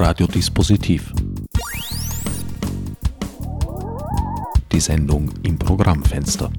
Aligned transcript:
Radiodispositiv. 0.00 1.12
Die 4.70 4.78
Sendung 4.78 5.28
im 5.42 5.58
Programmfenster. 5.58 6.52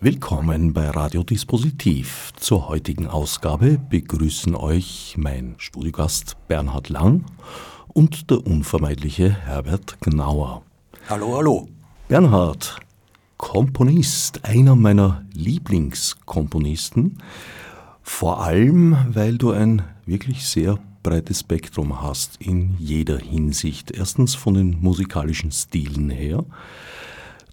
Willkommen 0.00 0.72
bei 0.72 0.90
Radiodispositiv. 0.90 2.32
Zur 2.34 2.68
heutigen 2.68 3.06
Ausgabe 3.06 3.78
begrüßen 3.78 4.56
euch 4.56 5.14
mein 5.16 5.54
Studiogast 5.58 6.36
Bernhard 6.48 6.88
Lang 6.88 7.24
und 7.92 8.28
der 8.28 8.44
unvermeidliche 8.44 9.30
Herbert 9.30 9.98
Gnauer. 10.00 10.62
Hallo, 11.08 11.36
hallo. 11.36 11.68
Bernhard, 12.08 12.80
Komponist, 13.36 14.44
einer 14.44 14.74
meiner 14.74 15.24
Lieblingskomponisten, 15.32 17.22
vor 18.02 18.42
allem 18.42 18.96
weil 19.10 19.38
du 19.38 19.52
ein 19.52 19.82
wirklich 20.06 20.46
sehr 20.46 20.78
breites 21.02 21.40
Spektrum 21.40 22.02
hast 22.02 22.40
in 22.40 22.74
jeder 22.78 23.18
Hinsicht. 23.18 23.90
Erstens 23.90 24.34
von 24.34 24.54
den 24.54 24.80
musikalischen 24.80 25.52
Stilen 25.52 26.10
her. 26.10 26.44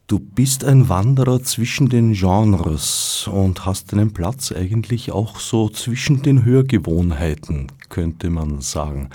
Du 0.08 0.20
bist 0.20 0.66
ein 0.66 0.90
Wanderer 0.90 1.42
zwischen 1.42 1.88
den 1.88 2.14
Genres 2.14 3.30
und 3.32 3.66
hast 3.66 3.94
deinen 3.94 4.12
Platz 4.12 4.52
eigentlich 4.52 5.12
auch 5.12 5.40
so 5.40 5.70
zwischen 5.70 6.22
den 6.22 6.44
Hörgewohnheiten, 6.44 7.68
könnte 7.88 8.30
man 8.30 8.60
sagen. 8.60 9.10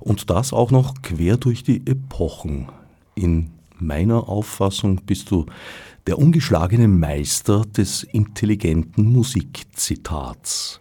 Und 0.00 0.28
das 0.28 0.52
auch 0.52 0.70
noch 0.70 0.94
quer 1.02 1.38
durch 1.38 1.62
die 1.62 1.86
Epochen. 1.86 2.68
In 3.14 3.50
meiner 3.78 4.28
Auffassung 4.28 5.00
bist 5.06 5.30
du 5.30 5.46
der 6.06 6.18
ungeschlagene 6.18 6.86
Meister 6.86 7.64
des 7.64 8.02
intelligenten 8.02 9.04
Musikzitats. 9.04 10.80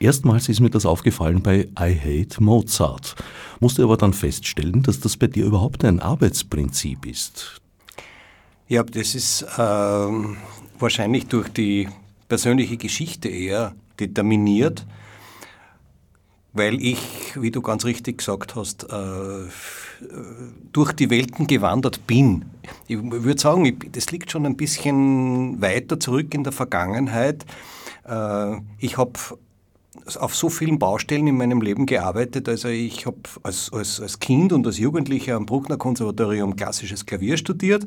Erstmals 0.00 0.48
ist 0.48 0.60
mir 0.60 0.70
das 0.70 0.86
aufgefallen 0.86 1.42
bei 1.42 1.68
I 1.78 1.94
Hate 1.94 2.42
Mozart, 2.42 3.16
musste 3.60 3.82
aber 3.82 3.98
dann 3.98 4.14
feststellen, 4.14 4.82
dass 4.82 4.98
das 4.98 5.18
bei 5.18 5.26
dir 5.26 5.44
überhaupt 5.44 5.84
ein 5.84 6.00
Arbeitsprinzip 6.00 7.04
ist. 7.04 7.60
Ja, 8.66 8.82
das 8.82 9.14
ist 9.14 9.42
äh, 9.42 9.58
wahrscheinlich 9.58 11.26
durch 11.26 11.50
die 11.50 11.86
persönliche 12.28 12.78
Geschichte 12.78 13.28
eher 13.28 13.74
determiniert, 13.98 14.86
weil 16.54 16.82
ich, 16.82 16.98
wie 17.38 17.50
du 17.50 17.60
ganz 17.60 17.84
richtig 17.84 18.18
gesagt 18.18 18.54
hast, 18.56 18.84
äh, 18.84 19.48
durch 20.72 20.92
die 20.92 21.10
Welten 21.10 21.46
gewandert 21.46 22.06
bin. 22.06 22.46
Ich 22.88 22.98
würde 23.02 23.38
sagen, 23.38 23.78
das 23.92 24.10
liegt 24.10 24.30
schon 24.30 24.46
ein 24.46 24.56
bisschen 24.56 25.60
weiter 25.60 26.00
zurück 26.00 26.32
in 26.32 26.42
der 26.42 26.54
Vergangenheit. 26.54 27.44
Äh, 28.08 28.56
ich 28.78 28.96
habe 28.96 29.12
auf 30.16 30.34
so 30.34 30.48
vielen 30.48 30.78
Baustellen 30.78 31.26
in 31.26 31.36
meinem 31.36 31.60
Leben 31.60 31.86
gearbeitet. 31.86 32.48
Also 32.48 32.68
ich 32.68 33.06
habe 33.06 33.18
als, 33.42 33.72
als, 33.72 34.00
als 34.00 34.20
Kind 34.20 34.52
und 34.52 34.66
als 34.66 34.78
Jugendlicher 34.78 35.36
am 35.36 35.46
Bruckner 35.46 35.76
Konservatorium 35.76 36.56
klassisches 36.56 37.06
Klavier 37.06 37.36
studiert. 37.36 37.86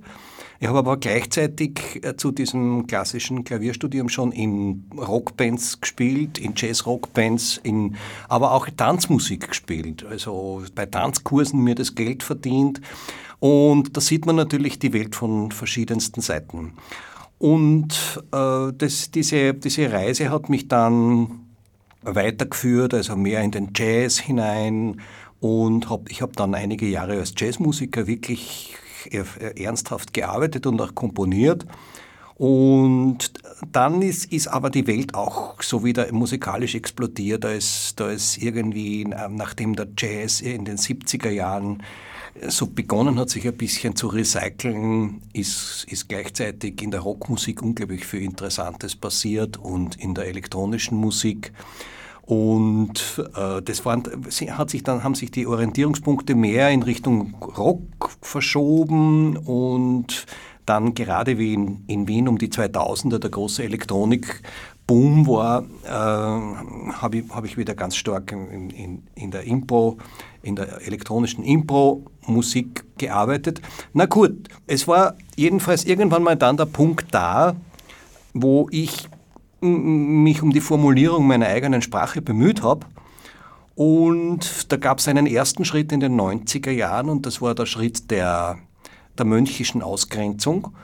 Ich 0.59 0.67
habe 0.67 0.79
aber 0.79 0.97
gleichzeitig 0.97 1.99
äh, 2.03 2.15
zu 2.15 2.31
diesem 2.31 2.87
klassischen 2.87 3.43
Klavierstudium 3.43 4.07
schon 4.07 4.31
in 4.31 4.85
Rockbands 4.95 5.81
gespielt, 5.81 6.37
in 6.37 6.53
Jazz-Rockbands, 6.55 7.59
in, 7.63 7.95
aber 8.29 8.53
auch 8.53 8.69
Tanzmusik 8.69 9.49
gespielt. 9.49 10.05
Also 10.05 10.63
bei 10.73 10.85
Tanzkursen 10.85 11.61
mir 11.63 11.75
das 11.75 11.95
Geld 11.95 12.23
verdient. 12.23 12.79
Und 13.39 13.97
da 13.97 14.01
sieht 14.01 14.25
man 14.25 14.37
natürlich 14.37 14.79
die 14.79 14.93
Welt 14.93 15.15
von 15.15 15.51
verschiedensten 15.51 16.21
Seiten. 16.21 16.73
Und 17.39 18.23
äh, 18.31 18.71
das, 18.71 19.11
diese, 19.11 19.53
diese 19.53 19.91
Reise 19.91 20.29
hat 20.29 20.47
mich 20.47 20.69
dann 20.69 21.42
weitergeführt, 22.03 22.93
also 22.93 23.15
mehr 23.15 23.41
in 23.41 23.51
den 23.51 23.69
Jazz 23.75 24.19
hinein. 24.19 25.01
Und 25.39 25.89
hab, 25.89 26.09
ich 26.09 26.21
habe 26.21 26.33
dann 26.35 26.55
einige 26.55 26.85
Jahre 26.85 27.13
als 27.13 27.33
Jazzmusiker 27.37 28.07
wirklich 28.07 28.77
ernsthaft 29.55 30.13
gearbeitet 30.13 30.65
und 30.65 30.81
auch 30.81 30.95
komponiert. 30.95 31.65
Und 32.35 33.31
dann 33.71 34.01
ist, 34.01 34.31
ist 34.31 34.47
aber 34.47 34.69
die 34.69 34.87
Welt 34.87 35.13
auch 35.13 35.61
so 35.61 35.83
wieder 35.83 36.11
musikalisch 36.11 36.75
explodiert. 36.75 37.43
Da 37.43 37.51
ist, 37.51 37.99
da 37.99 38.09
ist 38.09 38.37
irgendwie, 38.37 39.05
nachdem 39.05 39.75
der 39.75 39.87
Jazz 39.97 40.41
in 40.41 40.65
den 40.65 40.77
70er 40.77 41.29
Jahren 41.29 41.83
so 42.47 42.67
begonnen 42.67 43.19
hat, 43.19 43.29
sich 43.29 43.47
ein 43.47 43.55
bisschen 43.55 43.95
zu 43.95 44.07
recyceln, 44.07 45.21
ist, 45.33 45.85
ist 45.89 46.09
gleichzeitig 46.09 46.81
in 46.81 46.91
der 46.91 47.01
Rockmusik 47.01 47.61
unglaublich 47.61 48.05
viel 48.05 48.21
Interessantes 48.21 48.95
passiert 48.95 49.57
und 49.57 49.95
in 49.95 50.13
der 50.15 50.27
elektronischen 50.27 50.97
Musik. 50.97 51.53
Und 52.25 53.21
äh, 53.35 53.61
das 53.61 53.85
waren, 53.85 54.03
hat 54.51 54.69
sich 54.69 54.83
dann, 54.83 55.03
haben 55.03 55.15
sich 55.15 55.29
die 55.29 55.45
Orientierungspunkte 55.45 56.35
mehr 56.35 56.69
in 56.69 56.81
Richtung 56.81 57.35
Rock 57.57 58.11
verschoben 58.21 59.35
und 59.37 60.25
dann 60.65 60.93
gerade 60.93 61.37
wie 61.37 61.53
in, 61.53 61.83
in 61.87 62.07
Wien 62.07 62.29
um 62.29 62.37
die 62.37 62.47
2000er 62.47 63.19
der 63.19 63.29
große 63.29 63.63
Elektronik-Boom 64.87 65.27
war, 65.27 65.63
äh, 65.83 66.93
habe 66.93 67.17
ich, 67.17 67.29
hab 67.29 67.45
ich 67.45 67.57
wieder 67.57 67.75
ganz 67.75 67.95
stark 67.95 68.31
in, 68.31 68.69
in, 68.69 69.03
in 69.15 69.31
der 69.31 69.43
Impro, 69.43 69.97
in 70.41 70.55
der 70.55 70.85
elektronischen 70.85 71.43
Impro-Musik 71.43 72.83
gearbeitet. 72.97 73.61
Na 73.93 74.05
gut, 74.05 74.49
es 74.67 74.87
war 74.87 75.15
jedenfalls 75.35 75.85
irgendwann 75.85 76.23
mal 76.23 76.35
dann 76.35 76.57
der 76.57 76.65
Punkt 76.65 77.13
da, 77.13 77.55
wo 78.33 78.67
ich 78.71 79.09
mich 79.61 80.41
um 80.41 80.51
die 80.51 80.61
Formulierung 80.61 81.25
meiner 81.25 81.47
eigenen 81.47 81.81
Sprache 81.81 82.21
bemüht 82.21 82.63
habe. 82.63 82.85
Und 83.75 84.71
da 84.71 84.77
gab 84.77 84.99
es 84.99 85.07
einen 85.07 85.25
ersten 85.25 85.65
Schritt 85.65 85.91
in 85.91 85.99
den 85.99 86.19
90er 86.19 86.69
Jahren 86.69 87.09
und 87.09 87.25
das 87.25 87.41
war 87.41 87.55
der 87.55 87.65
Schritt 87.65 88.11
der, 88.11 88.59
der 89.17 89.25
mönchischen 89.25 89.81
Ausgrenzung, 89.81 90.75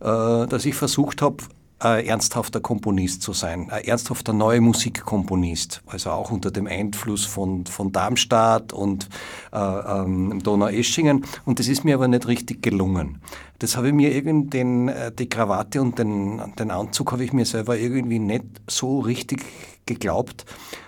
äh, 0.00 0.46
dass 0.46 0.64
ich 0.64 0.74
versucht 0.74 1.20
habe, 1.20 1.44
ein 1.80 2.04
ernsthafter 2.06 2.60
Komponist 2.60 3.22
zu 3.22 3.32
sein, 3.32 3.70
ein 3.70 3.84
ernsthafter 3.84 4.32
neuer 4.32 4.60
Musikkomponist, 4.60 5.82
also 5.86 6.10
auch 6.10 6.30
unter 6.30 6.50
dem 6.50 6.66
Einfluss 6.66 7.24
von, 7.24 7.66
von 7.66 7.92
Darmstadt 7.92 8.72
und 8.72 9.08
äh, 9.52 9.58
ähm, 9.58 10.40
Donaueschingen. 10.42 11.24
Und 11.44 11.60
das 11.60 11.68
ist 11.68 11.84
mir 11.84 11.94
aber 11.94 12.08
nicht 12.08 12.26
richtig 12.26 12.62
gelungen. 12.62 13.20
Das 13.60 13.76
habe 13.76 13.88
ich 13.88 13.94
mir 13.94 14.12
irgendwie, 14.12 14.58
äh, 14.58 15.12
die 15.12 15.28
Krawatte 15.28 15.80
und 15.80 15.98
den, 15.98 16.40
den 16.58 16.70
Anzug 16.70 17.12
habe 17.12 17.24
ich 17.24 17.32
mir 17.32 17.44
selber 17.44 17.78
irgendwie 17.78 18.18
nicht 18.18 18.44
so 18.68 19.00
richtig 19.00 19.44
geglaubt. 19.86 20.46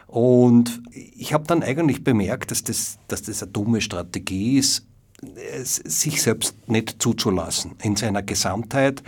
Und 0.09 0.83
ich 0.93 1.33
habe 1.33 1.45
dann 1.47 1.63
eigentlich 1.63 2.03
bemerkt, 2.03 2.51
dass 2.51 2.65
das, 2.65 2.99
dass 3.07 3.23
das 3.23 3.45
eine 3.45 3.53
dumme 3.53 3.81
Strategie 3.81 4.59
ist, 4.59 4.87
sich 5.65 6.23
selbst 6.23 6.69
nicht 6.69 7.01
zuzulassen 7.01 7.73
in 7.83 7.95
seiner 7.95 8.23
Gesamtheit 8.23 9.03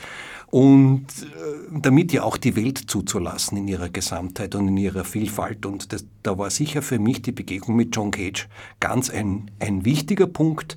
und 0.52 1.06
äh, 1.22 1.80
damit 1.80 2.12
ja 2.12 2.24
auch 2.24 2.36
die 2.36 2.56
Welt 2.56 2.76
zuzulassen 2.76 3.56
in 3.56 3.68
ihrer 3.68 3.88
Gesamtheit 3.88 4.54
und 4.54 4.68
in 4.68 4.76
ihrer 4.76 5.02
Vielfalt. 5.02 5.64
Und 5.64 5.94
das, 5.94 6.04
da 6.22 6.36
war 6.36 6.50
sicher 6.50 6.82
für 6.82 6.98
mich 6.98 7.22
die 7.22 7.32
Begegnung 7.32 7.74
mit 7.74 7.96
John 7.96 8.10
Cage 8.10 8.48
ganz 8.78 9.08
ein, 9.08 9.50
ein 9.60 9.86
wichtiger 9.86 10.26
Punkt. 10.26 10.76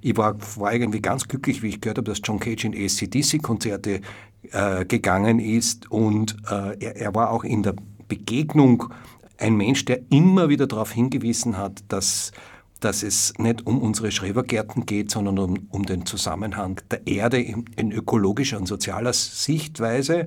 Ich 0.00 0.16
war, 0.16 0.38
war 0.56 0.72
irgendwie 0.72 1.02
ganz 1.02 1.28
glücklich, 1.28 1.62
wie 1.62 1.68
ich 1.68 1.82
gehört 1.82 1.98
habe, 1.98 2.10
dass 2.10 2.22
John 2.24 2.40
Cage 2.40 2.64
in 2.64 2.72
ACDC-Konzerte 2.72 4.00
äh, 4.52 4.86
gegangen 4.86 5.38
ist 5.38 5.90
und 5.90 6.38
äh, 6.50 6.82
er, 6.82 6.96
er 6.96 7.14
war 7.14 7.30
auch 7.30 7.44
in 7.44 7.62
der 7.62 7.74
Begegnung 8.08 8.84
ein 9.36 9.54
Mensch, 9.54 9.84
der 9.84 10.00
immer 10.10 10.48
wieder 10.48 10.66
darauf 10.66 10.92
hingewiesen 10.92 11.58
hat, 11.58 11.84
dass 11.88 12.32
dass 12.80 13.02
es 13.02 13.34
nicht 13.38 13.66
um 13.66 13.80
unsere 13.80 14.10
Schrebergärten 14.10 14.86
geht, 14.86 15.10
sondern 15.10 15.38
um, 15.38 15.68
um 15.70 15.86
den 15.86 16.06
Zusammenhang 16.06 16.80
der 16.90 17.06
Erde 17.06 17.40
in, 17.40 17.64
in 17.76 17.92
ökologischer 17.92 18.58
und 18.58 18.66
sozialer 18.66 19.12
Sichtweise 19.12 20.26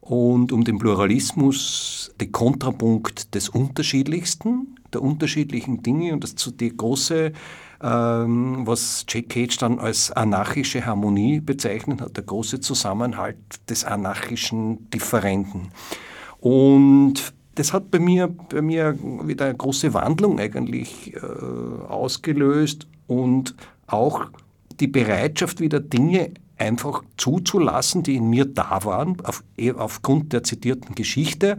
und 0.00 0.52
um 0.52 0.64
den 0.64 0.78
Pluralismus, 0.78 2.12
den 2.20 2.30
Kontrapunkt 2.30 3.34
des 3.34 3.48
Unterschiedlichsten, 3.48 4.76
der 4.92 5.02
unterschiedlichen 5.02 5.82
Dinge 5.82 6.12
und 6.12 6.22
das 6.22 6.34
die 6.34 6.76
große, 6.76 7.32
ähm, 7.82 8.66
was 8.66 9.06
Jack 9.08 9.30
Cage 9.30 9.56
dann 9.56 9.78
als 9.78 10.12
anarchische 10.12 10.84
Harmonie 10.84 11.40
bezeichnet 11.40 12.02
hat, 12.02 12.16
der 12.16 12.24
große 12.24 12.60
Zusammenhalt 12.60 13.38
des 13.70 13.84
anarchischen 13.84 14.90
Differenten. 14.90 15.70
Und 16.38 17.32
das 17.54 17.72
hat 17.72 17.90
bei 17.90 17.98
mir, 17.98 18.28
bei 18.28 18.62
mir 18.62 18.98
wieder 19.24 19.46
eine 19.46 19.54
große 19.54 19.94
Wandlung 19.94 20.38
eigentlich 20.38 21.14
äh, 21.14 21.18
ausgelöst 21.88 22.86
und 23.06 23.54
auch 23.86 24.26
die 24.80 24.88
Bereitschaft, 24.88 25.60
wieder 25.60 25.80
Dinge 25.80 26.32
einfach 26.58 27.02
zuzulassen, 27.16 28.02
die 28.02 28.16
in 28.16 28.30
mir 28.30 28.44
da 28.44 28.84
waren, 28.84 29.20
auf, 29.24 29.42
eh, 29.56 29.72
aufgrund 29.72 30.32
der 30.32 30.44
zitierten 30.44 30.94
Geschichte 30.94 31.58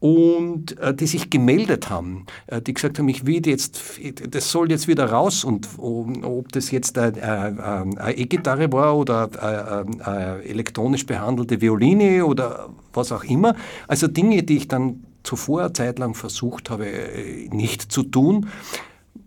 und 0.00 0.78
äh, 0.78 0.94
die 0.94 1.06
sich 1.06 1.30
gemeldet 1.30 1.88
haben, 1.88 2.26
äh, 2.46 2.60
die 2.60 2.74
gesagt 2.74 2.98
haben, 2.98 3.08
ich 3.08 3.26
will 3.26 3.46
jetzt, 3.46 4.00
das 4.28 4.50
soll 4.50 4.70
jetzt 4.70 4.88
wieder 4.88 5.06
raus 5.06 5.44
und 5.44 5.68
ob 5.78 6.52
das 6.52 6.70
jetzt 6.70 6.98
eine, 6.98 8.14
E-Gitarre 8.14 8.70
war 8.72 8.96
oder 8.96 9.30
eine, 9.40 10.04
eine 10.04 10.42
elektronisch 10.42 11.06
behandelte 11.06 11.60
Violine 11.60 12.26
oder 12.26 12.70
was 12.92 13.12
auch 13.12 13.24
immer, 13.24 13.54
also 13.88 14.06
Dinge, 14.06 14.42
die 14.42 14.58
ich 14.58 14.68
dann 14.68 15.04
zuvor 15.24 15.62
eine 15.62 15.72
Zeit 15.72 15.98
lang 15.98 16.14
versucht 16.14 16.70
habe, 16.70 16.86
äh, 16.86 17.48
nicht 17.48 17.90
zu 17.90 18.04
tun. 18.04 18.48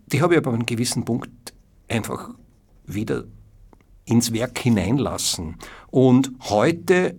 Die 0.06 0.22
habe 0.22 0.34
ich 0.34 0.38
aber 0.38 0.50
an 0.50 0.56
einem 0.56 0.66
gewissen 0.66 1.04
Punkt 1.04 1.52
einfach 1.88 2.30
wieder 2.86 3.24
ins 4.06 4.32
Werk 4.32 4.58
hineinlassen. 4.58 5.56
Und 5.90 6.32
heute 6.48 7.18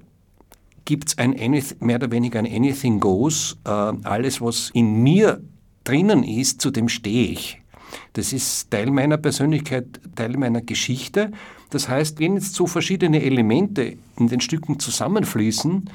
gibt 0.85 1.09
es 1.09 1.17
ein 1.19 1.35
mehr 1.79 1.97
oder 1.97 2.11
weniger 2.11 2.39
ein 2.39 2.47
Anything 2.47 2.99
Goes. 2.99 3.57
Äh, 3.63 3.69
alles, 3.69 4.41
was 4.41 4.71
in 4.73 5.03
mir 5.03 5.41
drinnen 5.83 6.23
ist, 6.23 6.61
zu 6.61 6.71
dem 6.71 6.89
stehe 6.89 7.31
ich. 7.31 7.61
Das 8.13 8.33
ist 8.33 8.71
Teil 8.71 8.91
meiner 8.91 9.17
Persönlichkeit, 9.17 9.99
Teil 10.15 10.37
meiner 10.37 10.61
Geschichte. 10.61 11.31
Das 11.69 11.89
heißt, 11.89 12.19
wenn 12.19 12.35
jetzt 12.35 12.55
so 12.55 12.65
verschiedene 12.65 13.21
Elemente 13.21 13.97
in 14.17 14.27
den 14.27 14.41
Stücken 14.41 14.79
zusammenfließen, 14.79 15.89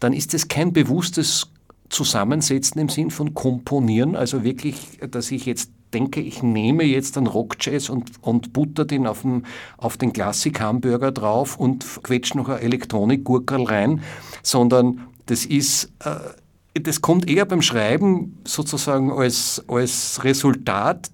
dann 0.00 0.12
ist 0.12 0.34
es 0.34 0.48
kein 0.48 0.72
bewusstes 0.72 1.50
Zusammensetzen 1.90 2.80
im 2.80 2.88
Sinn 2.88 3.10
von 3.10 3.34
Komponieren, 3.34 4.16
also 4.16 4.42
wirklich, 4.44 4.98
dass 5.10 5.30
ich 5.30 5.44
jetzt 5.44 5.70
denke, 5.92 6.20
ich 6.20 6.42
nehme 6.42 6.84
jetzt 6.84 7.18
einen 7.18 7.26
Rockjazz 7.26 7.88
und, 7.88 8.12
und 8.22 8.52
butter 8.52 8.84
den 8.84 9.06
auf 9.06 9.22
den, 9.22 9.44
auf 9.76 9.96
den 9.96 10.12
Klassik-Hamburger 10.12 11.12
drauf 11.12 11.58
und 11.58 11.84
quetsche 12.02 12.36
noch 12.36 12.48
ein 12.48 12.60
Elektronik-Gurkerl 12.60 13.64
rein, 13.64 14.02
sondern 14.42 15.06
das 15.26 15.44
ist, 15.44 15.92
äh, 16.04 16.80
das 16.80 17.00
kommt 17.00 17.28
eher 17.28 17.44
beim 17.44 17.62
Schreiben 17.62 18.38
sozusagen 18.44 19.10
als, 19.12 19.62
als 19.68 20.22
Resultat 20.22 21.10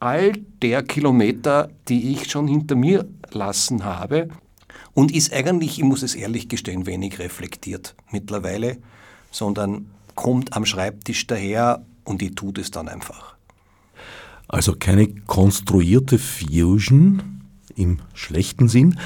all 0.00 0.32
der 0.60 0.82
Kilometer, 0.82 1.70
die 1.88 2.12
ich 2.12 2.30
schon 2.30 2.46
hinter 2.46 2.74
mir 2.74 3.08
lassen 3.32 3.84
habe. 3.84 4.28
Und 4.92 5.14
ist 5.14 5.32
eigentlich, 5.32 5.78
ich 5.78 5.84
muss 5.84 6.02
es 6.02 6.14
ehrlich 6.14 6.48
gestehen, 6.48 6.86
wenig 6.86 7.18
reflektiert 7.18 7.94
mittlerweile, 8.10 8.78
sondern 9.34 9.86
kommt 10.14 10.56
am 10.56 10.64
Schreibtisch 10.64 11.26
daher 11.26 11.84
und 12.04 12.22
ich 12.22 12.34
tue 12.34 12.52
das 12.52 12.70
dann 12.70 12.88
einfach. 12.88 13.34
Also 14.46 14.74
keine 14.78 15.08
konstruierte 15.08 16.18
Fusion 16.18 17.42
im 17.74 17.98
schlechten 18.12 18.68
Sinn, 18.68 19.00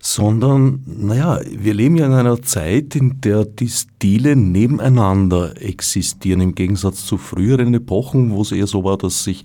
sondern, 0.00 0.82
naja, 0.86 1.40
wir 1.44 1.74
leben 1.74 1.96
ja 1.96 2.06
in 2.06 2.12
einer 2.12 2.42
Zeit, 2.42 2.96
in 2.96 3.20
der 3.20 3.44
die 3.44 3.68
Stile 3.68 4.34
nebeneinander 4.34 5.60
existieren, 5.62 6.40
im 6.40 6.54
Gegensatz 6.54 7.06
zu 7.06 7.16
früheren 7.16 7.74
Epochen, 7.74 8.32
wo 8.32 8.42
es 8.42 8.52
eher 8.52 8.66
so 8.66 8.82
war, 8.82 8.98
dass 8.98 9.22
sich 9.22 9.44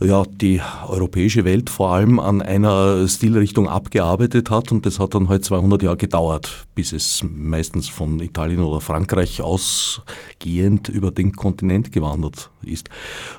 ja, 0.00 0.24
die 0.24 0.60
europäische 0.86 1.44
Welt 1.44 1.70
vor 1.70 1.90
allem 1.90 2.20
an 2.20 2.40
einer 2.40 3.08
Stilrichtung 3.08 3.68
abgearbeitet 3.68 4.50
hat 4.50 4.70
und 4.70 4.86
das 4.86 5.00
hat 5.00 5.14
dann 5.14 5.28
halt 5.28 5.44
200 5.44 5.82
Jahre 5.82 5.96
gedauert, 5.96 6.66
bis 6.74 6.92
es 6.92 7.24
meistens 7.28 7.88
von 7.88 8.20
Italien 8.20 8.60
oder 8.60 8.80
Frankreich 8.80 9.42
ausgehend 9.42 10.88
über 10.88 11.10
den 11.10 11.32
Kontinent 11.32 11.90
gewandert 11.90 12.50
ist. 12.62 12.88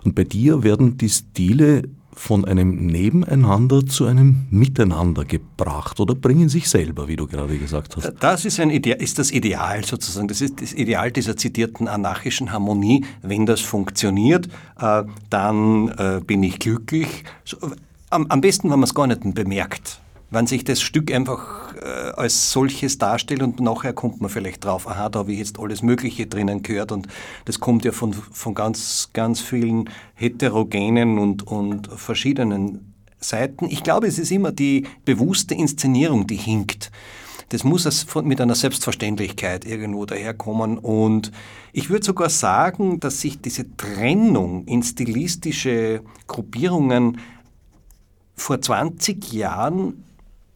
Und 0.04 0.16
bei 0.16 0.26
dir 0.26 0.64
werden 0.64 0.98
die 0.98 1.10
Stile 1.10 1.84
von 2.20 2.44
einem 2.44 2.86
Nebeneinander 2.86 3.86
zu 3.86 4.06
einem 4.06 4.46
Miteinander 4.52 5.24
gebracht 5.24 6.02
oder 6.02 6.16
bringen 6.16 6.50
sich 6.50 6.70
selber, 6.70 7.08
wie 7.08 7.16
du 7.16 7.28
gerade 7.28 7.58
gesagt 7.58 7.96
hast. 7.96 8.12
Das 8.20 8.44
ist, 8.44 8.60
ein 8.60 8.72
Ideal, 8.72 9.02
ist 9.02 9.20
das 9.20 9.32
Ideal 9.32 9.86
sozusagen. 9.86 10.28
Das 10.28 10.42
ist 10.42 10.62
das 10.62 10.74
Ideal 10.74 11.14
dieser 11.14 11.38
zitierten 11.38 11.88
anarchischen 11.88 12.52
Harmonie. 12.52 13.06
Wenn 13.22 13.46
das 13.46 13.62
funktioniert, 13.62 14.50
äh, 14.82 15.04
dann 15.30 15.88
äh, 15.98 16.20
bin 16.20 16.44
ich 16.44 16.60
glücklich. 16.60 17.24
Am, 18.10 18.28
am 18.28 18.42
besten, 18.42 18.70
wenn 18.70 18.80
man 18.80 18.84
es 18.84 18.94
gar 18.94 19.08
nicht 19.08 19.22
bemerkt 19.34 20.02
wenn 20.32 20.48
sich 20.48 20.64
das 20.64 20.82
Stück 20.82 21.12
einfach 21.12 21.69
als 21.86 22.52
solches 22.52 22.98
darstellt 22.98 23.42
und 23.42 23.60
nachher 23.60 23.94
kommt 23.94 24.22
man 24.22 24.30
vielleicht 24.30 24.66
drauf, 24.66 24.88
aha, 24.88 25.10
da 25.10 25.20
habe 25.20 25.32
ich 25.32 25.40
jetzt 25.40 25.60
alles 25.60 25.82
Mögliche 25.82 26.28
drinnen 26.28 26.64
gehört 26.64 26.92
und 26.92 27.08
das 27.46 27.60
kommt 27.60 27.86
ja 27.86 27.92
von, 27.92 28.14
von 28.14 28.54
ganz, 28.54 29.10
ganz 29.14 29.40
vielen 29.40 29.90
heterogenen 30.16 31.18
und, 31.18 31.48
und 31.48 31.88
verschiedenen 31.88 32.94
Seiten. 33.20 33.66
Ich 33.66 33.84
glaube, 33.84 34.08
es 34.08 34.20
ist 34.20 34.32
immer 34.32 34.52
die 34.52 34.88
bewusste 35.06 35.56
Inszenierung, 35.56 36.28
die 36.28 36.36
hinkt. 36.38 36.92
Das 37.50 37.64
muss 37.64 38.06
mit 38.24 38.40
einer 38.40 38.56
Selbstverständlichkeit 38.56 39.66
irgendwo 39.66 40.06
daherkommen. 40.06 40.78
Und 40.78 41.32
ich 41.74 41.90
würde 41.90 42.06
sogar 42.06 42.30
sagen, 42.30 43.00
dass 43.00 43.22
sich 43.22 43.42
diese 43.42 43.76
Trennung 43.76 44.66
in 44.66 44.84
stilistische 44.84 46.02
Gruppierungen 46.28 47.20
vor 48.36 48.62
20 48.62 49.34
Jahren 49.34 50.06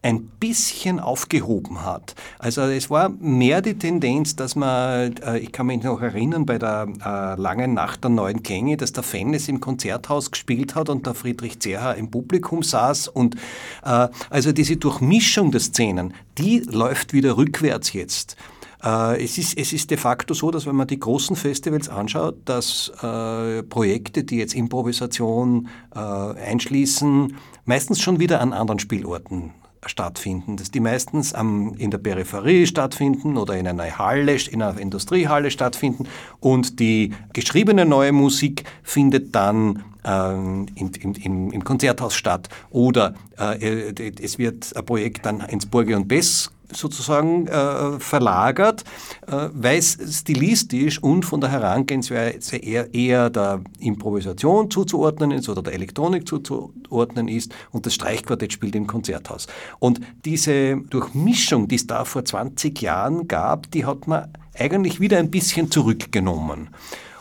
ein 0.04 0.26
bisschen 0.38 1.00
aufgehoben 1.00 1.82
hat. 1.82 2.14
Also 2.38 2.60
es 2.60 2.90
war 2.90 3.08
mehr 3.08 3.62
die 3.62 3.78
Tendenz, 3.78 4.36
dass 4.36 4.54
man, 4.54 5.16
äh, 5.16 5.38
ich 5.38 5.50
kann 5.50 5.66
mich 5.66 5.82
noch 5.82 6.02
erinnern, 6.02 6.44
bei 6.44 6.58
der 6.58 6.86
äh, 7.02 7.40
langen 7.40 7.72
Nacht 7.72 8.04
der 8.04 8.10
neuen 8.10 8.42
Klänge, 8.42 8.76
dass 8.76 8.92
der 8.92 9.02
Fennes 9.02 9.48
im 9.48 9.60
Konzerthaus 9.60 10.30
gespielt 10.30 10.74
hat 10.74 10.90
und 10.90 11.06
der 11.06 11.14
Friedrich 11.14 11.58
Zerha 11.60 11.92
im 11.92 12.10
Publikum 12.10 12.62
saß. 12.62 13.08
Und 13.08 13.36
äh, 13.82 14.08
also 14.28 14.52
diese 14.52 14.76
Durchmischung 14.76 15.50
der 15.52 15.60
Szenen, 15.60 16.12
die 16.36 16.58
läuft 16.60 17.14
wieder 17.14 17.38
rückwärts 17.38 17.94
jetzt. 17.94 18.36
Es 18.82 19.38
ist, 19.38 19.56
es 19.56 19.72
ist 19.72 19.90
de 19.90 19.96
facto 19.96 20.34
so, 20.34 20.50
dass 20.50 20.66
wenn 20.66 20.76
man 20.76 20.86
die 20.86 20.98
großen 20.98 21.36
Festivals 21.36 21.88
anschaut, 21.88 22.36
dass 22.44 22.92
äh, 23.02 23.62
Projekte, 23.62 24.24
die 24.24 24.36
jetzt 24.36 24.54
Improvisation 24.54 25.68
äh, 25.94 25.98
einschließen, 25.98 27.34
meistens 27.64 28.02
schon 28.02 28.20
wieder 28.20 28.42
an 28.42 28.52
anderen 28.52 28.78
Spielorten 28.78 29.54
stattfinden, 29.88 30.56
dass 30.56 30.70
die 30.70 30.80
meistens 30.80 31.34
am, 31.34 31.74
in 31.74 31.90
der 31.90 31.98
Peripherie 31.98 32.66
stattfinden 32.66 33.36
oder 33.36 33.56
in 33.56 33.66
einer 33.66 33.98
Halle, 33.98 34.36
in 34.50 34.62
einer 34.62 34.78
Industriehalle 34.78 35.50
stattfinden. 35.50 36.06
Und 36.40 36.80
die 36.80 37.12
geschriebene 37.32 37.84
neue 37.84 38.12
Musik 38.12 38.64
findet 38.82 39.34
dann 39.34 39.84
ähm, 40.04 40.66
im, 40.74 40.90
im, 41.22 41.50
im, 41.52 41.64
Konzerthaus 41.64 42.14
statt. 42.14 42.48
Oder 42.70 43.14
äh, 43.38 43.92
es 44.20 44.38
wird 44.38 44.76
ein 44.76 44.84
Projekt 44.84 45.26
dann 45.26 45.40
ins 45.40 45.66
Burge 45.66 45.96
und 45.96 46.08
Bess 46.08 46.50
sozusagen 46.72 47.46
äh, 47.46 47.98
verlagert, 47.98 48.84
äh, 49.26 49.48
weil 49.52 49.78
es 49.78 49.98
stilistisch 50.10 51.02
und 51.02 51.24
von 51.24 51.40
der 51.40 51.50
Herangehensweise 51.50 52.56
eher, 52.56 52.92
eher 52.94 53.30
der 53.30 53.60
Improvisation 53.78 54.70
zuzuordnen 54.70 55.30
ist 55.30 55.48
oder 55.48 55.62
der 55.62 55.74
Elektronik 55.74 56.26
zuzuordnen 56.26 57.28
ist 57.28 57.54
und 57.70 57.86
das 57.86 57.94
Streichquartett 57.94 58.52
spielt 58.52 58.74
im 58.74 58.86
Konzerthaus. 58.86 59.46
Und 59.78 60.00
diese 60.24 60.76
Durchmischung, 60.76 61.68
die 61.68 61.76
es 61.76 61.86
da 61.86 62.04
vor 62.04 62.24
20 62.24 62.80
Jahren 62.80 63.28
gab, 63.28 63.70
die 63.70 63.84
hat 63.84 64.06
man 64.06 64.28
eigentlich 64.58 65.00
wieder 65.00 65.18
ein 65.18 65.30
bisschen 65.30 65.70
zurückgenommen. 65.70 66.68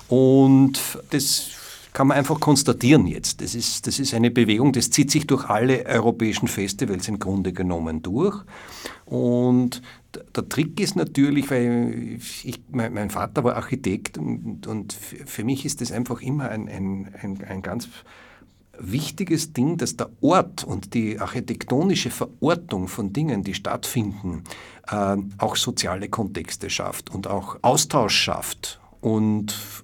Und 0.07 0.79
das 1.09 1.62
kann 1.93 2.07
man 2.07 2.17
einfach 2.17 2.39
konstatieren 2.39 3.05
jetzt. 3.07 3.41
Das 3.41 3.55
ist, 3.55 3.85
das 3.87 3.99
ist 3.99 4.13
eine 4.13 4.31
Bewegung, 4.31 4.73
das 4.73 4.89
zieht 4.89 5.11
sich 5.11 5.27
durch 5.27 5.45
alle 5.45 5.85
europäischen 5.85 6.47
Festivals 6.47 7.07
im 7.07 7.19
Grunde 7.19 7.53
genommen 7.53 8.01
durch. 8.01 8.43
Und 9.05 9.81
der 10.35 10.49
Trick 10.49 10.79
ist 10.79 10.95
natürlich, 10.95 11.49
weil 11.49 12.17
ich, 12.43 12.61
mein, 12.71 13.09
Vater 13.09 13.43
war 13.43 13.55
Architekt 13.55 14.17
und, 14.17 14.67
und, 14.67 14.93
für 14.93 15.43
mich 15.43 15.65
ist 15.65 15.81
das 15.81 15.91
einfach 15.91 16.21
immer 16.21 16.49
ein, 16.49 16.67
ein, 16.67 17.13
ein, 17.21 17.43
ein 17.47 17.61
ganz 17.61 17.87
wichtiges 18.79 19.53
Ding, 19.53 19.77
dass 19.77 19.97
der 19.97 20.09
Ort 20.21 20.63
und 20.63 20.95
die 20.95 21.19
architektonische 21.19 22.09
Verortung 22.09 22.87
von 22.87 23.13
Dingen, 23.13 23.43
die 23.43 23.53
stattfinden, 23.53 24.43
äh, 24.87 25.17
auch 25.37 25.55
soziale 25.55 26.09
Kontexte 26.09 26.69
schafft 26.69 27.11
und 27.11 27.27
auch 27.27 27.57
Austausch 27.61 28.15
schafft 28.15 28.79
und 28.99 29.82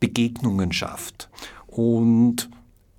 Begegnungen 0.00 0.72
schafft. 0.72 1.28
Und 1.66 2.48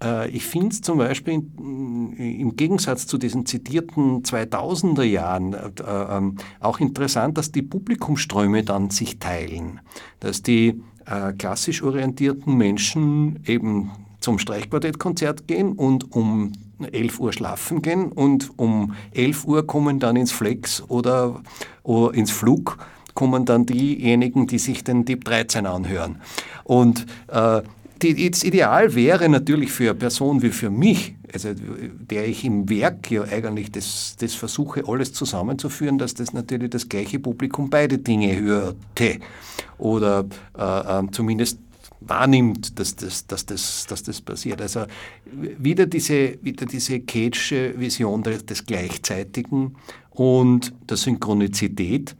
äh, 0.03 0.29
ich 0.29 0.45
finde 0.45 0.69
es 0.69 0.81
zum 0.81 0.97
Beispiel 0.97 1.33
im 1.57 2.53
Gegensatz 2.55 3.07
zu 3.07 3.17
diesen 3.17 3.45
zitierten 3.45 4.23
2000er 4.23 5.03
Jahren 5.03 5.53
äh, 5.53 5.71
ähm, 5.85 6.37
auch 6.59 6.79
interessant, 6.79 7.37
dass 7.37 7.51
die 7.51 7.61
Publikumströme 7.61 8.63
dann 8.63 8.89
sich 8.89 9.19
teilen, 9.19 9.81
dass 10.19 10.41
die 10.41 10.81
äh, 11.05 11.33
klassisch 11.33 11.83
orientierten 11.83 12.55
Menschen 12.55 13.39
eben 13.45 13.91
zum 14.19 14.37
Streichquartettkonzert 14.37 15.47
gehen 15.47 15.73
und 15.73 16.11
um 16.11 16.51
11 16.91 17.19
Uhr 17.19 17.33
schlafen 17.33 17.81
gehen 17.81 18.11
und 18.11 18.57
um 18.57 18.93
11 19.13 19.45
Uhr 19.45 19.65
kommen 19.65 19.99
dann 19.99 20.15
ins 20.15 20.31
Flex 20.31 20.83
oder, 20.87 21.41
oder 21.83 22.13
ins 22.13 22.31
Flug 22.31 22.77
kommen 23.19 23.43
dann 23.43 23.65
diejenigen, 23.65 24.47
die 24.47 24.59
sich 24.59 24.85
den 24.85 25.05
Tipp 25.05 25.25
13 25.25 25.65
anhören. 25.65 26.21
Und 26.63 27.05
äh, 27.27 27.61
die, 28.01 28.31
das 28.31 28.45
Ideal 28.45 28.95
wäre 28.95 29.27
natürlich 29.27 29.73
für 29.73 29.89
eine 29.89 29.99
Person 29.99 30.41
wie 30.41 30.51
für 30.51 30.69
mich, 30.69 31.15
also 31.33 31.49
der 31.53 32.29
ich 32.29 32.45
im 32.45 32.69
Werk 32.69 33.11
ja 33.11 33.23
eigentlich 33.23 33.73
das, 33.73 34.15
das 34.17 34.35
versuche, 34.35 34.87
alles 34.87 35.11
zusammenzuführen, 35.11 35.97
dass 35.97 36.13
das 36.13 36.31
natürlich 36.31 36.69
das 36.69 36.87
gleiche 36.87 37.19
Publikum 37.19 37.69
beide 37.69 37.97
Dinge 37.97 38.39
hörte 38.39 39.19
oder 39.77 40.25
äh, 40.57 40.99
äh, 40.99 41.11
zumindest 41.11 41.59
wahrnimmt, 41.99 42.79
dass 42.79 42.95
das, 42.95 43.27
dass, 43.27 43.45
das, 43.45 43.85
dass 43.85 44.01
das 44.01 44.21
passiert. 44.21 44.61
Also 44.61 44.85
wieder 45.25 45.87
diese, 45.87 46.41
wieder 46.41 46.65
diese 46.65 46.99
Cage'sche 46.99 47.77
Vision 47.77 48.23
des 48.23 48.65
Gleichzeitigen 48.65 49.75
und 50.11 50.73
der 50.89 50.95
Synchronizität. 50.95 52.15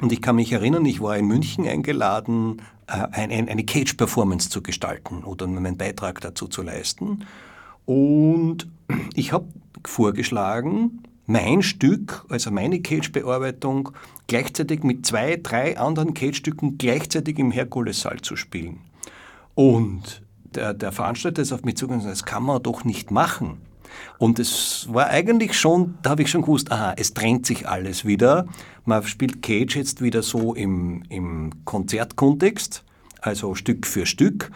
Und 0.00 0.12
ich 0.12 0.22
kann 0.22 0.36
mich 0.36 0.52
erinnern, 0.52 0.84
ich 0.84 1.00
war 1.00 1.16
in 1.16 1.26
München 1.26 1.66
eingeladen 1.68 2.62
äh, 2.86 3.06
eine, 3.12 3.64
Cage-Performance 3.64 4.48
zu 4.50 4.62
gestalten 4.62 5.24
oder 5.24 5.46
meinen 5.46 5.76
Beitrag 5.76 6.20
dazu 6.20 6.48
zu 6.48 6.62
leisten. 6.62 7.24
Und 7.84 8.68
ich 9.14 9.32
habe 9.32 9.46
vorgeschlagen, 9.84 11.02
mein 11.26 11.62
Stück, 11.62 12.24
also 12.28 12.50
meine 12.50 12.80
Cage-Bearbeitung, 12.80 13.90
gleichzeitig 14.26 14.82
mit 14.82 15.06
zwei, 15.06 15.38
drei 15.40 15.78
anderen 15.78 16.14
Cage-Stücken 16.14 16.78
gleichzeitig 16.78 17.38
im 17.38 17.50
Herkulessaal 17.50 18.20
zu 18.20 18.36
spielen. 18.36 18.80
Und 19.54 20.22
der, 20.54 20.74
der 20.74 20.92
Veranstalter 20.92 21.42
ist 21.42 21.52
auf 21.52 21.64
mich 21.64 21.76
zugegangen 21.76 22.04
und 22.04 22.10
gesagt, 22.10 22.26
das 22.26 22.32
kann 22.32 22.42
man 22.42 22.62
doch 22.62 22.84
nicht 22.84 23.10
machen. 23.10 23.58
Und 24.18 24.38
es 24.38 24.86
war 24.90 25.08
eigentlich 25.08 25.58
schon, 25.58 25.94
da 26.02 26.10
habe 26.10 26.22
ich 26.22 26.30
schon 26.30 26.42
gewusst, 26.42 26.70
aha, 26.70 26.94
es 26.96 27.14
trennt 27.14 27.46
sich 27.46 27.68
alles 27.68 28.04
wieder. 28.04 28.46
Man 28.84 29.02
spielt 29.04 29.42
Cage 29.42 29.76
jetzt 29.76 30.02
wieder 30.02 30.22
so 30.22 30.54
im, 30.54 31.02
im 31.08 31.64
Konzertkontext, 31.64 32.84
also 33.20 33.54
Stück 33.54 33.86
für 33.86 34.06
Stück. 34.06 34.50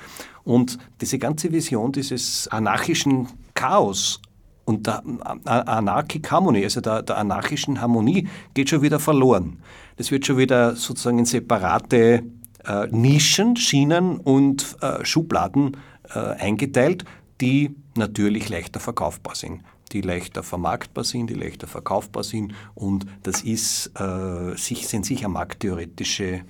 Und 0.45 0.78
diese 1.00 1.19
ganze 1.19 1.52
Vision 1.52 1.93
dieses 1.93 2.49
anarchischen 2.49 3.28
Chaos 3.55 4.21
und 4.66 4.87
der 4.87 5.02
Anarchic 5.45 6.31
Harmony, 6.31 6.64
also 6.64 6.81
der, 6.81 7.02
der, 7.02 7.16
anarchischen 7.19 7.81
Harmonie, 7.81 8.28
geht 8.52 8.69
schon 8.69 8.83
wieder 8.83 8.99
verloren. 8.99 9.61
Das 9.97 10.11
wird 10.11 10.26
schon 10.26 10.38
wieder 10.38 10.76
sozusagen 10.76 11.21
in 11.21 11.25
separate 11.25 12.25
äh, 12.64 12.87
Nischen, 12.90 13.57
Schienen 13.57 14.19
und 14.19 14.76
äh, 14.83 15.05
Schubladen 15.05 15.76
äh, 16.14 16.19
eingeteilt, 16.19 17.05
die 17.40 17.75
natürlich 17.96 18.48
leichter 18.48 18.80
verkaufbar 18.80 19.34
sind 19.34 19.62
die 19.92 20.00
leichter 20.00 20.42
vermarktbar 20.42 21.04
sind, 21.04 21.30
die 21.30 21.34
leichter 21.34 21.66
verkaufbar 21.66 22.24
sind. 22.24 22.54
Und 22.74 23.06
das 23.22 23.42
ist, 23.42 23.92
äh, 23.98 24.56
sind 24.56 25.06
sicher 25.06 25.28
markttheoretische 25.28 26.24
äh, 26.24 26.42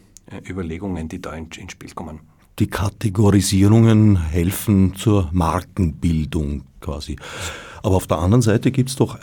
Überlegungen, 0.48 1.08
die 1.08 1.20
da 1.20 1.34
ins 1.34 1.72
Spiel 1.72 1.92
kommen. 1.92 2.20
Die 2.58 2.68
Kategorisierungen 2.68 4.16
helfen 4.16 4.94
zur 4.94 5.28
Markenbildung 5.32 6.62
quasi. 6.80 7.16
Aber 7.82 7.96
auf 7.96 8.06
der 8.06 8.18
anderen 8.18 8.42
Seite 8.42 8.70
gibt 8.70 8.88
es 8.88 8.96
doch 8.96 9.18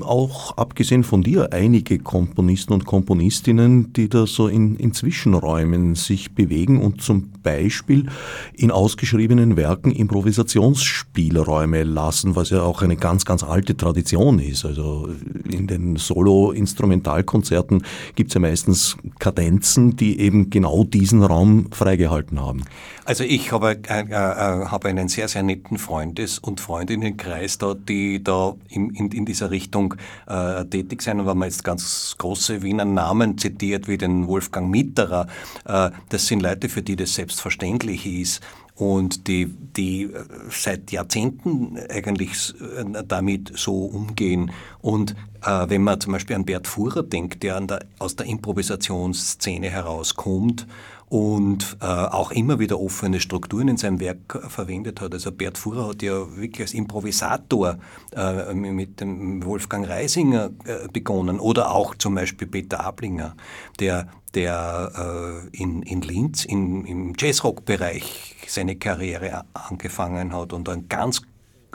auch 0.00 0.56
abgesehen 0.56 1.04
von 1.04 1.22
dir 1.22 1.52
einige 1.52 1.98
Komponisten 1.98 2.72
und 2.72 2.86
Komponistinnen, 2.86 3.92
die 3.92 4.08
da 4.08 4.26
so 4.26 4.48
in, 4.48 4.74
in 4.76 4.92
Zwischenräumen 4.94 5.94
sich 5.94 6.32
bewegen 6.34 6.80
und 6.80 7.02
zum 7.02 7.30
Beispiel 7.42 8.06
in 8.54 8.70
ausgeschriebenen 8.70 9.56
Werken 9.56 9.92
Improvisationsspielräume 9.92 11.84
lassen, 11.84 12.34
was 12.36 12.50
ja 12.50 12.62
auch 12.62 12.82
eine 12.82 12.96
ganz, 12.96 13.24
ganz 13.24 13.44
alte 13.44 13.76
Tradition 13.76 14.38
ist. 14.40 14.64
Also 14.64 15.08
in 15.48 15.66
den 15.66 15.96
Solo-Instrumentalkonzerten 15.96 17.84
gibt 18.16 18.30
es 18.30 18.34
ja 18.34 18.40
meistens 18.40 18.96
Kadenzen, 19.18 19.94
die 19.94 20.18
eben 20.18 20.50
genau 20.50 20.84
diesen 20.84 21.22
Raum 21.22 21.66
freigehalten 21.70 22.40
haben. 22.40 22.64
Also 23.10 23.24
ich 23.24 23.50
habe, 23.50 23.76
äh, 23.88 24.02
äh, 24.02 24.14
habe 24.14 24.88
einen 24.88 25.08
sehr, 25.08 25.26
sehr 25.26 25.42
netten 25.42 25.78
Freundes- 25.78 26.38
und 26.38 26.60
Freundinnenkreis 26.60 27.58
da, 27.58 27.74
die 27.74 28.22
da 28.22 28.54
in, 28.68 28.90
in, 28.90 29.10
in 29.10 29.24
dieser 29.24 29.50
Richtung 29.50 29.96
äh, 30.28 30.64
tätig 30.66 31.02
sind. 31.02 31.18
Und 31.18 31.26
wenn 31.26 31.36
man 31.36 31.48
jetzt 31.48 31.64
ganz 31.64 32.14
große 32.18 32.62
Wiener 32.62 32.84
Namen 32.84 33.36
zitiert, 33.36 33.88
wie 33.88 33.98
den 33.98 34.28
Wolfgang 34.28 34.70
Mitterer, 34.70 35.26
äh, 35.64 35.90
das 36.08 36.28
sind 36.28 36.40
Leute, 36.40 36.68
für 36.68 36.82
die 36.82 36.94
das 36.94 37.14
selbstverständlich 37.14 38.06
ist 38.06 38.42
und 38.76 39.26
die, 39.26 39.46
die 39.46 40.04
äh, 40.04 40.24
seit 40.48 40.92
Jahrzehnten 40.92 41.80
eigentlich 41.90 42.54
äh, 42.60 43.02
damit 43.08 43.58
so 43.58 43.86
umgehen. 43.86 44.52
Und 44.82 45.16
äh, 45.44 45.68
wenn 45.68 45.82
man 45.82 46.00
zum 46.00 46.12
Beispiel 46.12 46.36
an 46.36 46.44
Bert 46.44 46.68
Fuhrer 46.68 47.02
denkt, 47.02 47.42
der, 47.42 47.60
der 47.60 47.80
aus 47.98 48.14
der 48.14 48.26
Improvisationsszene 48.26 49.68
herauskommt 49.68 50.68
und 51.10 51.76
äh, 51.80 51.86
auch 51.86 52.30
immer 52.30 52.60
wieder 52.60 52.80
offene 52.80 53.18
Strukturen 53.18 53.66
in 53.66 53.76
seinem 53.76 53.98
Werk 53.98 54.46
verwendet 54.48 55.00
hat. 55.00 55.12
Also 55.12 55.32
Bert 55.32 55.58
Fuhrer 55.58 55.88
hat 55.88 56.02
ja 56.02 56.36
wirklich 56.36 56.60
als 56.60 56.72
Improvisator 56.72 57.78
äh, 58.14 58.54
mit 58.54 59.00
dem 59.00 59.44
Wolfgang 59.44 59.88
Reisinger 59.88 60.50
äh, 60.64 60.86
begonnen 60.92 61.40
oder 61.40 61.74
auch 61.74 61.96
zum 61.96 62.14
Beispiel 62.14 62.46
Peter 62.46 62.84
Ablinger, 62.84 63.34
der, 63.80 64.06
der 64.34 65.42
äh, 65.52 65.56
in, 65.60 65.82
in 65.82 66.02
Linz 66.02 66.44
in, 66.44 66.84
im 66.84 67.14
Jazzrock-Bereich 67.18 68.36
seine 68.46 68.76
Karriere 68.76 69.42
angefangen 69.52 70.32
hat 70.32 70.52
und 70.52 70.68
ein 70.68 70.88
ganz 70.88 71.22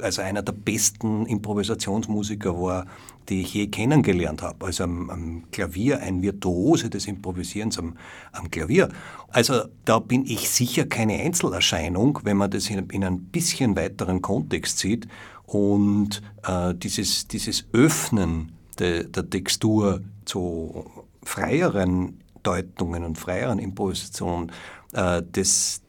also 0.02 0.22
einer 0.22 0.42
der 0.42 0.52
besten 0.54 1.26
Improvisationsmusiker 1.26 2.60
war, 2.60 2.86
die 3.30 3.42
ich 3.42 3.54
je 3.54 3.68
kennengelernt 3.68 4.42
habe. 4.42 4.66
Also 4.66 4.84
am, 4.84 5.10
am 5.10 5.44
Klavier, 5.52 6.02
ein 6.02 6.22
Virtuose 6.22 6.90
des 6.90 7.08
Improvisierens 7.08 7.80
am, 7.80 7.98
am, 8.32 8.52
Klavier. 8.52 8.90
Also 9.30 9.64
da 9.86 10.00
bin 10.00 10.26
ich 10.26 10.50
sicher 10.50 10.86
keine 10.86 11.20
Einzelerscheinung, 11.20 12.20
wenn 12.24 12.38
man 12.38 12.52
das 12.52 12.70
in, 12.70 12.88
in 12.90 13.04
einem 13.04 13.20
bisschen 13.26 13.76
weiteren 13.76 14.22
Kontext 14.22 14.80
sieht. 14.80 15.08
Und 15.46 16.22
äh, 16.44 16.74
dieses, 16.74 17.28
dieses 17.28 17.66
Öffnen 17.74 18.52
de, 18.80 19.08
der 19.08 19.30
Textur 19.30 20.02
zu 20.26 20.86
freieren 21.24 22.20
Deutungen 22.44 23.04
und 23.04 23.18
freieren 23.18 23.60
Improvisationen, 23.60 24.52
äh, 24.94 25.22
das, 25.32 25.82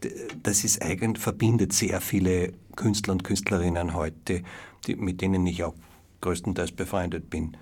das 0.42 0.64
ist 0.64 0.82
eigentlich, 0.82 1.22
verbindet 1.22 1.72
sehr 1.72 2.00
viele 2.00 2.52
Künstler 2.76 3.12
und 3.12 3.24
Künstlerinnen 3.24 3.94
heute, 3.94 4.42
die, 4.86 4.96
mit 4.96 5.20
denen 5.20 5.46
ich 5.46 5.64
auch 5.64 5.74
größtenteils 6.20 6.72
befreundet 6.72 7.30
bin. 7.30 7.56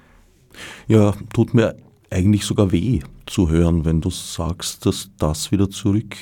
Ja, 0.87 1.15
tut 1.33 1.55
mir 1.55 1.77
eigentlich 2.11 2.45
sogar 2.45 2.71
weh 2.71 3.01
zu 3.27 3.49
hören, 3.49 3.85
wenn 3.85 4.01
du 4.01 4.11
sagst, 4.11 4.87
dass 4.87 5.11
das 5.19 5.51
wieder 5.51 5.69
zurück 5.71 6.17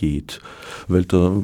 geht. 0.00 0.40
Weil 0.88 1.04
da 1.04 1.36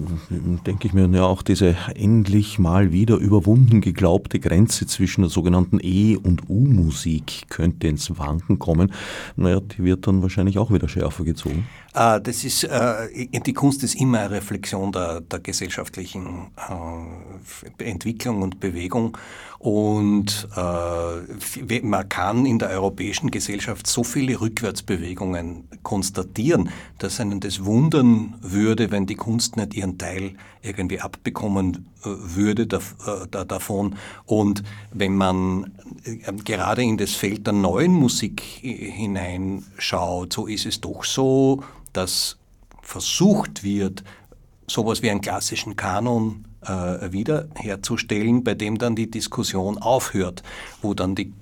denke 0.67 0.89
ich 0.89 0.95
mir, 0.95 1.07
ja, 1.09 1.25
auch 1.25 1.43
diese 1.43 1.77
endlich 1.95 2.59
mal 2.59 2.91
wieder 2.91 3.17
überwunden 3.17 3.83
geglaubte 3.83 4.41
Grenze 4.41 4.87
zwischen 4.87 5.21
der 5.21 5.31
sogenannten 5.31 5.79
E- 5.83 6.17
und 6.17 6.49
U-Musik 6.49 7.45
könnte 7.51 7.87
ins 7.87 8.19
Wanken 8.19 8.59
kommen. 8.59 8.93
Naja, 9.37 9.61
die 9.61 9.85
wird 9.85 10.07
dann 10.07 10.23
wahrscheinlich 10.23 10.59
auch 10.59 10.73
wieder 10.73 10.89
schärfer 10.89 11.25
gezogen. 11.25 11.69
Ah, 11.93 12.19
das 12.19 12.45
ist, 12.45 12.65
äh, 12.65 13.09
die 13.47 13.53
Kunst 13.55 13.83
ist 13.83 13.95
immer 13.95 14.21
eine 14.21 14.33
Reflexion 14.33 14.93
der, 14.93 15.21
der 15.21 15.41
gesellschaftlichen 15.41 16.49
äh, 17.79 17.85
Entwicklung 17.85 18.43
und 18.43 18.61
Bewegung. 18.61 19.17
Und 19.59 20.47
äh, 20.55 21.81
man 21.83 22.09
kann 22.09 22.45
in 22.45 22.59
der 22.59 22.69
europäischen 22.71 23.31
Gesellschaft 23.31 23.87
so 23.87 24.05
viele 24.05 24.41
Rückwärtsbewegungen 24.41 25.69
konstatieren, 25.83 26.69
dass 26.99 27.19
einen 27.19 27.41
das 27.41 27.65
wundern 27.65 28.35
würde, 28.53 28.91
wenn 28.91 29.07
die 29.07 29.15
Kunst 29.15 29.57
nicht 29.57 29.75
ihren 29.75 29.99
Teil 29.99 30.35
irgendwie 30.63 31.01
abbekommen 31.01 31.89
äh, 32.05 32.09
würde 32.09 32.63
äh, 32.63 33.27
da, 33.31 33.45
davon. 33.45 33.97
Und 34.25 34.63
wenn 34.93 35.17
man 35.17 35.73
äh, 36.05 36.33
gerade 36.45 36.83
in 36.83 36.97
das 36.97 37.13
Feld 37.13 37.47
der 37.47 37.55
neuen 37.55 37.93
Musik 37.93 38.41
hineinschaut, 38.41 40.33
so 40.33 40.47
ist 40.47 40.67
es 40.67 40.81
doch 40.81 41.05
so, 41.05 41.63
dass 41.93 42.37
versucht 42.83 43.65
wird, 43.65 44.05
sowas 44.69 45.03
wie 45.03 45.11
einen 45.11 45.21
klassischen 45.21 45.77
Kanon 45.77 46.45
äh, 46.67 47.13
wiederherzustellen, 47.13 48.45
bei 48.45 48.55
dem 48.55 48.79
dann 48.79 48.97
die 48.97 49.11
Diskussion 49.11 49.79
aufhört, 49.79 50.43
wo 50.83 50.95
dann 50.95 51.15
die 51.15 51.33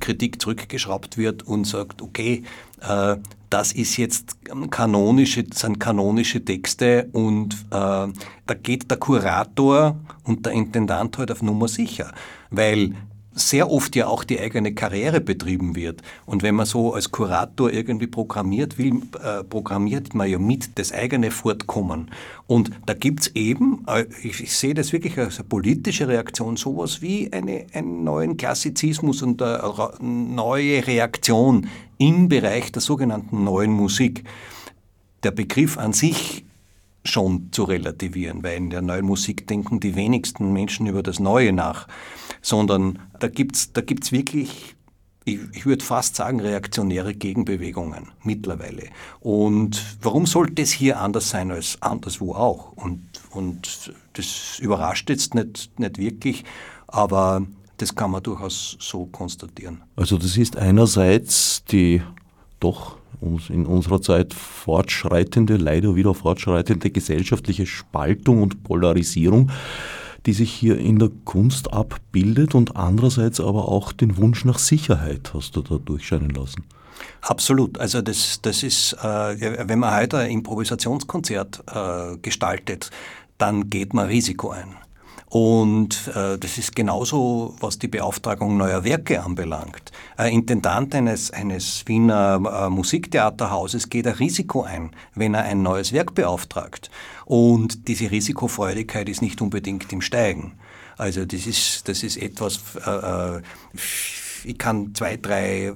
Kritik 0.00 0.40
zurückgeschraubt 0.40 1.18
wird 1.18 1.42
und 1.44 1.66
sagt, 1.66 2.02
okay, 2.02 2.44
äh, 2.80 3.16
das 3.50 3.72
ist 3.72 3.96
jetzt 3.98 4.36
kanonische, 4.70 5.44
sind 5.52 5.78
kanonische 5.78 6.44
Texte 6.44 7.08
und 7.12 7.54
äh, 7.70 8.08
da 8.08 8.54
geht 8.62 8.90
der 8.90 8.98
Kurator 8.98 9.96
und 10.24 10.44
der 10.44 10.52
Intendant 10.52 11.18
halt 11.18 11.30
auf 11.30 11.42
Nummer 11.42 11.68
sicher, 11.68 12.12
weil 12.50 12.94
sehr 13.34 13.70
oft 13.70 13.96
ja 13.96 14.06
auch 14.06 14.24
die 14.24 14.40
eigene 14.40 14.74
Karriere 14.74 15.20
betrieben 15.20 15.74
wird. 15.74 16.02
Und 16.24 16.42
wenn 16.42 16.54
man 16.54 16.66
so 16.66 16.94
als 16.94 17.10
Kurator 17.10 17.70
irgendwie 17.70 18.06
programmiert 18.06 18.78
will, 18.78 19.02
äh, 19.22 19.42
programmiert 19.42 20.14
man 20.14 20.30
ja 20.30 20.38
mit 20.38 20.78
das 20.78 20.92
eigene 20.92 21.30
Fortkommen. 21.30 22.10
Und 22.46 22.70
da 22.86 22.94
gibt's 22.94 23.28
eben, 23.34 23.84
äh, 23.88 24.06
ich, 24.22 24.40
ich, 24.40 24.56
sehe 24.56 24.74
das 24.74 24.92
wirklich 24.92 25.18
als 25.18 25.38
eine 25.38 25.48
politische 25.48 26.06
Reaktion, 26.06 26.56
sowas 26.56 27.02
wie 27.02 27.32
eine, 27.32 27.66
einen 27.72 28.04
neuen 28.04 28.36
Klassizismus 28.36 29.22
und 29.22 29.42
eine 29.42 29.90
neue 30.00 30.86
Reaktion 30.86 31.68
im 31.98 32.28
Bereich 32.28 32.70
der 32.70 32.82
sogenannten 32.82 33.44
neuen 33.44 33.72
Musik. 33.72 34.24
Der 35.24 35.32
Begriff 35.32 35.78
an 35.78 35.92
sich 35.92 36.44
schon 37.06 37.48
zu 37.50 37.64
relativieren, 37.64 38.42
weil 38.42 38.56
in 38.56 38.70
der 38.70 38.80
neuen 38.80 39.04
Musik 39.04 39.46
denken 39.46 39.78
die 39.78 39.94
wenigsten 39.94 40.52
Menschen 40.52 40.86
über 40.86 41.02
das 41.02 41.18
Neue 41.18 41.52
nach 41.52 41.86
sondern 42.44 42.98
da 43.24 43.28
gibt 43.28 43.56
es 43.56 43.72
da 43.72 43.80
gibt's 43.80 44.12
wirklich, 44.12 44.76
ich, 45.24 45.40
ich 45.54 45.64
würde 45.64 45.82
fast 45.82 46.14
sagen, 46.14 46.40
reaktionäre 46.40 47.14
Gegenbewegungen 47.14 48.10
mittlerweile. 48.22 48.90
Und 49.20 49.82
warum 50.02 50.26
sollte 50.26 50.60
es 50.60 50.72
hier 50.72 51.00
anders 51.00 51.30
sein 51.30 51.50
als 51.50 51.80
anderswo 51.80 52.34
auch? 52.34 52.72
Und, 52.72 53.02
und 53.30 53.94
das 54.12 54.58
überrascht 54.58 55.08
jetzt 55.08 55.34
nicht, 55.34 55.78
nicht 55.80 55.96
wirklich, 55.96 56.44
aber 56.86 57.46
das 57.78 57.94
kann 57.94 58.10
man 58.10 58.22
durchaus 58.22 58.76
so 58.78 59.06
konstatieren. 59.06 59.80
Also 59.96 60.18
das 60.18 60.36
ist 60.36 60.58
einerseits 60.58 61.64
die 61.64 62.02
doch 62.60 62.98
in 63.48 63.64
unserer 63.64 64.02
Zeit 64.02 64.34
fortschreitende, 64.34 65.56
leider 65.56 65.96
wieder 65.96 66.12
fortschreitende 66.12 66.90
gesellschaftliche 66.90 67.64
Spaltung 67.64 68.42
und 68.42 68.64
Polarisierung, 68.64 69.50
die 70.26 70.32
sich 70.32 70.52
hier 70.52 70.78
in 70.78 70.98
der 70.98 71.10
Kunst 71.24 71.72
abbildet 71.72 72.54
und 72.54 72.76
andererseits 72.76 73.40
aber 73.40 73.68
auch 73.68 73.92
den 73.92 74.16
Wunsch 74.16 74.44
nach 74.44 74.58
Sicherheit 74.58 75.32
hast 75.34 75.56
du 75.56 75.62
da 75.62 75.76
durchscheinen 75.76 76.30
lassen. 76.30 76.64
Absolut. 77.20 77.78
Also 77.78 78.02
das, 78.02 78.40
das 78.42 78.62
ist, 78.62 78.94
äh, 78.94 79.68
wenn 79.68 79.78
man 79.78 79.94
heute 79.94 80.18
ein 80.18 80.30
Improvisationskonzert 80.30 81.62
äh, 81.72 82.16
gestaltet, 82.18 82.90
dann 83.38 83.68
geht 83.68 83.94
man 83.94 84.06
Risiko 84.06 84.50
ein. 84.50 84.76
Und 85.34 86.12
äh, 86.14 86.38
das 86.38 86.58
ist 86.58 86.76
genauso, 86.76 87.56
was 87.58 87.80
die 87.80 87.88
Beauftragung 87.88 88.56
neuer 88.56 88.84
Werke 88.84 89.20
anbelangt. 89.20 89.90
Ein 90.16 90.32
Intendant 90.32 90.94
eines, 90.94 91.32
eines 91.32 91.82
Wiener 91.88 92.66
äh, 92.66 92.70
Musiktheaterhauses 92.70 93.90
geht 93.90 94.06
ein 94.06 94.14
Risiko 94.14 94.62
ein, 94.62 94.92
wenn 95.16 95.34
er 95.34 95.42
ein 95.42 95.60
neues 95.60 95.92
Werk 95.92 96.14
beauftragt. 96.14 96.88
Und 97.24 97.88
diese 97.88 98.12
Risikofreudigkeit 98.12 99.08
ist 99.08 99.22
nicht 99.22 99.42
unbedingt 99.42 99.92
im 99.92 100.02
Steigen. 100.02 100.52
Also 100.98 101.24
das 101.24 101.48
ist, 101.48 101.88
das 101.88 102.04
ist 102.04 102.16
etwas, 102.16 102.60
äh, 102.86 102.90
äh 102.90 103.42
ich 104.44 104.56
kann 104.56 104.94
zwei, 104.94 105.16
drei 105.16 105.72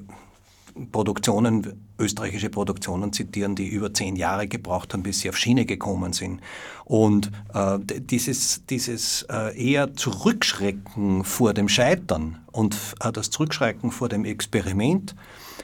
Produktionen, 0.86 1.86
österreichische 1.98 2.50
Produktionen 2.50 3.12
zitieren, 3.12 3.54
die 3.54 3.68
über 3.68 3.92
zehn 3.92 4.16
Jahre 4.16 4.46
gebraucht 4.46 4.92
haben, 4.92 5.02
bis 5.02 5.20
sie 5.20 5.28
auf 5.28 5.36
Schiene 5.36 5.66
gekommen 5.66 6.12
sind. 6.12 6.40
Und 6.84 7.30
äh, 7.54 7.78
dieses, 7.80 8.64
dieses 8.66 9.22
äh, 9.30 9.56
eher 9.60 9.94
Zurückschrecken 9.94 11.24
vor 11.24 11.54
dem 11.54 11.68
Scheitern 11.68 12.38
und 12.52 12.76
äh, 13.00 13.12
das 13.12 13.30
Zurückschrecken 13.30 13.90
vor 13.90 14.08
dem 14.08 14.24
Experiment, 14.24 15.14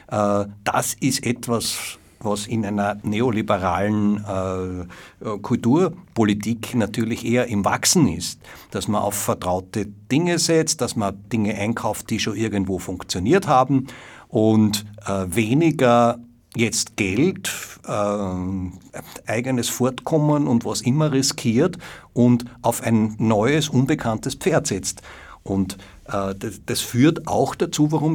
äh, 0.07 0.45
das 0.63 0.95
ist 0.99 1.25
etwas, 1.25 1.97
was 2.19 2.47
in 2.47 2.65
einer 2.65 2.97
neoliberalen 3.03 4.23
äh, 4.25 5.37
Kulturpolitik 5.37 6.75
natürlich 6.75 7.25
eher 7.25 7.47
im 7.47 7.63
Wachsen 7.63 8.07
ist. 8.07 8.39
Dass 8.71 8.87
man 8.87 9.01
auf 9.01 9.13
vertraute 9.13 9.85
Dinge 10.11 10.39
setzt, 10.39 10.81
dass 10.81 10.95
man 10.95 11.17
Dinge 11.31 11.55
einkauft, 11.55 12.09
die 12.09 12.19
schon 12.19 12.35
irgendwo 12.35 12.79
funktioniert 12.79 13.47
haben 13.47 13.87
und 14.27 14.85
äh, 15.05 15.25
weniger 15.27 16.19
jetzt 16.55 16.95
Geld, 16.95 17.51
äh, 17.87 19.31
eigenes 19.31 19.69
Fortkommen 19.69 20.47
und 20.47 20.65
was 20.65 20.81
immer 20.81 21.11
riskiert 21.11 21.77
und 22.13 22.45
auf 22.61 22.81
ein 22.81 23.15
neues, 23.19 23.69
unbekanntes 23.69 24.35
Pferd 24.35 24.67
setzt. 24.67 25.01
Und 25.43 25.77
äh, 26.07 26.33
das, 26.33 26.61
das, 26.65 26.81
führt 26.81 27.27
auch 27.27 27.55
dazu, 27.55 27.91
warum 27.91 28.13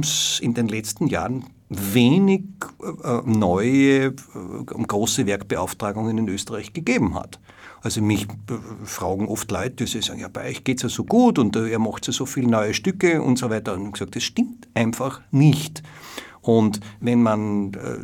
es 0.00 0.40
in 0.40 0.54
den 0.54 0.68
letzten 0.68 1.08
Jahren 1.08 1.46
wenig 1.68 2.42
äh, 2.82 3.20
neue 3.24 4.06
äh, 4.06 4.12
große 4.64 5.26
Werkbeauftragungen 5.26 6.18
in 6.18 6.28
Österreich 6.28 6.72
gegeben 6.72 7.14
hat. 7.14 7.40
Also 7.82 8.00
mich 8.00 8.24
äh, 8.24 8.54
fragen 8.84 9.26
oft 9.26 9.50
Leute, 9.50 9.84
die 9.84 10.02
sagen, 10.02 10.20
ja, 10.20 10.28
bei 10.28 10.48
euch 10.48 10.64
geht 10.64 10.78
es 10.78 10.82
ja 10.84 10.88
so 10.88 11.04
gut 11.04 11.38
und 11.38 11.56
äh, 11.56 11.68
ihr 11.68 11.78
macht 11.78 12.06
ja 12.06 12.12
so 12.12 12.26
viele 12.26 12.48
neue 12.48 12.74
Stücke 12.74 13.20
und 13.20 13.38
so 13.38 13.50
weiter. 13.50 13.74
Und 13.74 13.86
ich 13.86 13.92
gesagt, 13.92 14.16
das 14.16 14.22
stimmt 14.22 14.68
einfach 14.74 15.20
nicht. 15.30 15.82
Und 16.40 16.80
wenn 17.00 17.22
man 17.22 17.74
äh, 17.74 17.98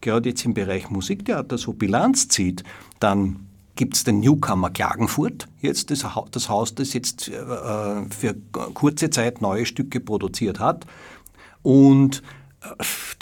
gerade 0.00 0.28
jetzt 0.28 0.44
im 0.44 0.54
Bereich 0.54 0.90
Musiktheater 0.90 1.58
so 1.58 1.72
Bilanz 1.72 2.28
zieht, 2.28 2.64
dann 3.00 3.46
gibt 3.74 3.94
es 3.94 4.04
den 4.04 4.20
Newcomer 4.20 4.70
Klagenfurt, 4.70 5.48
jetzt 5.60 5.90
das, 5.90 6.04
das 6.30 6.48
Haus, 6.48 6.74
das 6.74 6.94
jetzt 6.94 7.28
äh, 7.28 7.34
für 8.10 8.34
kurze 8.74 9.10
Zeit 9.10 9.42
neue 9.42 9.66
Stücke 9.66 10.00
produziert 10.00 10.58
hat. 10.58 10.86
Und 11.62 12.22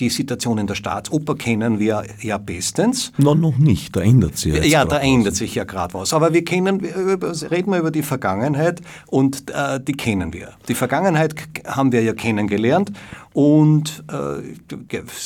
die 0.01 0.11
Situation 0.11 0.59
in 0.59 0.67
der 0.67 0.75
Staatsoper 0.75 1.35
kennen 1.37 1.79
wir 1.79 2.05
ja 2.21 2.39
bestens. 2.39 3.13
No, 3.19 3.35
noch 3.35 3.57
nicht, 3.59 3.95
da 3.97 4.01
ändert 4.01 4.37
sich 4.37 4.55
ja 4.55 4.63
Ja, 4.63 4.85
da 4.85 4.99
ändert 4.99 5.37
sich 5.37 5.55
ja 5.55 5.65
gerade 5.65 5.95
was. 5.95 6.13
Aber 6.13 6.33
wir 6.33 6.45
kennen, 6.45 6.81
reden 6.81 7.73
wir 7.73 7.79
über 7.79 7.91
die 7.91 8.03
Vergangenheit 8.03 8.81
und 9.07 9.51
äh, 9.51 9.81
die 9.81 9.93
kennen 9.93 10.33
wir. 10.33 10.55
Die 10.69 10.75
Vergangenheit 10.75 11.35
haben 11.67 11.93
wir 11.93 12.03
ja 12.03 12.13
kennengelernt 12.13 12.93
und 13.33 14.05
äh, 14.09 14.77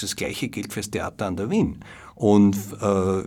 das 0.00 0.16
Gleiche 0.16 0.48
gilt 0.48 0.72
fürs 0.72 0.90
Theater 0.90 1.26
an 1.26 1.36
der 1.36 1.50
Wien. 1.50 1.84
Und 2.14 2.56
äh, 2.82 3.22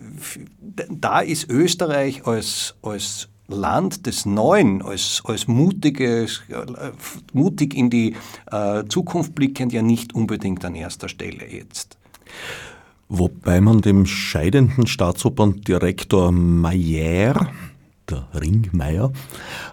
da 0.90 1.22
ist 1.22 1.50
Österreich 1.50 2.28
als, 2.28 2.76
als 2.82 3.30
Land 3.52 4.06
des 4.06 4.26
Neuen, 4.26 4.82
als, 4.82 5.22
als 5.26 5.48
mutiges, 5.48 6.42
äh, 6.50 6.92
mutig 7.34 7.76
in 7.76 7.90
die 7.90 8.16
äh, 8.52 8.84
Zukunft 8.88 9.36
blickend 9.36 9.74
ja 9.74 9.82
nicht 9.82 10.14
unbedingt 10.16 10.64
an 10.66 10.76
erster 10.76 11.10
Stelle 11.10 11.48
jetzt. 11.48 11.98
Wobei 13.10 13.60
man 13.60 13.82
dem 13.82 14.06
scheidenden 14.06 14.88
Staatsoperndirektor 14.88 16.32
Mayer, 16.32 17.52
der 18.10 18.28
Ringmeier, 18.34 19.12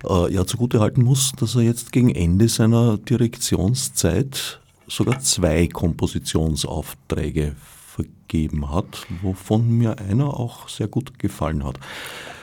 äh, 0.08 0.32
ja 0.32 0.44
zugutehalten 0.44 1.04
muss, 1.04 1.32
dass 1.38 1.54
er 1.54 1.62
jetzt 1.62 1.92
gegen 1.92 2.10
Ende 2.10 2.48
seiner 2.48 2.98
Direktionszeit 2.98 4.60
sogar 4.88 5.20
zwei 5.20 5.68
Kompositionsaufträge 5.68 7.54
vergeben 7.94 8.70
hat, 8.70 9.06
wovon 9.22 9.78
mir 9.78 9.98
einer 9.98 10.38
auch 10.38 10.68
sehr 10.68 10.88
gut 10.88 11.18
gefallen 11.18 11.64
hat. 11.64 11.78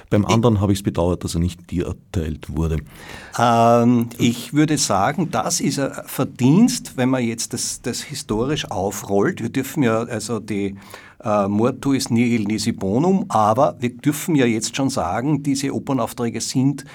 Beim 0.10 0.26
anderen 0.26 0.62
habe 0.62 0.72
ich 0.72 0.80
es 0.80 0.84
bedauert, 0.84 1.24
dass 1.24 1.36
er 1.36 1.42
nicht 1.42 1.72
dir 1.72 1.88
erteilt 1.88 2.56
wurde. 2.56 2.78
Ähm, 3.40 4.10
ich 4.18 4.54
würde 4.54 4.78
sagen, 4.78 5.32
das 5.32 5.60
ist 5.60 5.80
ein 5.80 5.92
Verdienst, 6.06 6.98
wenn 6.98 7.10
man 7.10 7.24
jetzt 7.24 7.54
das, 7.54 7.82
das 7.82 8.02
historisch 8.02 8.70
aufrollt. 8.72 9.42
Wir 9.42 9.50
dürfen 9.50 9.84
ja 9.84 10.04
also 10.04 10.40
die 10.40 10.76
äh, 11.24 11.48
Mortuis 11.48 12.10
nihil 12.10 12.44
nisi 12.44 12.72
bonum, 12.72 13.26
aber 13.30 13.76
wir 13.80 13.96
dürfen 13.96 14.36
ja 14.36 14.46
jetzt 14.46 14.76
schon 14.76 14.90
sagen, 14.90 15.44
diese 15.44 15.74
Opernaufträge 15.74 16.42
sind 16.42 16.86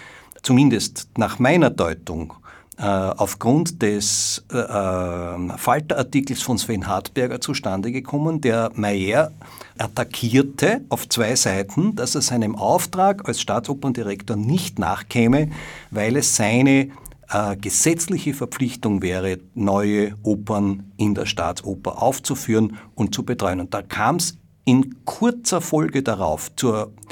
zumindest 0.43 1.09
nach 1.17 1.39
meiner 1.39 1.71
Deutung 1.71 2.33
äh, 2.33 2.50
aufgrund 2.83 3.83
des 3.83 4.43
äh, 4.53 4.57
äh, 4.57 5.59
Falterartikels 5.59 6.41
von 6.41 6.57
Sven 6.57 6.87
Hartberger 6.87 7.41
zustande 7.41 7.93
gekommen, 7.93 8.41
der 8.41 8.71
Mayer 8.75 9.33
attackierte 9.77 10.83
auf 10.89 11.09
zwei 11.09 11.37
Seiten, 11.37 11.95
dass 11.95 12.15
er 12.15 12.23
seinem 12.23 12.57
Auftrag 12.57 13.29
als 13.29 13.41
Staatsoperndirektor 13.41 14.37
nicht 14.37 14.79
nachkäme, 14.79 15.51
weil 15.91 16.17
es 16.17 16.37
seine 16.37 16.91
äh, 17.31 17.57
gesetzliche 17.57 18.35
Verpflichtung 18.35 19.03
wäre, 19.03 19.39
neue 19.55 20.15
Opern 20.23 20.93
in 20.97 21.15
der 21.15 21.27
Staatsoper 21.27 22.03
aufzuführen 22.03 22.79
und 22.95 23.15
zu 23.15 23.25
betreuen. 23.25 23.61
Und 23.61 23.75
da 23.75 23.83
kam 23.83 24.17
es 24.17 24.39
in 24.65 25.05
kurzer 25.05 25.61
Folge 25.61 26.03
darauf 26.03 26.55
zur 26.57 26.87
äh, 26.87 27.11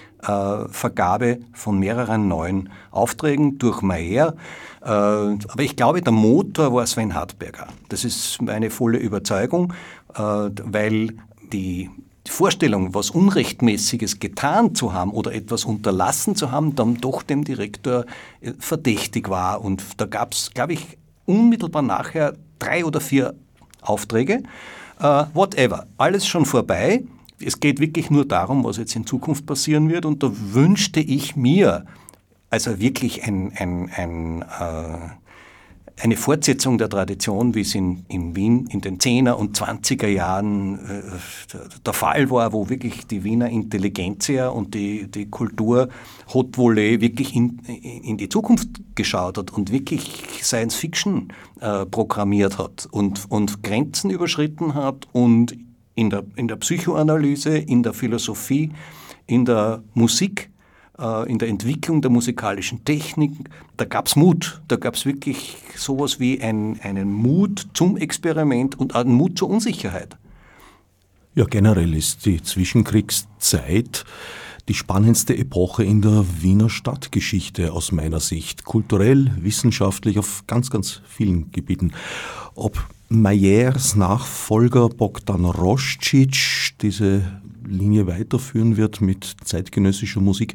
Vergabe 0.71 1.39
von 1.53 1.79
mehreren 1.79 2.29
neuen 2.29 2.69
Aufträgen 2.91 3.59
durch 3.59 3.83
Mayer. 3.83 4.35
Äh, 4.83 4.89
aber 4.89 5.61
ich 5.61 5.77
glaube, 5.77 6.03
der 6.03 6.13
Motor 6.13 6.73
war 6.73 6.87
Sven 6.87 7.15
Hartberger. 7.15 7.69
Das 7.89 8.05
ist 8.05 8.41
meine 8.43 8.71
volle 8.71 8.99
Überzeugung, 8.99 9.73
äh, 10.15 10.21
weil 10.21 11.15
die 11.53 11.91
Vorstellung, 12.27 12.95
was 12.95 13.11
Unrechtmäßiges 13.11 14.21
getan 14.21 14.75
zu 14.75 14.93
haben 14.93 15.13
oder 15.13 15.33
etwas 15.35 15.65
unterlassen 15.65 16.37
zu 16.37 16.53
haben, 16.53 16.75
dann 16.75 16.97
doch 16.97 17.23
dem 17.23 17.43
Direktor 17.43 18.05
verdächtig 18.59 19.31
war. 19.31 19.65
Und 19.65 19.83
da 19.97 20.05
gab 20.05 20.33
es, 20.35 20.51
glaube 20.53 20.75
ich, 20.75 20.99
unmittelbar 21.25 21.83
nachher 21.83 22.35
drei 22.59 22.85
oder 22.85 23.01
vier 23.01 23.35
Aufträge. 23.81 24.43
Uh, 25.01 25.25
whatever, 25.33 25.87
alles 25.97 26.27
schon 26.27 26.45
vorbei. 26.45 27.05
Es 27.45 27.61
geht 27.61 27.81
wirklich 27.81 28.11
nur 28.11 28.27
darum, 28.27 28.65
was 28.65 28.77
jetzt 28.77 28.97
in 28.97 29.07
Zukunft 29.07 29.47
passieren 29.47 29.89
wird. 29.89 30.05
Und 30.05 30.23
da 30.23 30.31
wünschte 30.33 31.01
ich 31.01 31.37
mir, 31.37 31.85
also 32.51 32.81
wirklich 32.81 33.25
ein, 33.25 33.53
ein, 33.57 33.91
ein, 33.95 34.43
äh, 34.43 35.09
eine 36.01 36.17
Fortsetzung 36.17 36.79
der 36.79 36.89
Tradition, 36.89 37.55
wie 37.55 37.63
es 37.63 37.75
in, 37.75 38.05
in 38.09 38.37
Wien 38.37 38.67
in 38.71 38.81
den 38.81 38.99
10er 38.99 39.33
und 39.33 39.59
20er 39.59 40.07
Jahren 40.07 40.79
äh, 40.79 41.03
der 41.85 41.93
Fall 41.93 42.31
war, 42.31 42.53
wo 42.53 42.69
wirklich 42.69 43.07
die 43.07 43.25
Wiener 43.25 43.49
Intelligenzia 43.51 44.49
und 44.49 44.75
die, 44.75 45.11
die 45.11 45.27
Kultur 45.27 45.89
Haute 46.33 46.59
Volée 46.59 47.01
wirklich 47.01 47.35
in, 47.35 47.59
in 47.59 48.17
die 48.17 48.29
Zukunft 48.29 48.69
geschaut 48.95 49.39
hat 49.39 49.53
und 49.53 49.73
wirklich 49.73 50.25
Science 50.43 50.77
Fiction 50.77 51.33
äh, 51.61 51.85
programmiert 51.87 52.59
hat 52.59 52.87
und, 52.91 53.31
und 53.31 53.63
Grenzen 53.63 54.11
überschritten 54.11 54.75
hat 54.75 55.09
und 55.13 55.57
in 55.99 56.11
der, 56.11 56.23
in 56.37 56.47
der 56.47 56.57
Psychoanalyse, 56.57 57.59
in 57.59 57.83
der 57.83 57.93
Philosophie, 57.93 58.71
in 59.27 59.45
der 59.45 59.83
Musik 59.95 60.49
äh, 60.97 61.29
in 61.31 61.39
der 61.39 61.49
Entwicklung 61.49 62.03
der 62.03 62.11
musikalischen 62.11 62.85
Technik, 62.85 63.33
da 63.77 63.85
gab 63.85 64.07
es 64.07 64.15
Mut. 64.15 64.63
Da 64.69 64.77
gab 64.77 64.95
es 64.95 65.07
wirklich 65.07 65.57
sowas 65.77 66.21
wie 66.21 66.41
ein, 66.41 66.79
einen 66.83 67.13
Mut 67.13 67.67
zum 67.75 67.97
Experiment 67.97 68.79
und 68.79 68.95
einen 68.95 69.13
Mut 69.13 69.39
zur 69.39 69.51
Unsicherheit. 69.51 70.17
Ja, 71.35 71.45
generell 71.45 71.95
ist 71.95 72.27
die 72.27 72.43
Zwischenkriegszeit 72.43 74.05
die 74.69 74.75
spannendste 74.75 75.37
Epoche 75.37 75.83
in 75.83 76.03
der 76.03 76.25
Wiener 76.43 76.69
Stadtgeschichte 76.69 77.73
aus 77.73 77.91
meiner 77.91 78.21
Sicht. 78.21 78.65
Kulturell, 78.65 79.33
wissenschaftlich, 79.41 80.19
auf 80.19 80.45
ganz, 80.47 80.71
ganz 80.71 81.01
vielen 81.07 81.51
Gebieten. 81.53 81.93
Ob 82.55 82.87
Mayers 83.11 83.97
Nachfolger 83.97 84.91
Bogdan 84.91 85.47
Roscic 85.47 86.75
diese 86.83 87.23
Linie 87.67 88.07
weiterführen 88.07 88.77
wird 88.77 89.01
mit 89.01 89.37
zeitgenössischer 89.45 90.21
Musik, 90.21 90.55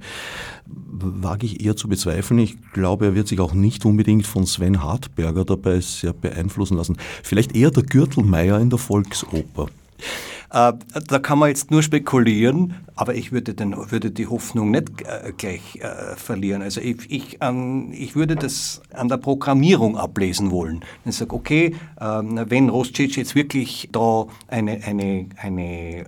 wage 0.65 1.47
ich 1.47 1.65
eher 1.65 1.75
zu 1.75 1.87
bezweifeln. 1.87 2.39
Ich 2.39 2.55
glaube, 2.73 3.05
er 3.05 3.15
wird 3.15 3.27
sich 3.27 3.39
auch 3.39 3.53
nicht 3.53 3.85
unbedingt 3.85 4.27
von 4.27 4.45
Sven 4.45 4.83
Hartberger 4.83 5.45
dabei 5.45 5.79
sehr 5.79 6.13
beeinflussen 6.13 6.77
lassen. 6.77 6.97
Vielleicht 7.23 7.55
eher 7.55 7.71
der 7.71 7.83
Gürtelmeier 7.83 8.59
in 8.59 8.69
der 8.69 8.79
Volksoper. 8.79 9.67
Äh, 10.53 10.73
da 11.07 11.19
kann 11.19 11.39
man 11.39 11.49
jetzt 11.49 11.71
nur 11.71 11.81
spekulieren, 11.81 12.75
aber 12.95 13.15
ich 13.15 13.31
würde, 13.31 13.55
den, 13.55 13.75
würde 13.91 14.11
die 14.11 14.27
Hoffnung 14.27 14.69
nicht 14.69 15.01
äh, 15.01 15.33
gleich 15.35 15.77
äh, 15.77 16.15
verlieren. 16.15 16.61
Also 16.61 16.79
ich, 16.79 17.09
ich, 17.09 17.37
ähm, 17.41 17.91
ich 17.91 18.15
würde 18.15 18.35
das 18.35 18.81
an 18.93 19.09
der 19.09 19.17
Programmierung 19.17 19.97
ablesen 19.97 20.51
wollen. 20.51 20.85
Ich 21.05 21.15
sage, 21.15 21.33
okay, 21.33 21.75
ähm, 21.99 22.39
wenn 22.47 22.69
Roscic 22.69 23.17
jetzt 23.17 23.33
wirklich 23.33 23.89
da 23.91 24.27
eine, 24.47 24.79
eine, 24.83 25.27
eine 25.41 26.05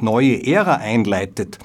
neue 0.00 0.44
Ära 0.44 0.74
einleitet, 0.74 1.58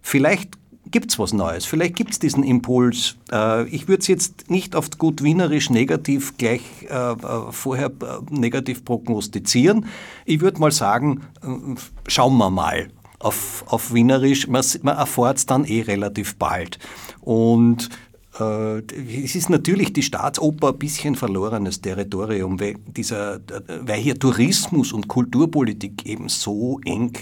vielleicht 0.00 0.59
gibt 0.90 1.10
es 1.10 1.18
was 1.18 1.32
Neues. 1.32 1.64
Vielleicht 1.64 1.96
gibt 1.96 2.12
es 2.12 2.18
diesen 2.18 2.42
Impuls. 2.42 3.16
Äh, 3.30 3.68
ich 3.68 3.88
würde 3.88 4.00
es 4.00 4.06
jetzt 4.06 4.50
nicht 4.50 4.74
auf 4.74 4.90
gut 4.90 5.22
wienerisch 5.22 5.70
negativ 5.70 6.36
gleich 6.36 6.62
äh, 6.88 7.12
äh, 7.12 7.16
vorher 7.52 7.90
negativ 8.30 8.84
prognostizieren. 8.84 9.86
Ich 10.24 10.40
würde 10.40 10.60
mal 10.60 10.72
sagen, 10.72 11.22
schauen 12.06 12.36
wir 12.36 12.50
mal. 12.50 12.88
Auf, 13.18 13.64
auf 13.66 13.92
Wienerisch, 13.92 14.48
man, 14.48 14.64
man 14.80 14.96
erfährt 14.96 15.36
es 15.36 15.44
dann 15.44 15.66
eh 15.66 15.82
relativ 15.82 16.36
bald. 16.36 16.78
Und 17.20 17.90
es 18.40 19.34
ist 19.34 19.50
natürlich 19.50 19.92
die 19.92 20.02
Staatsoper 20.02 20.68
ein 20.68 20.78
bisschen 20.78 21.14
verlorenes 21.14 21.80
Territorium, 21.80 22.60
weil, 22.60 22.76
dieser, 22.86 23.40
weil 23.82 24.00
hier 24.00 24.18
Tourismus 24.18 24.92
und 24.92 25.08
Kulturpolitik 25.08 26.06
eben 26.06 26.28
so 26.28 26.80
eng 26.84 27.12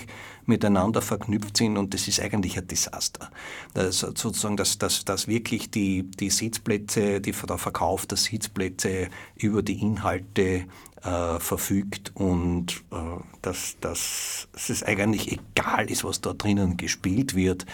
miteinander 0.48 1.02
verknüpft 1.02 1.58
sind 1.58 1.76
und 1.76 1.92
das 1.92 2.08
ist 2.08 2.20
eigentlich 2.20 2.56
ein 2.56 2.66
Desaster. 2.66 3.30
Das, 3.74 3.98
sozusagen, 3.98 4.56
dass, 4.56 4.78
dass, 4.78 5.04
dass 5.04 5.28
wirklich 5.28 5.70
die, 5.70 6.04
die 6.04 6.30
Sitzplätze, 6.30 7.20
die, 7.20 7.32
der 7.32 7.58
Verkauf 7.58 8.06
der 8.06 8.16
Sitzplätze 8.16 9.08
über 9.36 9.62
die 9.62 9.78
Inhalte 9.80 10.64
äh, 11.02 11.38
verfügt 11.38 12.12
und 12.14 12.82
äh, 12.90 12.96
dass, 13.42 13.76
dass, 13.80 14.48
dass 14.52 14.70
es 14.70 14.82
eigentlich 14.82 15.32
egal 15.32 15.90
ist, 15.90 16.02
was 16.02 16.22
da 16.22 16.32
drinnen 16.32 16.76
gespielt 16.78 17.34
wird. 17.34 17.66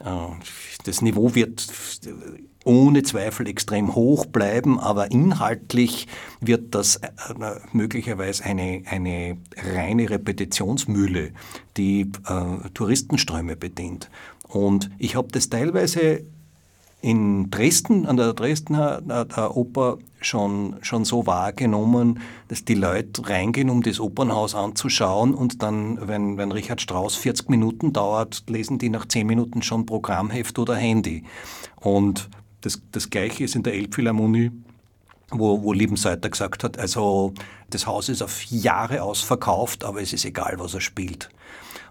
Äh, 0.00 0.04
das 0.84 1.00
Niveau 1.00 1.34
wird 1.34 1.66
ohne 2.68 3.02
Zweifel 3.02 3.48
extrem 3.48 3.94
hoch 3.94 4.26
bleiben, 4.26 4.78
aber 4.78 5.10
inhaltlich 5.10 6.06
wird 6.40 6.74
das 6.74 6.96
äh, 6.96 7.08
möglicherweise 7.72 8.44
eine, 8.44 8.82
eine 8.84 9.38
reine 9.74 10.10
Repetitionsmühle, 10.10 11.32
die 11.78 12.02
äh, 12.28 12.68
Touristenströme 12.74 13.56
bedient. 13.56 14.10
Und 14.46 14.90
ich 14.98 15.16
habe 15.16 15.28
das 15.32 15.48
teilweise 15.48 16.24
in 17.00 17.50
Dresden, 17.50 18.06
an 18.06 18.16
der 18.16 18.34
Dresdner 18.34 19.00
der 19.00 19.56
Oper 19.56 19.98
schon, 20.20 20.76
schon 20.82 21.04
so 21.04 21.26
wahrgenommen, 21.26 22.20
dass 22.48 22.64
die 22.64 22.74
Leute 22.74 23.28
reingehen, 23.28 23.70
um 23.70 23.82
das 23.82 24.00
Opernhaus 24.00 24.54
anzuschauen 24.54 25.32
und 25.32 25.62
dann, 25.62 26.06
wenn, 26.06 26.36
wenn 26.36 26.52
Richard 26.52 26.82
Strauss 26.82 27.14
40 27.14 27.48
Minuten 27.48 27.92
dauert, 27.92 28.44
lesen 28.48 28.78
die 28.78 28.90
nach 28.90 29.06
10 29.06 29.26
Minuten 29.26 29.62
schon 29.62 29.86
Programmheft 29.86 30.58
oder 30.58 30.74
Handy. 30.74 31.24
Und 31.76 32.28
das, 32.60 32.80
das 32.92 33.10
Gleiche 33.10 33.44
ist 33.44 33.54
in 33.54 33.62
der 33.62 33.74
Elbphilharmonie, 33.74 34.50
wo, 35.30 35.62
wo 35.62 35.72
Liebenseiter 35.72 36.30
gesagt 36.30 36.64
hat, 36.64 36.78
also 36.78 37.34
das 37.70 37.86
Haus 37.86 38.08
ist 38.08 38.22
auf 38.22 38.42
Jahre 38.44 39.02
ausverkauft, 39.02 39.84
aber 39.84 40.00
es 40.00 40.12
ist 40.12 40.24
egal, 40.24 40.54
was 40.58 40.74
er 40.74 40.80
spielt. 40.80 41.28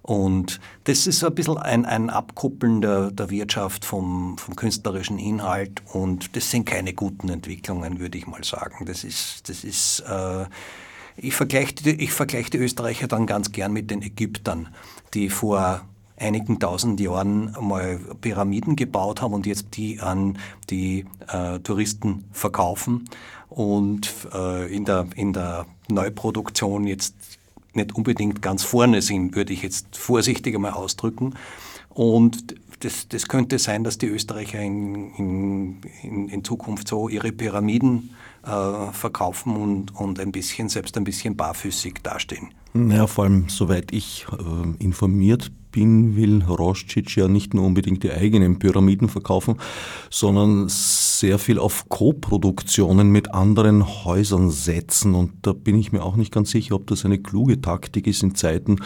Und 0.01 0.59
das 0.85 1.05
ist 1.05 1.23
ein 1.23 1.35
bisschen 1.35 1.57
ein, 1.57 1.85
ein 1.85 2.09
Abkuppeln 2.09 2.81
der, 2.81 3.11
der 3.11 3.29
Wirtschaft 3.29 3.83
vom, 3.83 4.37
vom 4.37 4.55
künstlerischen 4.55 5.19
Inhalt 5.19 5.81
und 5.91 6.35
das 6.35 6.49
sind 6.49 6.65
keine 6.65 6.93
guten 6.93 7.29
Entwicklungen, 7.29 7.99
würde 7.99 8.17
ich 8.17 8.25
mal 8.25 8.43
sagen. 8.43 8.85
Das 8.85 9.03
ist, 9.03 9.49
das 9.49 9.65
ist 9.65 9.99
äh, 10.07 10.45
ich 11.17 11.33
vergleiche 11.33 11.89
ich 11.89 12.13
vergleich 12.13 12.49
die 12.49 12.57
Österreicher 12.57 13.07
dann 13.07 13.25
ganz 13.25 13.51
gern 13.51 13.73
mit 13.73 13.91
den 13.91 14.01
Ägyptern, 14.01 14.69
die 15.13 15.29
vor 15.29 15.81
einigen 16.17 16.59
tausend 16.59 16.99
Jahren 16.99 17.55
mal 17.61 17.99
Pyramiden 18.21 18.75
gebaut 18.75 19.21
haben 19.21 19.33
und 19.33 19.45
jetzt 19.45 19.77
die 19.77 19.99
an 19.99 20.37
die 20.69 21.05
äh, 21.27 21.59
Touristen 21.59 22.25
verkaufen 22.31 23.09
und 23.49 24.13
äh, 24.33 24.73
in, 24.73 24.85
der, 24.85 25.07
in 25.15 25.33
der 25.33 25.65
Neuproduktion 25.89 26.87
jetzt 26.87 27.15
nicht 27.73 27.95
unbedingt 27.95 28.41
ganz 28.41 28.63
vorne 28.63 29.01
sind, 29.01 29.35
würde 29.35 29.53
ich 29.53 29.61
jetzt 29.61 29.95
vorsichtig 29.95 30.55
einmal 30.55 30.73
ausdrücken. 30.73 31.35
Und 31.89 32.55
das, 32.81 33.07
das 33.07 33.27
könnte 33.27 33.57
sein, 33.57 33.83
dass 33.83 33.97
die 33.97 34.07
Österreicher 34.07 34.61
in, 34.61 35.81
in, 36.03 36.29
in 36.29 36.43
Zukunft 36.43 36.87
so 36.87 37.09
ihre 37.09 37.31
Pyramiden 37.31 38.11
äh, 38.43 38.91
verkaufen 38.91 39.55
und, 39.55 39.95
und 39.95 40.19
ein 40.19 40.31
bisschen, 40.31 40.69
selbst 40.69 40.97
ein 40.97 41.03
bisschen 41.03 41.35
barfüßig 41.35 41.95
dastehen. 42.03 42.49
Ja, 42.73 43.07
vor 43.07 43.23
allem, 43.23 43.49
soweit 43.49 43.91
ich 43.91 44.27
äh, 44.31 44.83
informiert 44.83 45.51
bin, 45.71 46.15
will 46.15 46.43
Roscic 46.43 47.15
ja 47.15 47.27
nicht 47.27 47.53
nur 47.53 47.65
unbedingt 47.65 48.03
die 48.03 48.11
eigenen 48.11 48.59
Pyramiden 48.59 49.09
verkaufen, 49.09 49.55
sondern 50.09 50.67
sehr 50.69 51.39
viel 51.39 51.59
auf 51.59 51.89
Co-Produktionen 51.89 53.09
mit 53.11 53.33
anderen 53.33 54.05
Häusern 54.05 54.49
setzen. 54.49 55.15
Und 55.15 55.31
da 55.41 55.53
bin 55.53 55.77
ich 55.77 55.91
mir 55.91 56.03
auch 56.03 56.15
nicht 56.15 56.33
ganz 56.33 56.51
sicher, 56.51 56.75
ob 56.75 56.87
das 56.87 57.05
eine 57.05 57.17
kluge 57.17 57.61
Taktik 57.61 58.07
ist 58.07 58.23
in 58.23 58.35
Zeiten, 58.35 58.77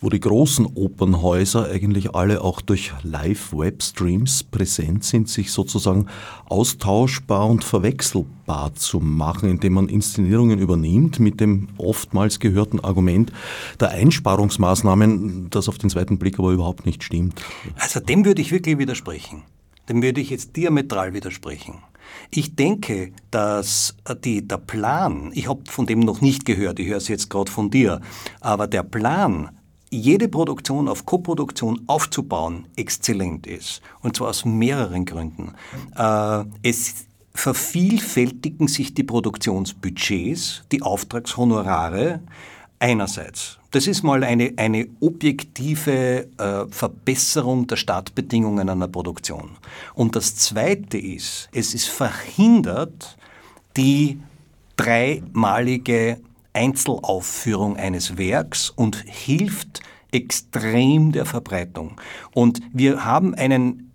wo 0.00 0.08
die 0.08 0.20
großen 0.20 0.66
Opernhäuser 0.66 1.70
eigentlich 1.70 2.14
alle 2.14 2.42
auch 2.42 2.60
durch 2.60 2.92
Live-Webstreams 3.02 4.44
präsent 4.44 5.04
sind, 5.04 5.28
sich 5.28 5.52
sozusagen 5.52 6.06
austauschbar 6.46 7.48
und 7.48 7.64
verwechselbar 7.64 8.74
zu 8.74 9.00
machen, 9.00 9.48
indem 9.48 9.74
man 9.74 9.88
Inszenierungen 9.88 10.58
übernimmt 10.58 11.18
mit 11.20 11.40
dem 11.40 11.68
oftmals 11.78 12.40
gehörten 12.40 12.80
Argument 12.80 13.32
der 13.78 13.90
Einsparungsmaßnahmen, 13.90 15.48
das 15.50 15.68
auf 15.68 15.78
den 15.78 15.90
zweiten 15.90 16.18
Blick 16.20 16.38
aber 16.38 16.52
überhaupt 16.52 16.86
nicht 16.86 17.02
stimmt. 17.02 17.42
Also 17.76 17.98
dem 17.98 18.24
würde 18.24 18.40
ich 18.40 18.52
wirklich 18.52 18.78
widersprechen 18.78 19.42
dem 19.90 20.02
würde 20.02 20.20
ich 20.20 20.30
jetzt 20.30 20.56
diametral 20.56 21.12
widersprechen. 21.12 21.82
Ich 22.30 22.54
denke, 22.54 23.12
dass 23.30 23.96
die, 24.24 24.46
der 24.46 24.58
Plan, 24.58 25.32
ich 25.34 25.48
habe 25.48 25.62
von 25.66 25.86
dem 25.86 26.00
noch 26.00 26.20
nicht 26.20 26.44
gehört, 26.44 26.78
ich 26.78 26.88
höre 26.88 26.96
es 26.96 27.08
jetzt 27.08 27.28
gerade 27.28 27.50
von 27.50 27.70
dir, 27.70 28.00
aber 28.40 28.68
der 28.68 28.84
Plan, 28.84 29.50
jede 29.90 30.28
Produktion 30.28 30.88
auf 30.88 31.06
Koproduktion 31.06 31.82
aufzubauen, 31.88 32.68
exzellent 32.76 33.48
ist. 33.48 33.82
Und 34.00 34.16
zwar 34.16 34.28
aus 34.28 34.44
mehreren 34.44 35.04
Gründen. 35.04 35.54
Äh, 35.96 36.44
es 36.62 37.06
vervielfältigen 37.34 38.68
sich 38.68 38.94
die 38.94 39.02
Produktionsbudgets, 39.02 40.62
die 40.70 40.82
Auftragshonorare 40.82 42.20
einerseits. 42.78 43.59
Das 43.72 43.86
ist 43.86 44.02
mal 44.02 44.24
eine, 44.24 44.52
eine 44.56 44.88
objektive 45.00 46.26
äh, 46.38 46.66
Verbesserung 46.70 47.68
der 47.68 47.76
Startbedingungen 47.76 48.68
einer 48.68 48.88
Produktion. 48.88 49.50
Und 49.94 50.16
das 50.16 50.34
Zweite 50.34 50.98
ist, 50.98 51.48
es 51.52 51.72
ist 51.72 51.88
verhindert 51.88 53.16
die 53.76 54.20
dreimalige 54.76 56.20
Einzelaufführung 56.52 57.76
eines 57.76 58.18
Werks 58.18 58.70
und 58.70 58.96
hilft 59.06 59.82
extrem 60.10 61.12
der 61.12 61.24
Verbreitung. 61.24 62.00
Und 62.34 62.60
wir 62.72 63.04
haben 63.04 63.34
einen 63.36 63.92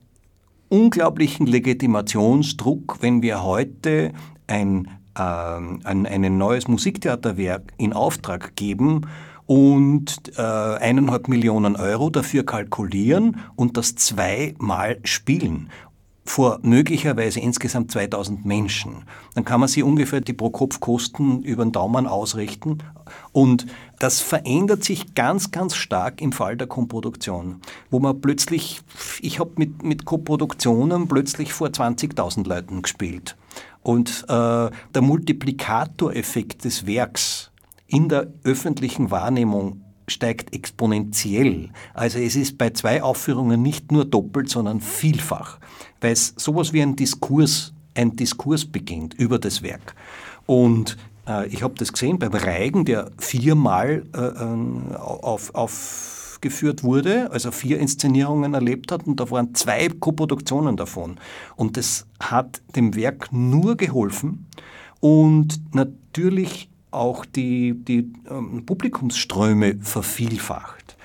unglaublichen 0.69 1.47
Legitimationsdruck, 1.47 2.97
wenn 3.01 3.21
wir 3.21 3.43
heute 3.43 4.13
ein, 4.47 4.87
äh, 5.15 5.21
ein, 5.21 6.05
ein 6.05 6.37
neues 6.37 6.69
Musiktheaterwerk 6.69 7.73
in 7.77 7.91
Auftrag 7.91 8.55
geben 8.55 9.05
und 9.47 10.31
äh, 10.37 10.41
eineinhalb 10.41 11.27
Millionen 11.27 11.75
Euro 11.75 12.09
dafür 12.09 12.45
kalkulieren 12.45 13.41
und 13.55 13.77
das 13.77 13.95
zweimal 13.95 14.99
spielen 15.03 15.69
vor 16.25 16.59
möglicherweise 16.63 17.39
insgesamt 17.39 17.91
2000 17.91 18.45
Menschen. 18.45 19.03
Dann 19.35 19.45
kann 19.45 19.59
man 19.59 19.69
sich 19.69 19.83
ungefähr 19.83 20.21
die 20.21 20.33
Pro-Kopf-Kosten 20.33 21.43
über 21.43 21.63
den 21.63 21.71
Daumen 21.71 22.07
ausrichten. 22.07 22.79
Und 23.31 23.67
das 23.99 24.21
verändert 24.21 24.83
sich 24.83 25.13
ganz, 25.13 25.51
ganz 25.51 25.75
stark 25.75 26.21
im 26.21 26.31
Fall 26.31 26.57
der 26.57 26.65
Komproduktion, 26.65 27.61
wo 27.91 27.99
man 27.99 28.19
plötzlich, 28.21 28.81
ich 29.21 29.39
habe 29.39 29.51
mit, 29.57 29.83
mit 29.83 30.05
Koproduktionen 30.05 31.07
plötzlich 31.07 31.53
vor 31.53 31.67
20.000 31.67 32.47
Leuten 32.47 32.81
gespielt. 32.81 33.37
Und 33.83 34.25
äh, 34.27 34.69
der 34.71 35.01
Multiplikatoreffekt 35.01 36.65
des 36.65 36.87
Werks 36.87 37.51
in 37.87 38.09
der 38.09 38.33
öffentlichen 38.43 39.11
Wahrnehmung 39.11 39.81
steigt 40.07 40.53
exponentiell. 40.55 41.69
Also 41.93 42.19
es 42.19 42.35
ist 42.35 42.57
bei 42.57 42.69
zwei 42.71 43.01
Aufführungen 43.01 43.61
nicht 43.61 43.91
nur 43.91 44.05
doppelt, 44.05 44.49
sondern 44.49 44.81
vielfach, 44.81 45.59
weil 46.01 46.11
es 46.13 46.33
sowas 46.37 46.73
wie 46.73 46.81
ein 46.81 46.95
Diskurs, 46.95 47.73
ein 47.95 48.15
Diskurs 48.15 48.65
beginnt 48.65 49.13
über 49.15 49.39
das 49.39 49.61
Werk. 49.63 49.95
Und 50.45 50.97
Äh, 51.27 51.47
ich 51.47 51.63
habe 51.63 51.73
das 51.77 51.91
gesehen 51.91 52.19
beim 52.19 52.33
Reigen, 52.33 52.85
der 52.85 53.11
viermal 53.17 54.03
äh, 54.15 54.19
äh, 54.19 54.95
auf, 54.95 55.53
aufgeführt 55.55 56.83
wurde, 56.83 57.31
also 57.31 57.51
vier 57.51 57.79
Inszenierungen 57.79 58.53
erlebt 58.53 58.91
hat 58.91 59.07
und 59.07 59.19
da 59.19 59.29
waren 59.31 59.55
zwei 59.55 59.89
Koproduktionen 59.89 60.77
davon. 60.77 61.17
Und 61.55 61.77
das 61.77 62.05
hat 62.19 62.61
dem 62.75 62.95
Werk 62.95 63.29
nur 63.31 63.75
geholfen 63.75 64.45
und 64.99 65.59
natürlich 65.73 66.69
auch 66.95 67.25
die, 67.25 67.73
die 67.73 68.11
ähm, 68.29 68.65
Publikumsströme 68.65 69.77
vervielfacht. 69.81 70.97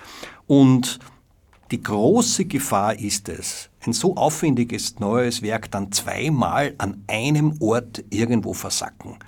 Und 0.46 0.98
die 1.70 1.82
große 1.82 2.46
Gefahr 2.46 2.98
ist 2.98 3.28
es, 3.28 3.70
ein 3.86 3.92
so 3.92 4.16
aufwendiges 4.16 4.98
neues 4.98 5.42
Werk 5.42 5.70
dann 5.70 5.92
zweimal 5.92 6.74
an 6.78 7.04
einem 7.06 7.54
Ort 7.60 8.04
irgendwo 8.10 8.52
versacken 8.52 9.18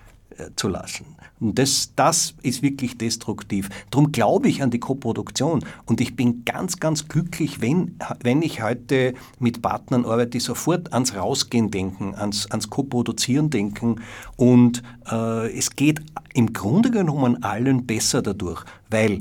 zu 0.57 0.69
lassen. 0.69 1.07
Und 1.41 1.59
das, 1.59 1.93
das 1.97 2.35
ist 2.43 2.63
wirklich 2.63 2.99
destruktiv. 2.99 3.69
Darum 3.91 4.13
glaube 4.13 4.49
ich 4.49 4.63
an 4.63 4.71
die 4.71 4.79
Koproduktion. 4.79 5.65
Und 5.87 6.01
ich 6.01 6.15
bin 6.15 6.45
ganz, 6.45 6.79
ganz 6.79 7.09
glücklich, 7.09 7.61
wenn, 7.61 7.97
wenn 8.23 8.43
ich 8.43 8.63
heute 8.63 9.15
mit 9.39 9.61
Partnern 9.61 10.05
arbeite, 10.05 10.31
die 10.31 10.41
sofort 10.41 10.93
ans 10.93 11.17
Rausgehen 11.17 11.71
denken, 11.71 12.15
ans, 12.15 12.51
ans 12.51 12.71
Koproduzieren 12.71 13.51
denken. 13.51 14.01
Und 14.37 14.83
äh, 15.11 15.57
es 15.57 15.75
geht 15.75 16.01
im 16.35 16.53
Grunde 16.53 16.91
genommen 16.91 17.43
allen 17.43 17.87
besser 17.87 18.23
dadurch, 18.23 18.65
weil 18.89 19.19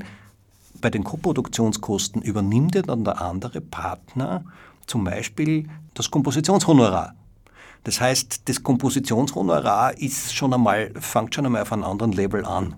bei 0.80 0.90
den 0.90 1.04
Koproduktionskosten 1.04 2.22
übernimmt 2.22 2.74
ja 2.74 2.82
dann 2.82 3.04
der 3.04 3.20
andere 3.20 3.60
Partner 3.60 4.44
zum 4.86 5.04
Beispiel 5.04 5.68
das 5.94 6.10
Kompositionshonorar. 6.10 7.14
Das 7.84 8.00
heißt, 8.00 8.42
das 8.44 8.62
Kompositionshonorar 8.62 9.98
ist 9.98 10.34
schon 10.34 10.54
einmal, 10.54 10.92
fängt 11.00 11.34
schon 11.34 11.46
einmal 11.46 11.62
auf 11.62 11.72
einem 11.72 11.84
anderen 11.84 12.12
Level 12.12 12.44
an. 12.44 12.76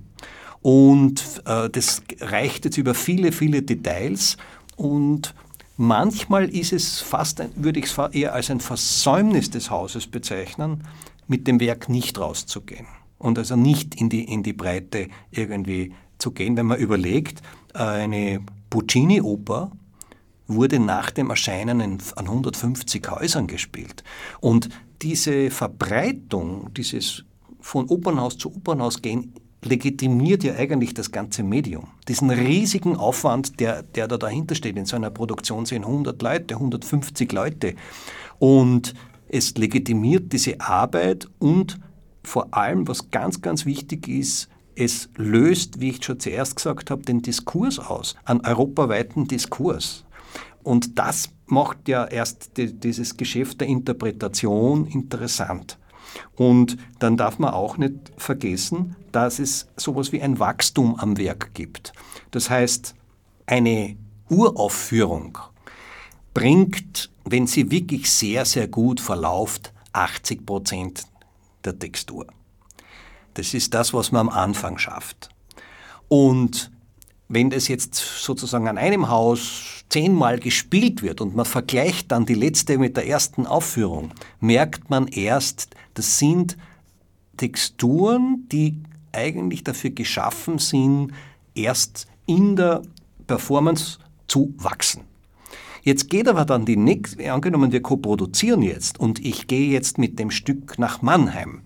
Und 0.63 1.43
äh, 1.45 1.69
das 1.69 2.03
reicht 2.21 2.65
jetzt 2.65 2.79
über 2.79 2.95
viele, 2.95 3.33
viele 3.33 3.63
Details 3.63 4.39
und 4.77 5.35
manchmal 5.77 6.49
ist 6.49 6.73
es 6.73 7.01
fast, 7.01 7.43
würde 7.57 7.81
ich 7.81 7.87
es 7.87 7.99
eher 8.13 8.33
als 8.33 8.51
ein 8.51 8.61
Versäumnis 8.61 9.51
des 9.51 9.71
Hauses 9.71 10.07
bezeichnen, 10.07 10.85
mit 11.27 11.47
dem 11.47 11.61
Werk 11.61 11.89
nicht 11.89 12.19
rauszugehen 12.19 12.87
und 13.19 13.39
also 13.39 13.57
nicht 13.57 13.95
in 14.01 14.09
die, 14.09 14.25
in 14.25 14.43
die 14.43 14.53
Breite 14.53 15.09
irgendwie 15.31 15.93
zu 16.19 16.31
gehen, 16.31 16.57
wenn 16.57 16.67
man 16.67 16.79
überlegt, 16.79 17.43
äh, 17.75 17.79
eine 17.79 18.41
Puccini-Oper 18.71 19.71
wurde 20.47 20.79
nach 20.79 21.11
dem 21.11 21.31
Erscheinen 21.31 21.81
an 21.81 22.01
150 22.17 23.11
Häusern 23.11 23.47
gespielt. 23.47 24.05
Und 24.41 24.69
diese 25.05 25.51
Verbreitung, 25.51 26.73
dieses 26.75 27.25
von 27.61 27.87
Opernhaus 27.89 28.39
zu 28.39 28.55
Opernhaus 28.55 29.03
gehen, 29.03 29.35
legitimiert 29.63 30.45
ja 30.45 30.55
eigentlich 30.55 30.95
das 30.95 31.13
ganze 31.13 31.43
Medium. 31.43 31.89
Diesen 32.09 32.31
riesigen 32.31 32.97
Aufwand, 32.97 33.61
der, 33.61 33.83
der 33.83 34.09
da 34.09 34.17
dahinter 34.17 34.55
steht. 34.55 34.77
In 34.77 34.87
so 34.87 34.97
einer 34.97 35.11
Produktion 35.11 35.67
sind 35.67 35.85
100 35.85 36.21
Leute, 36.21 36.55
150 36.55 37.33
Leute. 37.33 37.75
Und 38.39 38.95
es 39.29 39.55
legitimiert 39.57 40.33
diese 40.33 40.61
Arbeit 40.61 41.29
und 41.39 41.79
vor 42.23 42.55
allem, 42.55 42.89
was 42.89 43.11
ganz, 43.11 43.43
ganz 43.43 43.67
wichtig 43.67 44.09
ist, 44.09 44.49
es 44.77 45.11
löst, 45.17 45.81
wie 45.81 45.91
ich 45.91 46.05
schon 46.05 46.19
zuerst 46.19 46.57
gesagt 46.57 46.91
habe, 46.91 47.03
den 47.03 47.21
Diskurs 47.21 47.79
aus, 47.79 48.17
einen 48.25 48.41
europaweiten 48.41 49.29
Diskurs. 49.29 50.04
Und 50.65 50.99
das 50.99 51.29
macht 51.47 51.89
ja 51.89 52.05
erst 52.07 52.57
die, 52.57 52.73
dieses 52.73 53.17
Geschäft 53.17 53.61
der 53.61 53.69
Interpretation 53.69 54.87
interessant. 54.87 55.79
Und 56.37 56.77
dann 56.99 57.17
darf 57.17 57.39
man 57.39 57.53
auch 57.53 57.77
nicht 57.77 58.13
vergessen, 58.17 58.97
dass 59.13 59.39
es 59.39 59.69
sowas 59.77 60.11
wie 60.11 60.23
ein 60.23 60.39
Wachstum 60.39 60.99
am 60.99 61.17
Werk 61.19 61.55
gibt. 61.55 61.93
Das 62.31 62.51
heißt, 62.51 62.95
eine 63.47 63.97
Uraufführung 64.31 65.39
bringt, 66.33 67.11
wenn 67.25 67.47
sie 67.47 67.71
wirklich 67.71 68.11
sehr, 68.11 68.45
sehr 68.45 68.69
gut 68.69 69.01
verläuft, 69.01 69.73
80 69.93 70.47
Prozent 70.47 71.05
der 71.65 71.79
Textur. 71.79 72.27
Das 73.35 73.55
ist 73.55 73.75
das, 73.75 73.93
was 73.93 74.13
man 74.13 74.29
am 74.29 74.35
Anfang 74.35 74.79
schafft. 74.79 75.29
Und 76.09 76.71
wenn 77.29 77.51
das 77.51 77.69
jetzt 77.69 77.95
sozusagen 77.95 78.69
an 78.69 78.79
einem 78.79 79.09
Haus 79.09 79.74
zehnmal 79.89 80.39
gespielt 80.39 81.03
wird 81.03 81.21
und 81.21 81.37
man 81.37 81.45
vergleicht 81.45 82.11
dann 82.11 82.27
die 82.27 82.35
letzte 82.35 82.79
mit 82.79 82.97
der 82.97 83.07
ersten 83.07 83.47
Aufführung, 83.47 84.13
merkt 84.41 84.91
man 84.91 85.07
erst, 85.09 85.69
das 85.95 86.19
sind 86.19 86.57
Texturen, 87.37 88.47
die 88.51 88.77
eigentlich 89.13 89.65
dafür 89.65 89.91
geschaffen 89.91 90.59
sind, 90.59 91.13
erst 91.55 92.07
in 92.27 92.57
der 92.57 92.83
Performance 93.27 93.99
zu 94.27 94.55
wachsen. 94.59 95.03
Jetzt 95.83 96.09
geht 96.09 96.29
aber 96.29 96.45
dann 96.45 96.65
die 96.65 96.77
nächste, 96.77 97.31
angenommen 97.31 97.71
wir 97.71 97.83
koproduzieren 97.83 98.63
jetzt 98.63 98.99
und 98.99 99.25
ich 99.25 99.47
gehe 99.47 99.71
jetzt 99.71 99.99
mit 99.99 100.19
dem 100.19 100.31
Stück 100.31 100.79
nach 100.79 101.03
Mannheim 101.03 101.61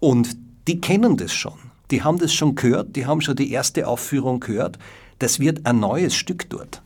und 0.00 0.36
die 0.66 0.80
kennen 0.80 1.16
das 1.16 1.32
schon. 1.32 1.58
Die 1.90 2.02
haben 2.02 2.18
das 2.18 2.32
schon 2.32 2.54
gehört, 2.54 2.96
die 2.96 3.06
haben 3.06 3.20
schon 3.20 3.36
die 3.36 3.50
erste 3.50 3.86
Aufführung 3.86 4.40
gehört. 4.40 4.78
Das 5.18 5.40
wird 5.40 5.66
ein 5.66 5.80
neues 5.80 6.14
Stück 6.14 6.48
dort. 6.48 6.82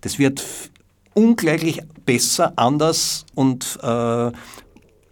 Das 0.00 0.18
wird 0.18 0.42
ungleich 1.14 1.82
besser, 2.06 2.52
anders 2.56 3.26
und 3.34 3.78
äh, 3.82 4.32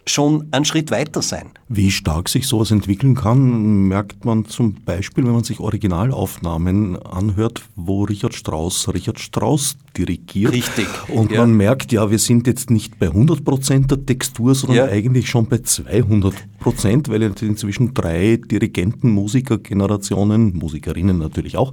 schon 0.09 0.47
einen 0.51 0.65
Schritt 0.65 0.91
weiter 0.91 1.21
sein. 1.21 1.51
Wie 1.67 1.91
stark 1.91 2.29
sich 2.29 2.47
sowas 2.47 2.71
entwickeln 2.71 3.15
kann, 3.15 3.87
merkt 3.87 4.25
man 4.25 4.45
zum 4.45 4.75
Beispiel, 4.85 5.25
wenn 5.25 5.33
man 5.33 5.43
sich 5.43 5.59
Originalaufnahmen 5.59 6.97
anhört, 6.97 7.63
wo 7.75 8.03
Richard 8.03 8.33
Strauss 8.33 8.87
Richard 8.93 9.19
Strauss 9.19 9.77
dirigiert. 9.97 10.53
Richtig. 10.53 10.87
Und 11.09 11.31
ja. 11.31 11.41
man 11.41 11.53
merkt, 11.53 11.91
ja, 11.91 12.09
wir 12.09 12.19
sind 12.19 12.47
jetzt 12.47 12.69
nicht 12.69 12.99
bei 12.99 13.07
100 13.07 13.43
Prozent 13.43 13.91
der 13.91 14.05
Textur, 14.05 14.55
sondern 14.55 14.77
ja. 14.77 14.85
eigentlich 14.85 15.29
schon 15.29 15.47
bei 15.47 15.59
200 15.59 16.33
Prozent, 16.59 17.09
weil 17.09 17.21
inzwischen 17.21 17.93
drei 17.93 18.37
Dirigenten, 18.37 19.11
Musikergenerationen, 19.11 20.57
Musikerinnen 20.57 21.17
natürlich 21.17 21.57
auch, 21.57 21.71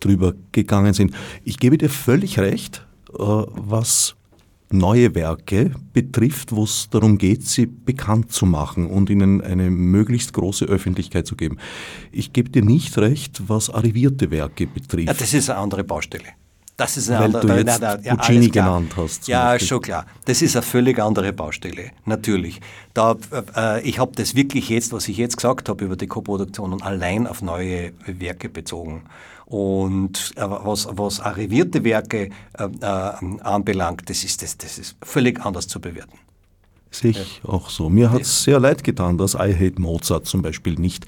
drüber 0.00 0.34
gegangen 0.52 0.94
sind. 0.94 1.12
Ich 1.44 1.58
gebe 1.58 1.78
dir 1.78 1.88
völlig 1.88 2.38
recht, 2.38 2.86
äh, 3.12 3.22
was 3.22 4.16
neue 4.70 5.14
Werke 5.14 5.72
betrifft, 5.92 6.52
wo 6.52 6.64
es 6.64 6.88
darum 6.90 7.18
geht, 7.18 7.46
sie 7.46 7.66
bekannt 7.66 8.32
zu 8.32 8.46
machen 8.46 8.86
und 8.86 9.10
ihnen 9.10 9.40
eine 9.40 9.70
möglichst 9.70 10.32
große 10.32 10.64
Öffentlichkeit 10.64 11.26
zu 11.26 11.36
geben. 11.36 11.58
Ich 12.12 12.32
gebe 12.32 12.50
dir 12.50 12.62
nicht 12.62 12.96
recht, 12.98 13.42
was 13.48 13.70
arrivierte 13.70 14.30
Werke 14.30 14.66
betrifft. 14.66 15.08
Ja, 15.08 15.14
das 15.14 15.32
ist 15.32 15.50
eine 15.50 15.58
andere 15.58 15.84
Baustelle. 15.84 16.28
Das 16.76 16.98
ist 16.98 17.08
eine 17.08 17.20
Weil 17.20 17.24
andere, 17.36 17.46
du 17.46 17.58
jetzt 17.58 17.80
nein, 17.80 18.00
nein, 18.04 18.16
Puccini 18.18 18.48
genannt 18.50 18.92
hast. 18.98 19.28
Ja, 19.28 19.52
Beispiel. 19.52 19.68
schon 19.68 19.80
klar. 19.80 20.06
Das 20.26 20.42
ist 20.42 20.56
eine 20.56 20.62
völlig 20.62 20.98
andere 20.98 21.32
Baustelle, 21.32 21.92
natürlich. 22.04 22.60
Da, 22.92 23.16
äh, 23.56 23.80
ich 23.80 23.98
habe 23.98 24.12
das 24.14 24.34
wirklich 24.34 24.68
jetzt, 24.68 24.92
was 24.92 25.08
ich 25.08 25.16
jetzt 25.16 25.38
gesagt 25.38 25.70
habe 25.70 25.84
über 25.84 25.96
die 25.96 26.06
Koproduktion, 26.06 26.82
allein 26.82 27.26
auf 27.26 27.40
neue 27.40 27.92
Werke 28.04 28.50
bezogen. 28.50 29.04
Und 29.46 30.32
äh, 30.36 30.42
was, 30.42 30.88
was 30.90 31.20
arrivierte 31.20 31.84
Werke 31.84 32.30
äh, 32.58 32.64
äh, 32.64 32.86
anbelangt, 33.42 34.10
das 34.10 34.24
ist, 34.24 34.42
das, 34.42 34.58
das 34.58 34.76
ist 34.78 34.96
völlig 35.02 35.40
anders 35.44 35.68
zu 35.68 35.80
bewerten. 35.80 36.18
Sehe 36.90 37.12
ich 37.12 37.40
ja. 37.44 37.50
auch 37.50 37.68
so. 37.68 37.88
Mir 37.88 38.10
hat 38.10 38.22
es 38.22 38.42
sehr 38.42 38.58
leid 38.58 38.82
getan, 38.82 39.18
dass 39.18 39.34
I 39.34 39.54
Hate 39.54 39.80
Mozart 39.80 40.26
zum 40.26 40.42
Beispiel 40.42 40.74
nicht 40.74 41.06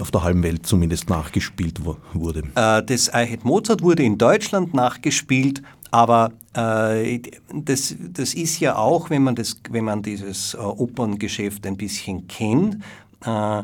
auf 0.00 0.10
der 0.10 0.22
halben 0.22 0.42
Welt 0.42 0.66
zumindest 0.66 1.08
nachgespielt 1.08 1.80
wurde. 2.12 2.42
Äh, 2.54 2.82
das 2.82 3.08
I 3.08 3.26
Hate 3.30 3.46
Mozart 3.46 3.82
wurde 3.82 4.02
in 4.02 4.18
Deutschland 4.18 4.74
nachgespielt, 4.74 5.62
aber 5.90 6.32
äh, 6.54 7.20
das, 7.54 7.94
das 8.00 8.34
ist 8.34 8.60
ja 8.60 8.76
auch, 8.76 9.10
wenn 9.10 9.22
man, 9.22 9.34
das, 9.34 9.60
wenn 9.70 9.84
man 9.84 10.02
dieses 10.02 10.54
äh, 10.54 10.58
Operngeschäft 10.58 11.66
ein 11.66 11.76
bisschen 11.76 12.26
kennt, 12.26 12.78
äh, 13.24 13.62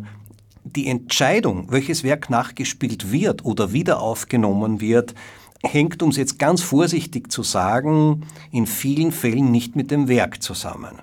die 0.76 0.86
Entscheidung, 0.86 1.66
welches 1.70 2.04
Werk 2.04 2.30
nachgespielt 2.30 3.12
wird 3.12 3.44
oder 3.44 3.72
wieder 3.72 4.00
aufgenommen 4.00 4.80
wird, 4.80 5.14
hängt, 5.62 6.02
um 6.02 6.10
es 6.10 6.16
jetzt 6.16 6.38
ganz 6.38 6.62
vorsichtig 6.62 7.32
zu 7.32 7.42
sagen, 7.42 8.26
in 8.50 8.66
vielen 8.66 9.12
Fällen 9.12 9.50
nicht 9.50 9.76
mit 9.76 9.90
dem 9.90 10.08
Werk 10.08 10.42
zusammen 10.42 11.00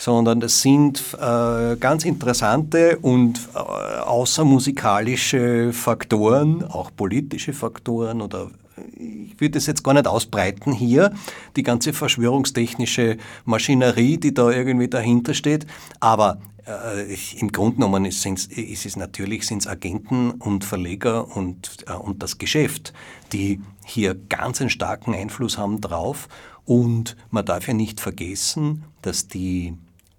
sondern 0.00 0.38
das 0.38 0.62
sind 0.62 1.02
äh, 1.20 1.76
ganz 1.76 2.04
interessante 2.04 2.98
und 2.98 3.48
äh, 3.52 3.58
außermusikalische 3.58 5.72
Faktoren, 5.72 6.64
auch 6.64 6.92
politische 6.94 7.52
Faktoren 7.52 8.22
oder 8.22 8.48
ich 8.96 9.40
würde 9.40 9.52
das 9.52 9.66
jetzt 9.66 9.82
gar 9.82 9.94
nicht 9.94 10.06
ausbreiten 10.06 10.72
hier, 10.72 11.12
die 11.56 11.64
ganze 11.64 11.92
verschwörungstechnische 11.92 13.16
Maschinerie, 13.44 14.18
die 14.18 14.32
da 14.32 14.50
irgendwie 14.50 14.86
dahinter 14.86 15.34
steht, 15.34 15.66
aber 15.98 16.38
äh, 16.68 17.16
Im 17.38 17.50
Grunde 17.50 17.76
genommen 17.76 18.04
ist, 18.04 18.26
ist 18.26 18.86
es 18.86 18.96
natürlich 18.96 19.46
sind's 19.46 19.66
Agenten 19.66 20.32
und 20.32 20.64
Verleger 20.64 21.34
und, 21.36 21.84
äh, 21.86 21.92
und 21.94 22.22
das 22.22 22.38
Geschäft, 22.38 22.92
die 23.32 23.60
hier 23.84 24.14
ganz 24.14 24.60
einen 24.60 24.70
starken 24.70 25.14
Einfluss 25.14 25.56
haben 25.58 25.80
drauf. 25.80 26.28
Und 26.64 27.16
man 27.30 27.46
darf 27.46 27.66
ja 27.66 27.74
nicht 27.74 28.00
vergessen, 28.00 28.84
dass 29.00 29.28
die 29.28 29.74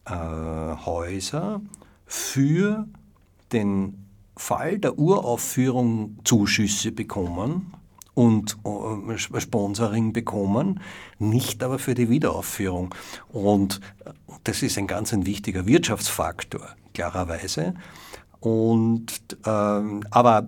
äh, 0.06 0.12
Häuser 0.12 1.62
für 2.06 2.88
den 3.52 4.06
Fall 4.36 4.80
der 4.80 4.98
Uraufführung 4.98 6.18
Zuschüsse 6.24 6.92
bekommen 6.92 7.74
und 8.20 8.58
äh, 8.66 9.40
Sponsoring 9.40 10.12
bekommen, 10.12 10.82
nicht 11.20 11.64
aber 11.64 11.80
für 11.80 11.94
die 11.94 12.10
Wiederaufführung. 12.10 12.94
Und 13.30 13.80
das 14.44 14.62
ist 14.62 14.78
ein 14.78 14.88
ganz 14.88 15.14
ein 15.14 15.26
wichtiger 15.26 15.66
Wirtschaftsfaktor, 15.66 16.68
klarerweise. 16.94 17.76
Und, 18.42 19.38
ähm, 19.46 20.04
aber 20.12 20.48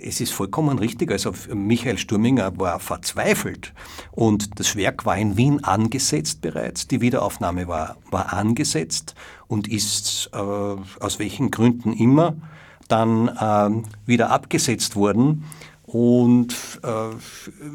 es 0.00 0.20
ist 0.20 0.32
vollkommen 0.32 0.78
richtig, 0.78 1.10
also 1.10 1.32
Michael 1.52 1.98
Sturminger 1.98 2.56
war 2.60 2.78
verzweifelt 2.78 3.74
und 4.12 4.60
das 4.60 4.76
Werk 4.76 5.04
war 5.04 5.16
in 5.16 5.36
Wien 5.36 5.64
angesetzt 5.64 6.40
bereits, 6.42 6.86
die 6.86 7.00
Wiederaufnahme 7.00 7.66
war, 7.66 7.96
war 8.12 8.32
angesetzt 8.32 9.16
und 9.48 9.66
ist 9.66 10.30
äh, 10.32 10.36
aus 10.36 11.18
welchen 11.18 11.50
Gründen 11.50 11.92
immer 11.92 12.36
dann 12.86 13.28
äh, 13.28 13.82
wieder 14.06 14.30
abgesetzt 14.30 14.96
worden. 14.96 15.44
Und 15.92 16.54
äh, 16.82 16.88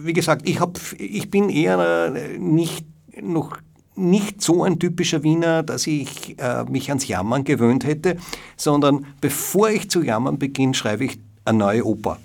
wie 0.04 0.14
gesagt, 0.14 0.48
ich, 0.48 0.60
hab, 0.60 0.80
ich 0.98 1.30
bin 1.30 1.50
eher 1.50 2.12
nicht 2.40 2.86
noch 3.22 3.58
nicht 3.98 4.42
so 4.42 4.64
ein 4.64 4.80
typischer 4.80 5.24
Wiener, 5.24 5.64
dass 5.64 5.88
ich 5.88 6.38
äh, 6.40 6.66
mich 6.66 6.90
ans 6.90 7.08
Jammern 7.08 7.44
gewöhnt 7.44 7.86
hätte, 7.86 8.18
sondern 8.58 9.06
bevor 9.22 9.70
ich 9.70 9.90
zu 9.90 10.04
jammern 10.04 10.38
beginne, 10.38 10.74
schreibe 10.74 11.06
ich 11.06 11.20
eine 11.46 11.60
neue 11.60 11.86
Oper. 11.86 12.20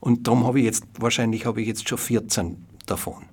Und 0.00 0.26
darum 0.26 0.44
habe 0.44 0.60
ich 0.60 0.64
jetzt, 0.64 0.84
wahrscheinlich 0.98 1.46
habe 1.46 1.60
ich 1.60 1.68
jetzt 1.68 1.88
schon 1.88 1.98
14 1.98 2.56
davon. 2.86 3.24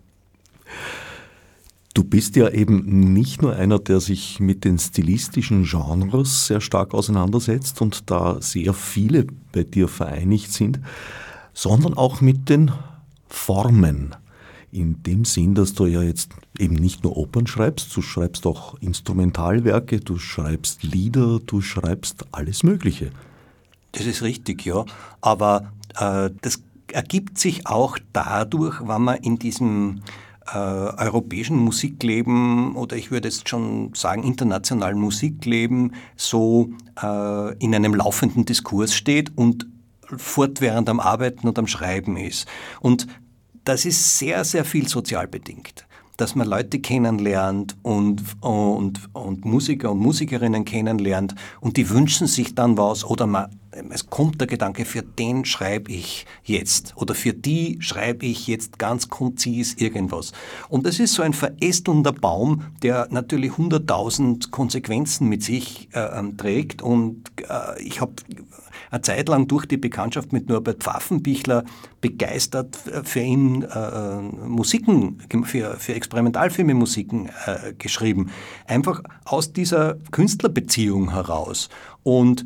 Du 1.94 2.06
bist 2.06 2.38
ja 2.38 2.50
eben 2.50 3.14
nicht 3.14 3.42
nur 3.42 3.56
einer, 3.56 3.80
der 3.80 4.00
sich 4.00 4.40
mit 4.40 4.64
den 4.64 4.80
stilistischen 4.80 5.64
Genres 5.64 6.48
sehr 6.48 6.62
stark 6.62 6.94
auseinandersetzt 6.94 7.82
und 7.82 8.10
da 8.10 8.42
sehr 8.42 8.74
viele 8.74 9.28
bei 9.52 9.64
dir 9.64 9.90
vereinigt 9.90 10.54
sind, 10.54 10.80
sondern 11.54 11.96
auch 11.96 12.22
mit 12.22 12.50
den 12.50 12.72
Formen. 13.28 14.16
In 14.72 15.04
dem 15.04 15.26
Sinn, 15.26 15.54
dass 15.54 15.74
du 15.74 15.86
ja 15.86 16.02
jetzt 16.02 16.32
eben 16.58 16.76
nicht 16.76 17.04
nur 17.04 17.18
Opern 17.18 17.46
schreibst, 17.46 17.96
du 17.96 18.02
schreibst 18.02 18.46
auch 18.46 18.76
Instrumentalwerke, 18.80 20.00
du 20.00 20.18
schreibst 20.18 20.84
Lieder, 20.84 21.40
du 21.46 21.62
schreibst 21.62 22.26
alles 22.32 22.64
Mögliche. 22.64 23.12
Das 23.92 24.06
ist 24.06 24.22
richtig, 24.22 24.66
ja. 24.66 24.86
Aber 25.20 25.74
äh, 25.98 26.30
das 26.42 26.62
ergibt 26.94 27.38
sich 27.38 27.68
auch 27.68 27.98
dadurch, 28.14 28.80
wenn 28.82 29.02
man 29.02 29.18
in 29.18 29.40
diesem 29.40 30.02
äh, 30.54 30.58
europäischen 30.58 31.58
Musikleben 31.58 32.76
oder 32.76 32.96
ich 32.98 33.12
würde 33.12 33.28
jetzt 33.28 33.48
schon 33.48 33.94
sagen 33.94 34.24
internationalen 34.24 35.00
Musikleben 35.00 35.94
so 36.16 36.70
äh, 37.02 37.58
in 37.58 37.76
einem 37.76 37.94
laufenden 37.94 38.46
Diskurs 38.46 38.94
steht 38.94 39.38
und 39.38 39.68
fortwährend 40.18 40.90
am 40.90 41.00
Arbeiten 41.00 41.48
und 41.48 41.58
am 41.60 41.68
Schreiben 41.68 42.18
ist. 42.18 42.48
Und 42.80 43.08
das 43.64 43.86
ist 43.86 44.18
sehr, 44.18 44.44
sehr 44.44 44.66
viel 44.66 44.88
sozial 44.88 45.28
bedingt 45.28 45.86
dass 46.18 46.36
man 46.36 46.48
Leute 46.48 46.80
kennenlernt 46.80 47.76
und, 47.82 48.22
und, 48.42 49.10
und 49.14 49.44
Musiker 49.44 49.92
und 49.92 50.00
Musikerinnen 50.00 50.66
kennenlernt 50.66 51.34
und 51.62 51.78
die 51.78 51.90
wünschen 51.90 52.28
sich 52.28 52.54
dann 52.54 52.78
was 52.78 53.04
oder 53.04 53.26
man, 53.26 53.50
es 53.90 54.10
kommt 54.10 54.40
der 54.42 54.48
Gedanke, 54.48 54.86
für 54.86 55.02
den 55.02 55.46
schreibe 55.46 55.92
ich 55.92 56.26
jetzt 56.44 56.94
oder 56.98 57.16
für 57.16 57.34
die 57.34 57.78
schreibe 57.82 58.26
ich 58.26 58.48
jetzt 58.48 58.80
ganz 58.80 59.10
konzis 59.10 59.76
irgendwas. 59.76 60.34
Und 60.70 60.86
das 60.86 61.00
ist 61.00 61.14
so 61.14 61.24
ein 61.24 61.34
verästelnder 61.34 62.12
Baum, 62.12 62.64
der 62.84 63.08
natürlich 63.12 63.58
hunderttausend 63.58 64.52
Konsequenzen 64.52 65.30
mit 65.30 65.44
sich 65.44 65.90
äh, 65.94 66.00
ähm, 66.20 66.38
trägt 66.38 66.82
und 66.82 67.32
äh, 67.50 67.82
ich 67.82 68.02
habe 68.02 68.14
eine 68.90 69.02
Zeit 69.02 69.30
lang 69.30 69.48
durch 69.48 69.66
die 69.66 69.78
Bekanntschaft 69.78 70.34
mit 70.34 70.50
Norbert 70.50 70.84
Pfaffenbichler 70.84 71.64
begeistert 72.02 72.78
für 73.04 73.22
ihn 73.22 73.64
äh, 73.64 74.22
Musiken, 74.22 75.20
für, 75.46 75.78
für 75.78 75.94
Experimentalfilme 75.94 76.74
Musiken 76.74 77.30
äh, 77.46 77.74
geschrieben. 77.74 78.32
Einfach 78.68 79.02
aus 79.24 79.54
dieser 79.54 79.96
Künstlerbeziehung 80.12 81.12
heraus. 81.12 81.70
Und 82.04 82.44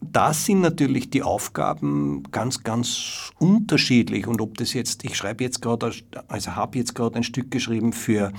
da 0.00 0.32
sind 0.32 0.60
natürlich 0.60 1.10
die 1.10 1.22
Aufgaben 1.22 2.22
ganz, 2.30 2.62
ganz 2.62 3.32
unterschiedlich. 3.38 4.26
Und 4.26 4.40
ob 4.40 4.56
das 4.58 4.72
jetzt, 4.72 5.04
ich 5.04 5.16
schreibe 5.16 5.44
jetzt 5.44 5.60
gerade, 5.60 5.92
also 6.28 6.56
habe 6.56 6.78
jetzt 6.78 6.94
gerade 6.94 7.16
ein 7.16 7.24
Stück 7.24 7.50
geschrieben 7.50 7.92
für 7.92 8.32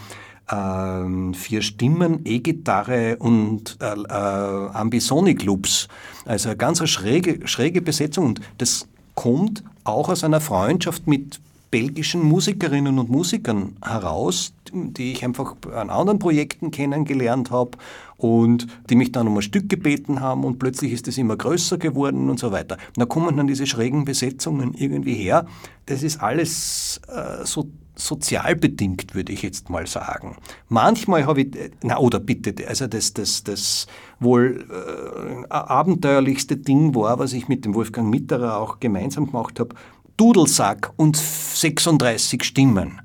äh, 0.49 1.33
vier 1.33 1.61
Stimmen, 1.61 2.21
E-Gitarre 2.25 3.17
und 3.17 3.77
äh, 3.81 3.93
äh, 3.93 4.69
Ambisonic-Loops. 4.73 5.87
Also 6.25 6.49
eine 6.49 6.57
ganz 6.57 6.87
schräge, 6.89 7.47
schräge 7.47 7.81
Besetzung. 7.81 8.25
Und 8.25 8.41
das 8.57 8.87
kommt 9.15 9.63
auch 9.83 10.09
aus 10.09 10.23
einer 10.23 10.41
Freundschaft 10.41 11.07
mit 11.07 11.39
belgischen 11.71 12.23
Musikerinnen 12.23 12.97
und 12.97 13.09
Musikern 13.09 13.75
heraus, 13.83 14.53
die 14.73 15.11
ich 15.11 15.23
einfach 15.23 15.55
an 15.75 15.89
anderen 15.89 16.19
Projekten 16.19 16.71
kennengelernt 16.71 17.51
habe 17.51 17.71
und 18.19 18.67
die 18.89 18.95
mich 18.95 19.13
dann 19.13 19.27
um 19.27 19.37
ein 19.37 19.41
Stück 19.41 19.69
gebeten 19.69 20.19
haben 20.19 20.43
und 20.43 20.59
plötzlich 20.59 20.91
ist 20.91 21.07
es 21.07 21.17
immer 21.17 21.37
größer 21.37 21.77
geworden 21.77 22.29
und 22.29 22.37
so 22.37 22.51
weiter. 22.51 22.75
Und 22.89 22.97
da 22.97 23.05
kommen 23.05 23.37
dann 23.37 23.47
diese 23.47 23.65
schrägen 23.65 24.03
Besetzungen 24.03 24.73
irgendwie 24.73 25.13
her. 25.13 25.45
Das 25.85 26.03
ist 26.03 26.21
alles 26.21 26.99
äh, 27.07 27.45
so 27.45 27.71
sozial 27.95 28.55
bedingt, 28.55 29.15
würde 29.15 29.31
ich 29.33 29.41
jetzt 29.41 29.69
mal 29.69 29.87
sagen. 29.87 30.37
Manchmal 30.67 31.25
habe 31.25 31.41
ich, 31.41 31.71
na 31.81 31.97
oder 31.97 32.19
bitte, 32.19 32.67
also 32.67 32.87
das, 32.87 33.13
das, 33.13 33.43
das 33.43 33.87
wohl 34.19 34.65
äh, 34.69 35.47
abenteuerlichste 35.49 36.57
Ding 36.57 36.95
war, 36.95 37.19
was 37.19 37.33
ich 37.33 37.47
mit 37.47 37.65
dem 37.65 37.73
Wolfgang 37.73 38.09
Mitterer 38.09 38.57
auch 38.57 38.79
gemeinsam 38.79 39.27
gemacht 39.27 39.59
habe, 39.59 39.75
Dudelsack 40.17 40.91
und 40.97 41.17
36 41.17 42.43
Stimmen. 42.43 43.01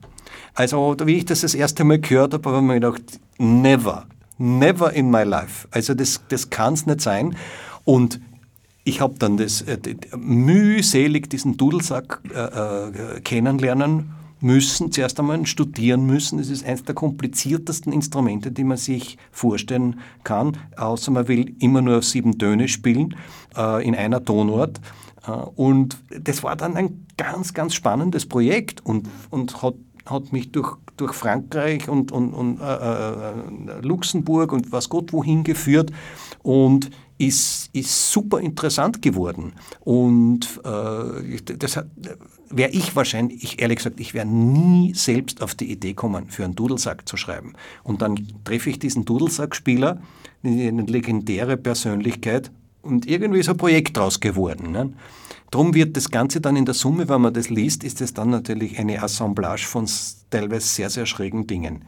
Also, 0.55 0.97
wie 1.05 1.17
ich 1.17 1.25
das 1.25 1.41
das 1.41 1.55
erste 1.55 1.85
Mal 1.85 2.01
gehört 2.01 2.35
habe, 2.35 2.49
habe 2.49 2.59
ich 2.59 2.65
mir 2.65 2.75
gedacht, 2.75 3.21
never, 3.39 4.07
never 4.39 4.93
in 4.93 5.11
my 5.11 5.23
life. 5.23 5.69
Also, 5.71 5.95
das, 5.95 6.21
das 6.29 6.51
kann 6.51 6.75
es 6.75 6.87
nicht 6.87 7.01
sein. 7.01 7.37
Und 7.85 8.21
ich 8.85 9.01
habe 9.01 9.15
dann 9.19 9.37
das, 9.37 9.63
äh, 9.63 9.79
mühselig 10.17 11.31
diesen 11.31 11.57
Dudelsack 11.57 12.21
äh, 12.35 12.39
äh, 12.39 13.21
kennenlernen 13.21 14.11
müssen, 14.41 14.93
zuerst 14.93 15.19
einmal 15.19 15.47
studieren 15.47 16.05
müssen. 16.05 16.39
Es 16.39 16.51
ist 16.51 16.65
eines 16.65 16.85
der 16.85 16.95
kompliziertesten 16.95 17.93
Instrumente, 17.93 18.53
die 18.53 18.65
man 18.65 18.77
sich 18.77 19.17
vorstellen 19.33 20.01
kann, 20.23 20.59
außer 20.77 21.11
man 21.11 21.29
will 21.29 21.57
immer 21.61 21.81
nur 21.81 22.03
sieben 22.03 22.39
Töne 22.39 22.69
spielen 22.69 23.17
äh, 23.57 23.85
in 23.87 23.95
einer 23.95 24.23
Tonart. 24.23 24.81
Äh, 25.27 25.31
und 25.31 25.97
das 26.21 26.43
war 26.43 26.57
dann 26.57 26.77
ein 26.77 27.07
ganz, 27.17 27.55
ganz 27.55 27.75
spannendes 27.75 28.27
Projekt 28.27 28.85
und, 28.85 29.09
und 29.31 29.63
hat, 29.63 29.75
hat 30.07 30.33
mich 30.33 30.53
durch, 30.53 30.77
durch 30.97 31.15
Frankreich 31.15 31.89
und, 31.89 32.13
und, 32.13 32.35
und 32.35 32.61
äh, 32.61 32.65
äh 32.65 33.81
Luxemburg 33.83 34.53
und 34.53 34.73
was 34.73 34.89
Gott 34.89 35.13
wohin 35.13 35.45
geführt. 35.45 35.91
Und 36.43 36.91
ist, 37.17 37.71
ist 37.73 38.13
super 38.13 38.41
interessant 38.41 39.01
geworden. 39.01 39.53
Und 39.81 40.61
äh, 40.65 41.57
das 41.57 41.79
wäre 42.51 42.71
ich 42.71 42.97
wahrscheinlich, 42.97 43.43
ich, 43.45 43.63
ehrlich 43.63 43.79
gesagt, 43.79 44.01
ich 44.01 44.15
wäre 44.15 44.27
nie 44.27 44.95
selbst 44.95 45.43
auf 45.43 45.55
die 45.55 45.71
Idee 45.71 45.95
kommen, 45.95 46.29
für 46.29 46.45
einen 46.45 46.57
Dudelsack 46.57 47.09
zu 47.09 47.17
schreiben. 47.17 47.55
Und 47.83 48.03
dann 48.03 48.19
treffe 48.45 48.71
ich 48.71 48.79
diesen 48.79 49.05
Dudelsackspieler, 49.05 50.01
eine 50.43 50.83
legendäre 50.83 51.57
Persönlichkeit, 51.57 52.51
und 52.85 53.07
irgendwie 53.07 53.41
ist 53.41 53.49
ein 53.49 53.57
Projekt 53.57 53.97
draus 53.97 54.21
geworden. 54.21 54.71
Ne? 54.71 54.93
Drum 55.55 55.73
wird 55.73 55.97
das 55.97 56.11
Ganze 56.11 56.41
dann 56.41 56.57
in 56.57 56.65
der 56.65 56.75
Summe, 56.75 57.09
wenn 57.09 57.21
man 57.21 57.33
das 57.33 57.49
liest, 57.49 57.85
ist 57.85 58.01
es 58.01 58.13
dann 58.13 58.29
natürlich 58.29 58.77
eine 58.81 59.01
Assemblage 59.01 59.65
von 59.65 59.89
teilweise 60.29 60.67
sehr, 60.67 60.91
sehr 60.91 61.07
schrägen 61.07 61.47
Dingen. 61.47 61.85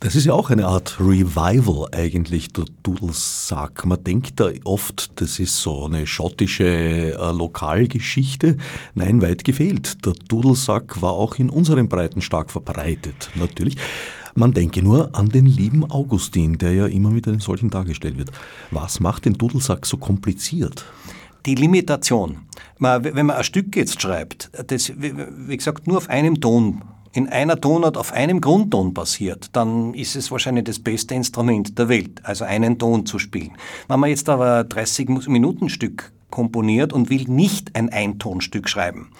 Das 0.00 0.16
ist 0.16 0.24
ja 0.24 0.32
auch 0.32 0.48
eine 0.48 0.66
Art 0.66 0.98
Revival 0.98 1.88
eigentlich, 1.92 2.48
der 2.48 2.64
Dudelsack. 2.82 3.84
Man 3.84 4.02
denkt 4.02 4.40
da 4.40 4.48
oft, 4.64 5.20
das 5.20 5.38
ist 5.38 5.60
so 5.60 5.84
eine 5.84 6.06
schottische 6.06 6.64
äh, 6.64 7.32
Lokalgeschichte. 7.32 8.56
Nein, 8.94 9.20
weit 9.20 9.44
gefehlt. 9.44 10.06
Der 10.06 10.14
Dudelsack 10.14 11.02
war 11.02 11.12
auch 11.12 11.34
in 11.34 11.50
unseren 11.50 11.90
Breiten 11.90 12.22
stark 12.22 12.50
verbreitet, 12.50 13.28
natürlich. 13.34 13.76
Man 14.34 14.54
denke 14.54 14.80
nur 14.80 15.14
an 15.14 15.28
den 15.28 15.44
lieben 15.44 15.84
Augustin, 15.90 16.56
der 16.56 16.72
ja 16.72 16.86
immer 16.86 17.10
mit 17.10 17.28
einem 17.28 17.40
solchen 17.40 17.68
dargestellt 17.68 18.16
wird. 18.16 18.32
Was 18.70 19.00
macht 19.00 19.26
den 19.26 19.34
Dudelsack 19.34 19.84
so 19.84 19.98
kompliziert? 19.98 20.86
Die 21.46 21.54
Limitation. 21.54 22.46
wenn 22.78 23.26
man 23.26 23.36
ein 23.36 23.44
Stück 23.44 23.76
jetzt 23.76 24.00
schreibt, 24.02 24.50
das, 24.66 24.92
wie 24.96 25.56
gesagt, 25.56 25.86
nur 25.86 25.98
auf 25.98 26.08
einem 26.08 26.40
Ton 26.40 26.82
in 27.12 27.28
einer 27.28 27.60
Tonart 27.60 27.96
auf 27.96 28.12
einem 28.12 28.40
Grundton 28.40 28.94
basiert, 28.94 29.48
dann 29.52 29.94
ist 29.94 30.14
es 30.14 30.30
wahrscheinlich 30.30 30.64
das 30.64 30.78
beste 30.78 31.14
Instrument 31.14 31.78
der 31.78 31.88
Welt, 31.88 32.20
also 32.24 32.44
einen 32.44 32.78
Ton 32.78 33.06
zu 33.06 33.18
spielen. 33.18 33.52
Wenn 33.88 34.00
man 34.00 34.10
jetzt 34.10 34.28
aber 34.28 34.58
ein 34.58 34.66
30-Minuten-Stück 34.66 36.12
komponiert 36.30 36.92
und 36.92 37.10
will 37.10 37.24
nicht 37.24 37.74
ein 37.74 37.88
Eintonstück 37.88 38.68
schreiben, 38.68 39.10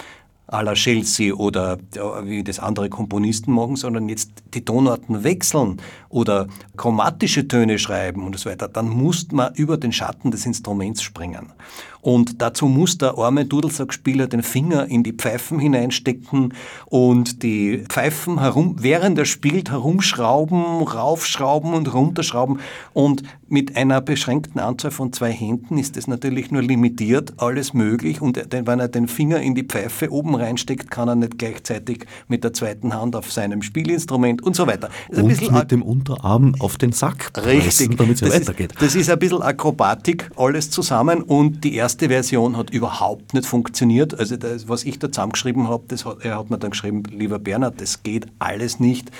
à 0.50 0.62
la 0.62 0.74
Chelsea 0.74 1.34
oder 1.34 1.78
wie 2.24 2.42
das 2.42 2.58
andere 2.58 2.88
Komponisten 2.88 3.52
machen, 3.52 3.76
sondern 3.76 4.08
jetzt 4.08 4.30
die 4.54 4.64
Tonarten 4.64 5.22
wechseln 5.22 5.76
oder 6.08 6.46
chromatische 6.76 7.46
Töne 7.46 7.78
schreiben 7.78 8.24
und 8.24 8.38
so 8.38 8.48
weiter, 8.48 8.66
dann 8.66 8.88
muss 8.88 9.28
man 9.30 9.54
über 9.54 9.76
den 9.76 9.92
Schatten 9.92 10.30
des 10.30 10.46
Instruments 10.46 11.02
springen. 11.02 11.52
Und 12.00 12.40
dazu 12.40 12.66
muss 12.66 12.98
der 12.98 13.18
arme 13.18 13.44
Dudelsackspieler 13.44 14.26
den 14.26 14.42
Finger 14.42 14.86
in 14.86 15.02
die 15.02 15.12
Pfeifen 15.12 15.58
hineinstecken 15.58 16.54
und 16.86 17.42
die 17.42 17.84
Pfeifen 17.88 18.40
herum, 18.40 18.76
während 18.78 19.18
er 19.18 19.24
spielt, 19.24 19.70
herumschrauben, 19.70 20.82
raufschrauben 20.82 21.74
und 21.74 21.92
runterschrauben. 21.92 22.60
Und 22.92 23.22
mit 23.48 23.76
einer 23.76 24.00
beschränkten 24.00 24.60
Anzahl 24.60 24.90
von 24.90 25.12
zwei 25.12 25.32
Händen 25.32 25.78
ist 25.78 25.96
das 25.96 26.06
natürlich 26.06 26.50
nur 26.50 26.62
limitiert, 26.62 27.34
alles 27.38 27.72
möglich. 27.74 28.20
Und 28.20 28.40
wenn 28.50 28.78
er 28.80 28.88
den 28.88 29.08
Finger 29.08 29.40
in 29.40 29.54
die 29.54 29.64
Pfeife 29.64 30.12
oben 30.12 30.34
reinsteckt, 30.34 30.90
kann 30.90 31.08
er 31.08 31.14
nicht 31.14 31.38
gleichzeitig 31.38 32.06
mit 32.28 32.44
der 32.44 32.52
zweiten 32.52 32.94
Hand 32.94 33.16
auf 33.16 33.32
seinem 33.32 33.62
Spielinstrument 33.62 34.42
und 34.42 34.54
so 34.54 34.66
weiter. 34.66 34.90
und 35.10 35.26
mit 35.26 35.70
dem 35.70 35.82
Unterarm 35.82 36.54
auf 36.58 36.76
den 36.76 36.92
Sack 36.92 37.32
pressen, 37.32 37.96
damit 37.96 38.22
es 38.22 38.32
weitergeht. 38.32 38.72
Ist, 38.72 38.82
das 38.82 38.94
ist 38.94 39.10
ein 39.10 39.18
bisschen 39.18 39.42
Akrobatik, 39.42 40.30
alles 40.36 40.70
zusammen. 40.70 41.22
Und 41.22 41.64
die 41.64 41.74
erste 41.74 41.87
Version 41.96 42.56
hat 42.56 42.70
überhaupt 42.70 43.34
nicht 43.34 43.46
funktioniert. 43.46 44.18
Also 44.18 44.36
das, 44.36 44.68
was 44.68 44.84
ich 44.84 44.98
da 44.98 45.10
zusammengeschrieben 45.10 45.68
habe, 45.68 45.84
das 45.88 46.04
hat, 46.04 46.24
er 46.24 46.38
hat 46.38 46.50
mir 46.50 46.58
dann 46.58 46.70
geschrieben, 46.70 47.02
lieber 47.10 47.38
Bernhard, 47.38 47.80
das 47.80 48.02
geht 48.02 48.26
alles 48.38 48.80
nicht. 48.80 49.10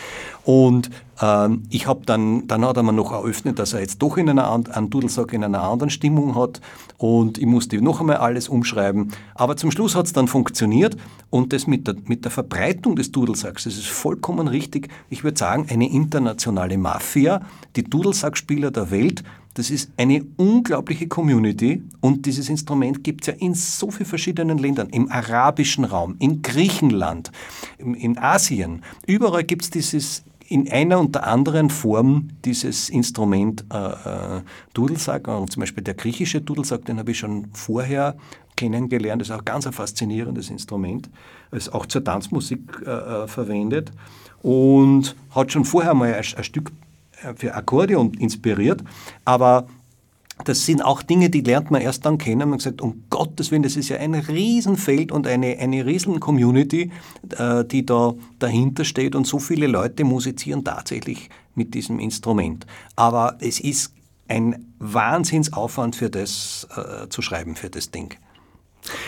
Und 0.45 0.91
ähm, 1.21 1.65
ich 1.71 1.87
habe 1.87 2.03
dann, 2.07 2.47
dann 2.47 2.65
hat 2.65 2.77
er 2.77 2.83
mir 2.83 2.93
noch 2.93 3.13
eröffnet, 3.13 3.59
dass 3.59 3.73
er 3.73 3.81
jetzt 3.81 4.01
doch 4.01 4.17
in 4.17 4.29
einer, 4.29 4.51
einen 4.51 4.91
Dudelsack 4.91 5.33
in 5.33 5.45
einer 5.45 5.63
anderen 5.63 5.91
Stimmung 5.91 6.35
hat 6.37 6.61
und 6.97 7.39
ich 7.39 7.47
musste 7.47 7.81
noch 7.81 8.01
einmal 8.01 8.17
alles 8.17 8.49
umschreiben. 8.49 9.13
Aber 9.35 9.57
zum 9.57 9.71
Schluss 9.71 9.95
hat 9.95 10.07
es 10.07 10.13
dann 10.13 10.29
funktioniert 10.29 10.97
und 11.31 11.53
das 11.53 11.67
mit 11.67 11.87
der, 11.87 11.97
mit 12.07 12.25
der 12.25 12.31
Verbreitung 12.31 12.97
des 12.97 13.13
Dudelsacks, 13.13 13.65
das 13.65 13.75
ist 13.75 13.89
vollkommen 13.89 14.49
richtig. 14.49 14.89
Ich 15.11 15.25
würde 15.25 15.39
sagen, 15.39 15.67
eine 15.71 15.91
internationale 15.91 16.79
Mafia, 16.79 17.43
die 17.77 17.85
Dudelsackspieler 17.85 18.71
der 18.71 18.91
Welt, 18.91 19.23
das 19.59 19.71
ist 19.71 19.91
eine 19.97 20.25
unglaubliche 20.37 21.09
Community 21.09 21.83
und 22.01 22.27
dieses 22.27 22.49
Instrument 22.49 23.03
gibt 23.03 23.23
es 23.23 23.27
ja 23.27 23.33
in 23.41 23.55
so 23.55 23.91
vielen 23.91 24.07
verschiedenen 24.07 24.59
Ländern, 24.59 24.89
im 24.91 25.11
arabischen 25.11 25.83
Raum, 25.83 26.15
in 26.21 26.43
Griechenland, 26.43 27.33
in 27.79 28.17
Asien. 28.19 28.85
Überall 29.07 29.43
gibt 29.43 29.63
es 29.63 29.71
dieses 29.71 30.23
in 30.47 30.71
einer 30.71 31.01
und 31.01 31.15
der 31.15 31.27
anderen 31.27 31.71
Form 31.71 32.29
dieses 32.45 32.89
Instrument 32.89 33.65
äh, 33.73 33.77
äh, 33.77 34.43
Dudelsack, 34.75 35.27
und 35.27 35.51
zum 35.51 35.61
Beispiel 35.61 35.83
der 35.83 35.95
griechische 35.95 36.41
Dudelsack, 36.41 36.85
den 36.87 36.99
habe 36.99 37.11
ich 37.11 37.19
schon 37.19 37.49
vorher 37.53 38.17
kennengelernt, 38.57 39.21
das 39.21 39.29
ist 39.29 39.35
auch 39.35 39.45
ganz 39.45 39.67
ein 39.67 39.73
faszinierendes 39.73 40.51
Instrument, 40.51 41.11
ist 41.51 41.75
auch 41.75 41.87
zur 41.87 42.05
Tanzmusik 42.05 42.61
äh, 42.87 42.91
äh, 42.91 43.27
verwendet. 43.27 43.91
Und 44.41 45.17
hat 45.35 45.51
schon 45.51 45.65
vorher 45.65 45.95
mal 45.95 46.15
ein, 46.15 46.25
ein 46.37 46.45
Stück 46.45 46.71
für 47.37 47.55
Akkordeon 47.55 48.15
inspiriert, 48.15 48.83
aber 49.25 49.67
das 50.45 50.65
sind 50.65 50.83
auch 50.83 51.03
Dinge, 51.03 51.31
die 51.31 51.41
lernt 51.41 51.71
man 51.71 51.83
erst 51.83 52.07
dann 52.07 52.19
kennen. 52.19 52.49
Man 52.49 52.59
gesagt, 52.59 52.81
um 52.81 53.05
Gottes 53.11 53.51
Willen, 53.51 53.63
das 53.63 53.77
ist 53.77 53.89
ja 53.89 53.97
ein 53.97 54.15
Riesenfeld 54.15 55.11
und 55.11 55.27
eine, 55.27 55.59
eine 55.59 55.85
Riesen-Community, 55.85 56.93
äh, 57.37 57.65
die 57.65 57.85
da 57.85 58.15
dahinter 58.39 58.85
steht 58.85 59.15
und 59.15 59.27
so 59.27 59.39
viele 59.39 59.67
Leute 59.67 60.05
musizieren 60.05 60.65
tatsächlich 60.65 61.29
mit 61.55 61.75
diesem 61.75 61.99
Instrument. 61.99 62.67
Aber 62.95 63.37
es 63.41 63.59
ist 63.59 63.93
ein 64.29 64.67
Wahnsinnsaufwand 64.79 65.97
für 65.97 66.11
das 66.11 66.69
äh, 66.77 67.09
zu 67.09 67.23
schreiben, 67.23 67.57
für 67.57 67.71
das 67.71 67.91
Ding. 67.91 68.15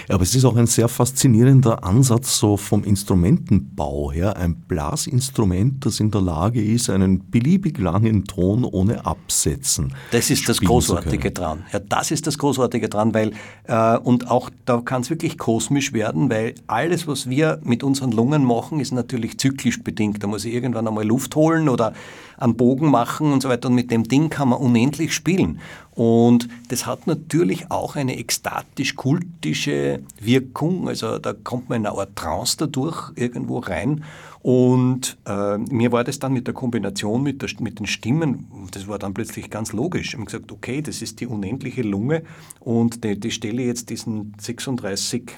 Ja, 0.09 0.15
aber 0.15 0.23
es 0.23 0.35
ist 0.35 0.45
auch 0.45 0.57
ein 0.57 0.67
sehr 0.67 0.89
faszinierender 0.89 1.85
Ansatz 1.85 2.39
so 2.39 2.57
vom 2.57 2.85
Instrumentenbau 2.85 4.13
her. 4.13 4.37
Ein 4.37 4.57
Blasinstrument, 4.57 5.85
das 5.87 6.01
in 6.01 6.11
der 6.11 6.21
Lage 6.21 6.63
ist, 6.63 6.91
einen 6.91 7.31
beliebig 7.31 7.79
langen 7.79 8.25
Ton 8.25 8.65
ohne 8.65 9.05
Absetzen. 9.07 9.95
Das 10.11 10.31
ist 10.31 10.49
das 10.49 10.61
Großartige 10.61 11.31
dran. 11.31 11.65
Ja, 11.73 11.81
das 11.81 12.11
ist 12.11 12.27
das 12.27 12.39
Großartige 12.39 12.89
dran, 12.89 13.15
weil 13.15 13.33
äh, 13.65 13.99
und 13.99 14.31
auch 14.31 14.51
da 14.65 14.81
kann 14.81 15.03
es 15.03 15.11
wirklich 15.11 15.39
kosmisch 15.39 15.93
werden, 15.93 16.31
weil 16.31 16.55
alles, 16.67 17.07
was 17.07 17.29
wir 17.29 17.61
mit 17.65 17.83
unseren 17.83 18.13
Lungen 18.13 18.45
machen, 18.45 18.81
ist 18.81 18.93
natürlich 18.93 19.39
zyklisch 19.39 19.83
bedingt. 19.83 20.23
Da 20.23 20.27
muss 20.27 20.45
ich 20.45 20.55
irgendwann 20.55 20.87
einmal 20.87 21.07
Luft 21.07 21.37
holen 21.37 21.69
oder 21.69 21.93
einen 22.39 22.57
Bogen 22.57 22.91
machen 22.91 23.33
und 23.33 23.43
so 23.43 23.49
weiter. 23.49 23.69
Und 23.69 23.75
mit 23.75 23.91
dem 23.91 24.05
Ding 24.05 24.31
kann 24.31 24.49
man 24.49 24.59
unendlich 24.59 25.15
spielen. 25.15 25.61
Und 26.01 26.49
das 26.69 26.87
hat 26.87 27.07
natürlich 27.07 27.71
auch 27.71 27.95
eine 27.95 28.17
ekstatisch-kultische 28.17 30.01
Wirkung. 30.19 30.89
Also 30.89 31.19
da 31.19 31.35
kommt 31.35 31.69
man 31.69 31.83
in 31.83 31.87
eine 31.87 31.99
Art 31.99 32.17
Trance 32.17 32.57
dadurch 32.57 33.13
irgendwo 33.17 33.59
rein. 33.59 34.03
Und 34.41 35.19
äh, 35.27 35.59
mir 35.59 35.93
war 35.93 36.03
das 36.03 36.19
dann 36.19 36.33
mit 36.33 36.47
der 36.47 36.55
Kombination 36.55 37.23
mit, 37.23 37.43
der, 37.43 37.51
mit 37.59 37.81
den 37.81 37.87
Stimmen, 37.87 38.49
das 38.71 38.89
war 38.89 38.99
dann 38.99 39.13
plötzlich 39.13 39.51
ganz 39.51 39.75
logisch. 39.75 40.09
Ich 40.09 40.15
habe 40.15 40.25
gesagt, 40.25 40.51
okay, 40.51 40.81
das 40.81 41.03
ist 41.03 41.21
die 41.21 41.27
unendliche 41.27 41.83
Lunge 41.83 42.23
und 42.61 43.05
die, 43.05 43.21
die 43.21 43.31
stelle 43.31 43.61
jetzt 43.61 43.91
diesen 43.91 44.35
36 44.41 45.33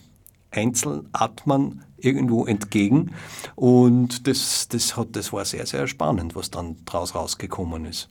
Einzelatmern 0.52 1.82
irgendwo 1.96 2.46
entgegen. 2.46 3.10
Und 3.56 4.28
das, 4.28 4.68
das, 4.68 4.96
hat, 4.96 5.08
das 5.16 5.32
war 5.32 5.44
sehr, 5.44 5.66
sehr 5.66 5.88
spannend, 5.88 6.36
was 6.36 6.52
dann 6.52 6.76
daraus 6.84 7.16
rausgekommen 7.16 7.84
ist. 7.84 8.08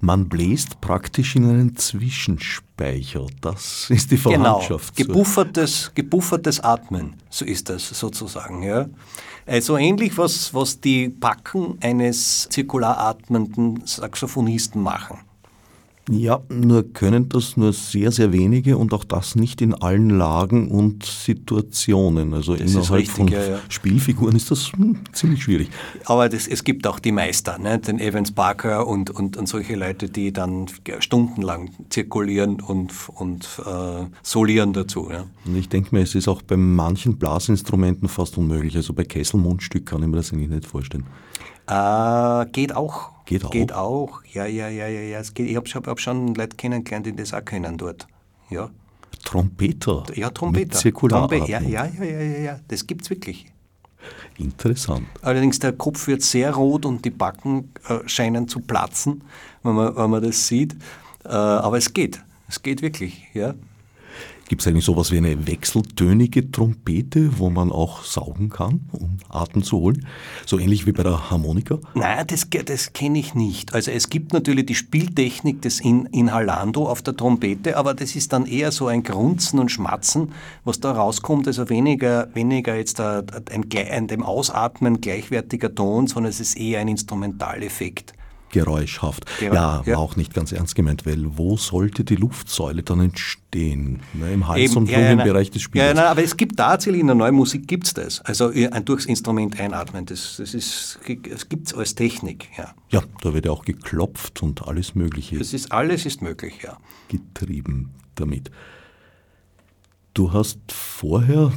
Man 0.00 0.28
bläst 0.28 0.80
praktisch 0.80 1.36
in 1.36 1.48
einen 1.48 1.76
Zwischenspeicher. 1.76 3.26
Das 3.40 3.90
ist 3.90 4.10
die 4.10 4.16
genau. 4.16 4.30
Verwandtschaft. 4.30 4.96
Genau, 4.96 5.08
gebuffertes, 5.08 5.92
gebuffertes 5.94 6.60
Atmen, 6.60 7.14
so 7.30 7.44
ist 7.44 7.68
das 7.68 7.88
sozusagen. 7.88 8.62
Ja. 8.62 8.86
Also 9.46 9.76
ähnlich, 9.76 10.16
was, 10.18 10.52
was 10.54 10.80
die 10.80 11.08
Backen 11.08 11.78
eines 11.80 12.48
zirkularatmenden 12.50 13.82
Saxophonisten 13.86 14.82
machen. 14.82 15.18
Ja, 16.10 16.40
nur 16.48 16.90
können 16.92 17.28
das 17.28 17.56
nur 17.58 17.72
sehr, 17.74 18.10
sehr 18.12 18.32
wenige 18.32 18.78
und 18.78 18.94
auch 18.94 19.04
das 19.04 19.34
nicht 19.34 19.60
in 19.60 19.74
allen 19.74 20.08
Lagen 20.08 20.70
und 20.70 21.04
Situationen. 21.04 22.32
Also 22.32 22.56
das 22.56 22.72
innerhalb 22.72 23.00
richtig, 23.00 23.16
von 23.16 23.28
ja, 23.28 23.44
ja. 23.44 23.58
Spielfiguren 23.68 24.34
ist 24.34 24.50
das 24.50 24.72
hm, 24.72 25.00
ziemlich 25.12 25.42
schwierig. 25.42 25.68
Aber 26.06 26.30
das, 26.30 26.46
es 26.46 26.64
gibt 26.64 26.86
auch 26.86 26.98
die 26.98 27.12
Meister, 27.12 27.58
ne? 27.58 27.78
den 27.78 28.00
Evans 28.00 28.32
Parker 28.32 28.86
und, 28.86 29.10
und, 29.10 29.36
und 29.36 29.48
solche 29.48 29.76
Leute, 29.76 30.08
die 30.08 30.32
dann 30.32 30.66
stundenlang 31.00 31.70
zirkulieren 31.90 32.60
und, 32.62 32.92
und 33.14 33.46
äh, 33.66 34.06
solieren 34.22 34.72
dazu. 34.72 35.10
Ja? 35.10 35.26
Und 35.44 35.56
ich 35.56 35.68
denke 35.68 35.94
mir, 35.94 36.02
es 36.02 36.14
ist 36.14 36.26
auch 36.26 36.40
bei 36.40 36.56
manchen 36.56 37.18
Blasinstrumenten 37.18 38.08
fast 38.08 38.38
unmöglich. 38.38 38.74
Also 38.76 38.94
bei 38.94 39.04
Kesselmundstück 39.04 39.84
kann 39.84 40.02
ich 40.02 40.08
mir 40.08 40.16
das 40.16 40.32
eigentlich 40.32 40.48
nicht 40.48 40.66
vorstellen. 40.66 41.04
Äh, 41.66 42.46
geht 42.52 42.74
auch. 42.74 43.17
Geht 43.28 43.44
auch? 43.44 43.50
Geht 43.50 43.72
auch. 43.74 44.22
Ja, 44.32 44.46
ja, 44.46 44.68
ja, 44.68 44.88
ja. 44.88 45.00
ja. 45.02 45.18
Es 45.18 45.34
geht. 45.34 45.50
Ich 45.50 45.56
habe 45.56 45.90
hab 45.90 46.00
schon 46.00 46.34
Leute 46.34 46.56
kennengelernt, 46.56 47.04
die 47.04 47.14
das 47.14 47.34
auch 47.34 47.44
kennen 47.44 47.76
dort. 47.76 48.06
Ja. 48.48 48.70
Trompeter? 49.22 50.04
Ja, 50.14 50.30
Trompeter. 50.30 50.92
Trompe 50.92 51.36
ja, 51.46 51.60
ja, 51.60 51.84
ja, 51.84 52.04
ja, 52.04 52.04
ja, 52.04 52.38
ja. 52.38 52.60
Das 52.68 52.86
gibt 52.86 53.02
es 53.02 53.10
wirklich. 53.10 53.52
Interessant. 54.38 55.06
Allerdings 55.20 55.58
der 55.58 55.72
Kopf 55.72 56.06
wird 56.06 56.22
sehr 56.22 56.54
rot 56.54 56.86
und 56.86 57.04
die 57.04 57.10
Backen 57.10 57.74
äh, 57.88 57.98
scheinen 58.06 58.48
zu 58.48 58.60
platzen, 58.60 59.22
wenn 59.62 59.74
man, 59.74 59.94
wenn 59.94 60.08
man 60.08 60.22
das 60.22 60.46
sieht. 60.46 60.74
Äh, 61.24 61.28
aber 61.28 61.76
es 61.76 61.92
geht. 61.92 62.22
Es 62.48 62.62
geht 62.62 62.80
wirklich, 62.80 63.24
ja. 63.34 63.54
Gibt 64.48 64.62
es 64.62 64.66
eigentlich 64.66 64.86
sowas 64.86 65.12
wie 65.12 65.18
eine 65.18 65.46
wechseltönige 65.46 66.50
Trompete, 66.50 67.38
wo 67.38 67.50
man 67.50 67.70
auch 67.70 68.02
saugen 68.02 68.48
kann, 68.48 68.88
um 68.92 69.18
Atem 69.28 69.62
zu 69.62 69.78
holen? 69.78 70.06
So 70.46 70.58
ähnlich 70.58 70.86
wie 70.86 70.92
bei 70.92 71.02
der 71.02 71.30
Harmonika? 71.30 71.78
Nein, 71.94 72.26
das, 72.26 72.48
das 72.64 72.94
kenne 72.94 73.18
ich 73.18 73.34
nicht. 73.34 73.74
Also 73.74 73.90
es 73.90 74.08
gibt 74.08 74.32
natürlich 74.32 74.64
die 74.64 74.74
Spieltechnik 74.74 75.60
des 75.60 75.80
In 75.80 76.06
Inhalando 76.06 76.88
auf 76.88 77.02
der 77.02 77.14
Trompete, 77.14 77.76
aber 77.76 77.92
das 77.92 78.16
ist 78.16 78.32
dann 78.32 78.46
eher 78.46 78.72
so 78.72 78.86
ein 78.86 79.02
Grunzen 79.02 79.58
und 79.58 79.70
Schmatzen, 79.70 80.32
was 80.64 80.80
da 80.80 80.92
rauskommt. 80.92 81.46
Also 81.46 81.68
weniger, 81.68 82.34
weniger 82.34 82.74
jetzt 82.74 83.00
ein, 83.00 83.26
ein, 83.50 83.64
ein 83.70 84.08
dem 84.08 84.22
Ausatmen 84.22 85.02
gleichwertiger 85.02 85.74
Ton, 85.74 86.06
sondern 86.06 86.30
es 86.30 86.40
ist 86.40 86.56
eher 86.56 86.80
ein 86.80 86.88
Instrumentaleffekt 86.88 88.14
geräuschhaft. 88.50 89.24
Ja, 89.40 89.54
ja, 89.54 89.86
war 89.86 89.98
auch 89.98 90.16
nicht 90.16 90.34
ganz 90.34 90.52
ernst 90.52 90.74
gemeint, 90.74 91.06
weil 91.06 91.36
wo 91.36 91.56
sollte 91.56 92.04
die 92.04 92.16
Luftsäule 92.16 92.82
dann 92.82 93.00
entstehen? 93.00 94.00
Ne, 94.14 94.32
Im 94.32 94.48
Hals- 94.48 94.70
Eben, 94.70 94.76
und 94.76 94.90
Lungenbereich 94.90 95.48
ja, 95.48 95.52
des 95.52 95.62
Spielers. 95.62 95.88
Ja, 95.88 95.94
nein, 95.94 96.04
aber 96.04 96.22
es 96.22 96.36
gibt 96.36 96.56
tatsächlich 96.56 97.00
in 97.00 97.06
der 97.06 97.16
neuen 97.16 97.34
Musik 97.34 97.66
gibt 97.66 97.86
es 97.86 97.94
das. 97.94 98.20
Also 98.22 98.50
durchs 98.84 99.06
Instrument 99.06 99.58
einatmen, 99.58 100.06
das, 100.06 100.36
das, 100.38 100.54
ist, 100.54 100.98
das 101.30 101.48
gibt 101.48 101.68
es 101.68 101.74
als 101.74 101.94
Technik. 101.94 102.48
Ja. 102.56 102.74
ja, 102.90 103.02
da 103.22 103.34
wird 103.34 103.46
ja 103.46 103.52
auch 103.52 103.64
geklopft 103.64 104.42
und 104.42 104.66
alles 104.66 104.94
Mögliche. 104.94 105.38
Das 105.38 105.52
ist, 105.52 105.72
alles 105.72 106.06
ist 106.06 106.22
möglich, 106.22 106.60
ja. 106.62 106.78
Getrieben 107.08 107.90
damit. 108.14 108.50
Du 110.14 110.32
hast 110.32 110.58
vorher 110.72 111.52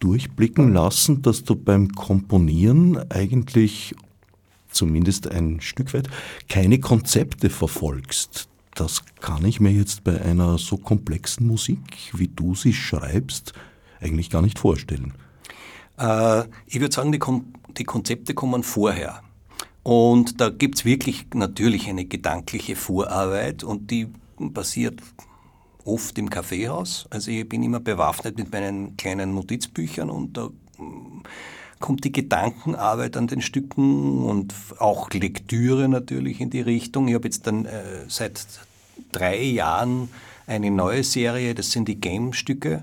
durchblicken 0.00 0.74
lassen, 0.74 1.22
dass 1.22 1.44
du 1.44 1.56
beim 1.56 1.88
Komponieren 1.92 2.98
eigentlich 3.10 3.94
zumindest 4.74 5.30
ein 5.30 5.60
Stück 5.60 5.94
weit, 5.94 6.08
keine 6.48 6.78
Konzepte 6.78 7.50
verfolgst. 7.50 8.48
Das 8.74 9.02
kann 9.20 9.44
ich 9.44 9.60
mir 9.60 9.70
jetzt 9.70 10.04
bei 10.04 10.20
einer 10.20 10.58
so 10.58 10.76
komplexen 10.76 11.46
Musik, 11.46 12.10
wie 12.12 12.28
du 12.28 12.54
sie 12.54 12.72
schreibst, 12.72 13.52
eigentlich 14.00 14.30
gar 14.30 14.42
nicht 14.42 14.58
vorstellen. 14.58 15.14
Äh, 15.98 16.44
ich 16.66 16.80
würde 16.80 16.94
sagen, 16.94 17.12
die, 17.12 17.18
Kon 17.18 17.52
die 17.78 17.84
Konzepte 17.84 18.34
kommen 18.34 18.62
vorher. 18.62 19.22
Und 19.82 20.40
da 20.40 20.48
gibt 20.48 20.76
es 20.76 20.84
wirklich 20.84 21.26
natürlich 21.34 21.88
eine 21.88 22.06
gedankliche 22.06 22.74
Vorarbeit 22.74 23.62
und 23.62 23.90
die 23.90 24.08
basiert 24.38 25.00
oft 25.84 26.18
im 26.18 26.30
Kaffeehaus. 26.30 27.06
Also 27.10 27.30
ich 27.30 27.48
bin 27.48 27.62
immer 27.62 27.80
bewaffnet 27.80 28.38
mit 28.38 28.50
meinen 28.50 28.96
kleinen 28.96 29.34
Notizbüchern 29.34 30.10
und 30.10 30.36
da 30.36 30.48
kommt 31.84 32.04
die 32.04 32.12
Gedankenarbeit 32.12 33.14
an 33.18 33.26
den 33.26 33.42
Stücken 33.42 34.24
und 34.24 34.54
auch 34.78 35.10
Lektüre 35.10 35.86
natürlich 35.86 36.40
in 36.40 36.48
die 36.48 36.62
Richtung. 36.62 37.08
Ich 37.08 37.14
habe 37.14 37.26
jetzt 37.26 37.46
dann 37.46 37.66
äh, 37.66 38.06
seit 38.08 38.46
drei 39.12 39.42
Jahren 39.42 40.08
eine 40.46 40.70
neue 40.70 41.04
Serie, 41.04 41.54
das 41.54 41.72
sind 41.72 41.86
die 41.86 42.00
Game-Stücke, 42.00 42.82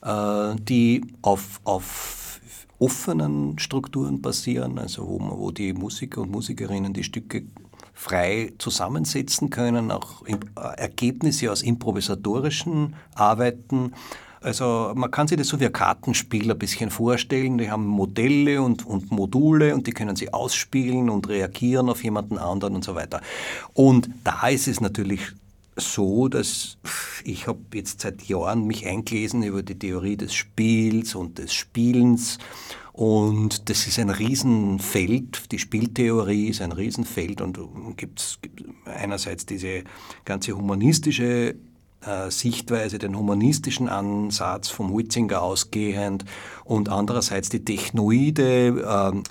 äh, 0.00 0.54
die 0.58 1.04
auf, 1.20 1.60
auf 1.64 2.40
offenen 2.78 3.58
Strukturen 3.58 4.22
basieren, 4.22 4.78
also 4.78 5.06
wo, 5.06 5.18
wo 5.20 5.50
die 5.50 5.74
Musiker 5.74 6.22
und 6.22 6.30
Musikerinnen 6.30 6.94
die 6.94 7.04
Stücke 7.04 7.42
frei 7.92 8.54
zusammensetzen 8.56 9.50
können, 9.50 9.90
auch 9.90 10.24
äh, 10.26 10.38
Ergebnisse 10.78 11.52
aus 11.52 11.60
improvisatorischen 11.60 12.94
Arbeiten. 13.14 13.92
Also 14.40 14.92
man 14.94 15.10
kann 15.10 15.28
sich 15.28 15.36
das 15.36 15.48
so 15.48 15.60
wie 15.60 15.66
ein 15.66 15.72
Kartenspiel 15.72 16.50
ein 16.50 16.58
bisschen 16.58 16.90
vorstellen. 16.90 17.58
Die 17.58 17.70
haben 17.70 17.86
Modelle 17.86 18.62
und, 18.62 18.86
und 18.86 19.10
Module 19.10 19.74
und 19.74 19.86
die 19.86 19.92
können 19.92 20.16
sie 20.16 20.32
ausspielen 20.32 21.10
und 21.10 21.28
reagieren 21.28 21.90
auf 21.90 22.02
jemanden 22.02 22.38
anderen 22.38 22.74
und 22.76 22.84
so 22.84 22.94
weiter. 22.94 23.20
Und 23.74 24.08
da 24.24 24.48
ist 24.48 24.66
es 24.66 24.80
natürlich 24.80 25.20
so, 25.76 26.28
dass 26.28 26.78
ich 27.24 27.46
habe 27.46 27.60
jetzt 27.74 28.00
seit 28.00 28.22
Jahren 28.22 28.66
mich 28.66 28.86
eingelesen 28.86 29.42
über 29.42 29.62
die 29.62 29.78
Theorie 29.78 30.16
des 30.16 30.34
Spiels 30.34 31.14
und 31.14 31.38
des 31.38 31.52
Spielens 31.52 32.38
und 32.92 33.70
das 33.70 33.86
ist 33.86 33.98
ein 33.98 34.10
Riesenfeld, 34.10 35.52
die 35.52 35.58
Spieltheorie 35.58 36.48
ist 36.48 36.60
ein 36.60 36.72
Riesenfeld 36.72 37.40
und 37.40 37.58
gibt 37.96 38.38
einerseits 38.84 39.46
diese 39.46 39.84
ganze 40.26 40.52
humanistische 40.56 41.54
Sichtweise, 42.28 42.98
den 42.98 43.16
humanistischen 43.16 43.88
Ansatz 43.88 44.68
vom 44.68 44.90
Huitzinger 44.90 45.42
ausgehend 45.42 46.24
und 46.64 46.88
andererseits 46.88 47.48
die 47.50 47.64
technoide, 47.64 49.12
äh, 49.14 49.22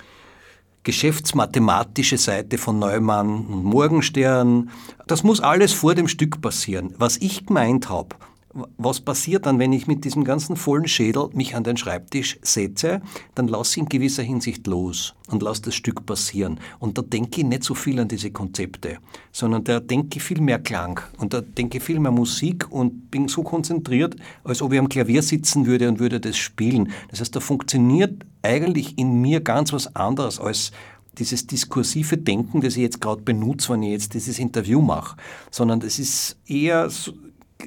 geschäftsmathematische 0.82 2.16
Seite 2.16 2.58
von 2.58 2.78
Neumann 2.78 3.46
und 3.46 3.64
Morgenstern. 3.64 4.70
Das 5.06 5.22
muss 5.22 5.40
alles 5.40 5.72
vor 5.72 5.94
dem 5.94 6.08
Stück 6.08 6.40
passieren. 6.40 6.94
Was 6.96 7.18
ich 7.18 7.46
gemeint 7.46 7.88
habe, 7.88 8.16
was 8.52 9.00
passiert 9.00 9.46
dann, 9.46 9.58
wenn 9.58 9.72
ich 9.72 9.86
mit 9.86 10.04
diesem 10.04 10.24
ganzen 10.24 10.56
vollen 10.56 10.88
Schädel 10.88 11.28
mich 11.32 11.54
an 11.54 11.62
den 11.62 11.76
Schreibtisch 11.76 12.38
setze? 12.42 13.00
Dann 13.34 13.46
lasse 13.46 13.72
ich 13.72 13.78
in 13.78 13.88
gewisser 13.88 14.24
Hinsicht 14.24 14.66
los 14.66 15.14
und 15.28 15.42
lasse 15.42 15.62
das 15.62 15.76
Stück 15.76 16.04
passieren. 16.04 16.58
Und 16.80 16.98
da 16.98 17.02
denke 17.02 17.40
ich 17.40 17.46
nicht 17.46 17.62
so 17.62 17.74
viel 17.74 18.00
an 18.00 18.08
diese 18.08 18.32
Konzepte, 18.32 18.98
sondern 19.30 19.62
da 19.64 19.78
denke 19.78 20.18
ich 20.18 20.24
viel 20.24 20.40
mehr 20.40 20.58
Klang 20.58 21.00
und 21.18 21.32
da 21.32 21.40
denke 21.40 21.78
ich 21.78 21.84
viel 21.84 22.00
mehr 22.00 22.10
Musik 22.10 22.66
und 22.70 23.10
bin 23.10 23.28
so 23.28 23.42
konzentriert, 23.42 24.16
als 24.42 24.62
ob 24.62 24.72
ich 24.72 24.80
am 24.80 24.88
Klavier 24.88 25.22
sitzen 25.22 25.66
würde 25.66 25.88
und 25.88 26.00
würde 26.00 26.18
das 26.18 26.36
spielen. 26.36 26.92
Das 27.10 27.20
heißt, 27.20 27.36
da 27.36 27.40
funktioniert 27.40 28.24
eigentlich 28.42 28.98
in 28.98 29.20
mir 29.20 29.40
ganz 29.40 29.72
was 29.72 29.94
anderes 29.94 30.40
als 30.40 30.72
dieses 31.18 31.46
diskursive 31.46 32.16
Denken, 32.16 32.60
das 32.60 32.76
ich 32.76 32.82
jetzt 32.82 33.00
gerade 33.00 33.22
benutze, 33.22 33.72
wenn 33.72 33.82
ich 33.82 33.90
jetzt 33.90 34.14
dieses 34.14 34.38
Interview 34.38 34.80
mache, 34.80 35.16
sondern 35.50 35.80
das 35.80 35.98
ist 35.98 36.36
eher 36.46 36.88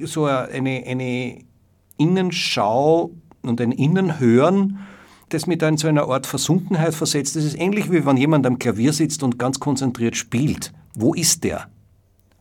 so, 0.02 0.24
eine, 0.24 0.84
eine 0.86 1.38
Innenschau 1.96 3.10
und 3.42 3.60
ein 3.60 3.72
Innenhören, 3.72 4.78
das 5.28 5.46
mich 5.46 5.58
da 5.58 5.68
in 5.68 5.76
so 5.76 5.88
einer 5.88 6.08
Art 6.08 6.26
Versunkenheit 6.26 6.94
versetzt. 6.94 7.36
Das 7.36 7.44
ist 7.44 7.58
ähnlich 7.58 7.90
wie 7.90 8.04
wenn 8.06 8.16
jemand 8.16 8.46
am 8.46 8.58
Klavier 8.58 8.92
sitzt 8.92 9.22
und 9.22 9.38
ganz 9.38 9.60
konzentriert 9.60 10.16
spielt. 10.16 10.72
Wo 10.94 11.14
ist 11.14 11.44
der? 11.44 11.68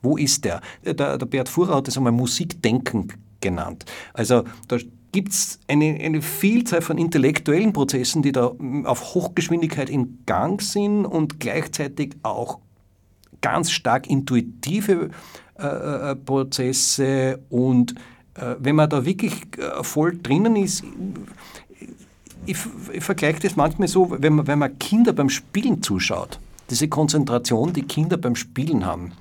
Wo 0.02 0.18
ist 0.18 0.46
der? 0.46 0.62
Der, 0.84 1.18
der 1.18 1.26
Bert 1.26 1.50
Fuhrer 1.50 1.76
hat 1.76 1.88
das 1.88 1.98
einmal 1.98 2.12
Musikdenken 2.12 3.14
genannt. 3.42 3.86
Also 4.14 4.44
da 4.68 4.78
gibt 5.12 5.32
es 5.32 5.60
eine, 5.68 5.98
eine 6.02 6.22
Vielzahl 6.22 6.82
von 6.82 6.98
intellektuellen 6.98 7.72
Prozessen, 7.72 8.22
die 8.22 8.32
da 8.32 8.54
auf 8.84 9.14
Hochgeschwindigkeit 9.14 9.90
in 9.90 10.20
Gang 10.26 10.62
sind 10.62 11.06
und 11.06 11.40
gleichzeitig 11.40 12.16
auch 12.24 12.60
ganz 13.42 13.72
stark 13.72 14.10
intuitive 14.10 15.10
äh, 15.60 16.12
äh, 16.12 16.16
Prozesse 16.16 17.40
und 17.50 17.94
äh, 18.34 18.56
wenn 18.58 18.76
man 18.76 18.90
da 18.90 19.06
wirklich 19.06 19.34
voll 19.84 20.18
drinnen 20.18 20.56
ist, 20.56 20.84
ich, 22.46 22.58
ich 22.92 23.04
vergleiche 23.04 23.40
das 23.40 23.56
manchmal 23.56 23.88
so, 23.88 24.16
wenn 24.20 24.34
man, 24.34 24.48
wenn 24.48 24.58
man 24.60 24.80
Kinder 24.80 25.14
beim 25.14 25.30
Spielen 25.30 25.84
zuschaut, 25.84 26.40
diese 26.72 26.88
Konzentration, 26.88 27.72
die 27.72 27.84
Kinder 27.84 28.18
beim 28.18 28.36
Spielen 28.36 28.84
haben. 28.84 29.12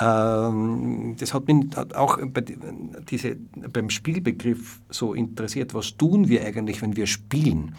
Ähm, 0.00 1.16
das 1.18 1.34
hat 1.34 1.48
mich 1.48 1.76
auch 1.94 2.18
bei, 2.24 2.44
diese, 3.10 3.36
beim 3.72 3.90
Spielbegriff 3.90 4.80
so 4.90 5.12
interessiert. 5.12 5.74
Was 5.74 5.96
tun 5.96 6.28
wir 6.28 6.44
eigentlich, 6.44 6.82
wenn 6.82 6.94
wir 6.94 7.06
spielen? 7.06 7.74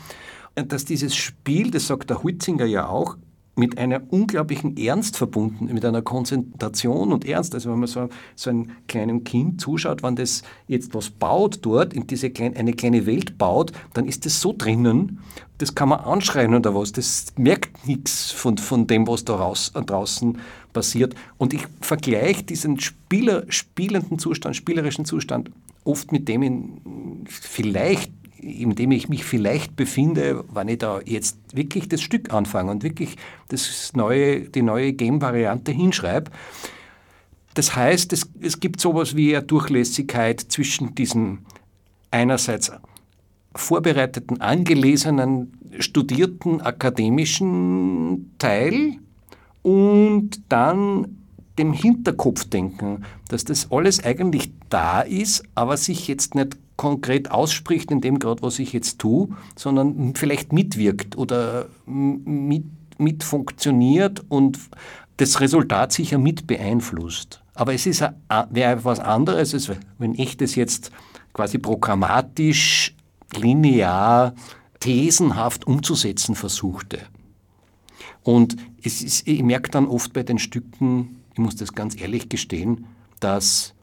Dass 0.56 0.84
dieses 0.84 1.16
Spiel, 1.16 1.72
das 1.72 1.88
sagt 1.88 2.10
der 2.10 2.24
Huitzinger 2.24 2.66
ja 2.66 2.88
auch, 2.88 3.16
mit 3.56 3.78
einer 3.78 4.02
unglaublichen 4.10 4.76
Ernst 4.78 5.18
verbunden, 5.18 5.74
mit 5.74 5.86
einer 5.86 6.02
Konzentration 6.02 7.14
und 7.14 7.26
Ernst. 7.26 7.54
Also 7.54 7.72
wenn 7.72 7.80
man 7.80 7.88
so, 7.88 8.10
so 8.36 8.50
einem 8.50 8.68
kleinen 8.88 9.24
Kind 9.24 9.62
zuschaut, 9.62 10.04
wenn 10.04 10.16
das 10.16 10.44
jetzt 10.68 10.94
was 10.94 11.10
baut 11.10 11.60
dort, 11.62 11.94
in 11.94 12.06
diese 12.08 12.30
kleine, 12.30 12.58
eine 12.58 12.74
kleine 12.74 13.06
Welt 13.06 13.38
baut, 13.38 13.72
dann 13.94 14.06
ist 14.06 14.26
das 14.26 14.42
so 14.42 14.54
drinnen, 14.56 15.20
das 15.58 15.74
kann 15.74 15.90
man 15.90 16.02
anschreien 16.02 16.54
oder 16.54 16.76
was, 16.76 16.92
das 16.92 17.28
merkt 17.38 17.88
nichts 17.88 18.32
von, 18.32 18.58
von 18.58 18.88
dem, 18.88 19.08
was 19.08 19.24
da 19.24 19.36
raus, 19.36 19.72
draußen 19.74 20.38
passiert. 20.74 21.16
Und 21.38 21.54
ich 21.54 21.66
vergleiche 21.80 22.44
diesen 22.44 22.80
Spieler, 22.82 23.46
spielenden 23.48 24.20
Zustand, 24.20 24.58
spielerischen 24.58 25.06
Zustand 25.06 25.50
oft 25.86 26.12
mit 26.12 26.28
dem 26.28 26.44
in 26.44 27.26
vielleicht 27.28 28.12
in 28.38 28.76
dem 28.76 28.92
ich 28.92 29.10
mich 29.10 29.24
vielleicht 29.24 29.76
befinde, 29.76 30.44
wenn 30.54 30.68
ich 30.68 30.80
da 30.80 31.00
jetzt 31.04 31.38
wirklich 31.54 31.90
das 31.90 32.02
Stück 32.02 32.34
anfange 32.34 32.72
und 32.72 32.84
wirklich 32.84 33.16
das 33.48 33.94
neue, 33.96 34.42
die 34.42 34.62
neue 34.62 34.94
Game-Variante 34.94 35.72
hinschreibe. 35.72 36.32
Das 37.54 37.76
heißt, 37.76 38.12
es, 38.14 38.30
es 38.42 38.60
gibt 38.60 38.82
sowas 38.82 39.16
wie 39.16 39.36
eine 39.36 39.46
Durchlässigkeit 39.46 40.42
zwischen 40.42 40.94
diesem 40.96 41.40
einerseits 42.12 42.72
vorbereiteten, 43.56 44.42
angelesenen, 44.42 45.54
studierten 45.80 46.62
akademischen 46.62 48.36
Teil 48.38 48.98
und 49.62 50.42
dann 50.50 51.18
dem 51.58 51.72
Hinterkopfdenken, 51.72 53.06
dass 53.30 53.46
das 53.46 53.72
alles 53.72 54.04
eigentlich 54.04 54.52
da 54.70 55.02
ist, 55.02 55.44
aber 55.56 55.78
sich 55.78 56.08
jetzt 56.08 56.36
nicht 56.36 56.58
konkret 56.78 57.32
ausspricht 57.32 57.92
in 57.92 58.02
dem 58.02 58.20
gerade, 58.20 58.42
was 58.42 58.60
ich 58.60 58.74
jetzt 58.74 59.00
tue, 59.00 59.30
sondern 59.56 60.16
vielleicht 60.16 60.54
mitwirkt 60.54 61.18
oder 61.18 61.68
mit, 61.86 62.66
mit 62.98 63.24
funktioniert 63.24 64.24
und 64.30 64.60
das 65.18 65.40
Resultat 65.40 65.94
sicher 65.94 66.18
mit 66.18 66.48
beeinflusst. 66.48 67.42
Aber 67.54 67.74
es 67.74 67.86
ist 67.86 68.04
wäre 68.50 68.84
was 68.84 69.00
anderes, 69.00 69.54
als 69.54 69.72
wenn 69.98 70.14
ich 70.14 70.36
das 70.36 70.56
jetzt 70.56 70.92
quasi 71.34 71.58
programmatisch, 71.58 72.94
linear, 73.36 74.34
thesenhaft 74.80 75.66
umzusetzen 75.68 76.36
versuchte. 76.36 77.00
Und 78.24 78.58
es 78.84 79.02
ist, 79.02 79.28
ich 79.28 79.44
merke 79.44 79.70
dann 79.72 79.88
oft 79.88 80.14
bei 80.14 80.24
den 80.24 80.40
Stücken, 80.40 81.22
ich 81.34 81.40
muss 81.40 81.56
das 81.56 81.74
ganz 81.74 82.00
ehrlich 82.00 82.28
gestehen, 82.28 82.88
dass 83.20 83.75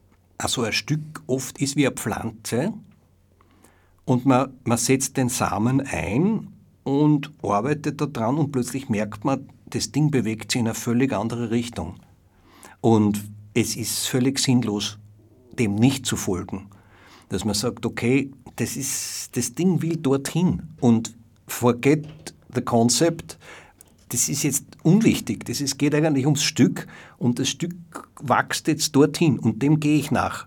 also 0.42 0.62
ein 0.62 0.72
Stück 0.72 1.22
oft 1.26 1.60
ist 1.60 1.76
wie 1.76 1.86
eine 1.86 1.94
Pflanze 1.94 2.72
und 4.04 4.26
man, 4.26 4.52
man 4.64 4.78
setzt 4.78 5.16
den 5.16 5.28
Samen 5.28 5.80
ein 5.80 6.48
und 6.84 7.30
arbeitet 7.42 8.00
daran 8.00 8.38
und 8.38 8.50
plötzlich 8.50 8.88
merkt 8.88 9.24
man, 9.24 9.48
das 9.66 9.92
Ding 9.92 10.10
bewegt 10.10 10.52
sich 10.52 10.60
in 10.60 10.66
eine 10.66 10.74
völlig 10.74 11.12
andere 11.12 11.50
Richtung. 11.50 11.94
Und 12.80 13.22
es 13.54 13.76
ist 13.76 14.08
völlig 14.08 14.38
sinnlos, 14.38 14.98
dem 15.58 15.76
nicht 15.76 16.04
zu 16.04 16.16
folgen. 16.16 16.66
Dass 17.28 17.44
man 17.44 17.54
sagt, 17.54 17.86
okay, 17.86 18.30
das, 18.56 18.76
ist, 18.76 19.36
das 19.36 19.54
Ding 19.54 19.80
will 19.80 19.96
dorthin 19.96 20.62
und 20.80 21.14
forget 21.46 22.34
the 22.54 22.60
concept, 22.60 23.38
das 24.12 24.28
ist 24.28 24.42
jetzt 24.42 24.64
unwichtig. 24.82 25.44
Das 25.46 25.60
ist, 25.60 25.78
geht 25.78 25.94
eigentlich 25.94 26.26
ums 26.26 26.42
Stück 26.42 26.86
und 27.16 27.38
das 27.38 27.48
Stück 27.48 27.74
wächst 28.20 28.68
jetzt 28.68 28.94
dorthin 28.94 29.38
und 29.38 29.62
dem 29.62 29.80
gehe 29.80 29.98
ich 29.98 30.10
nach. 30.10 30.46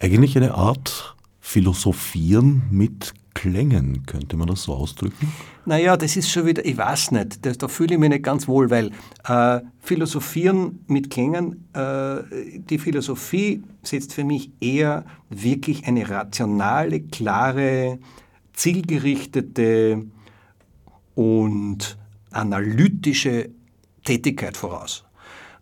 Eigentlich 0.00 0.36
eine 0.36 0.54
Art 0.54 1.14
Philosophieren 1.38 2.62
mit 2.70 3.12
Klängen, 3.34 4.04
könnte 4.06 4.36
man 4.36 4.48
das 4.48 4.64
so 4.64 4.74
ausdrücken? 4.74 5.32
Naja, 5.64 5.96
das 5.96 6.16
ist 6.16 6.30
schon 6.30 6.46
wieder, 6.46 6.64
ich 6.64 6.76
weiß 6.76 7.12
nicht, 7.12 7.44
da, 7.44 7.52
da 7.52 7.68
fühle 7.68 7.94
ich 7.94 8.00
mich 8.00 8.08
nicht 8.08 8.24
ganz 8.24 8.48
wohl, 8.48 8.70
weil 8.70 8.90
äh, 9.28 9.60
Philosophieren 9.80 10.84
mit 10.88 11.10
Klängen, 11.10 11.68
äh, 11.74 12.58
die 12.58 12.78
Philosophie 12.78 13.62
setzt 13.82 14.14
für 14.14 14.24
mich 14.24 14.50
eher 14.60 15.04
wirklich 15.28 15.86
eine 15.86 16.08
rationale, 16.08 17.00
klare, 17.00 17.98
zielgerichtete 18.54 20.06
und 21.14 21.97
analytische 22.30 23.50
Tätigkeit 24.04 24.56
voraus. 24.56 25.04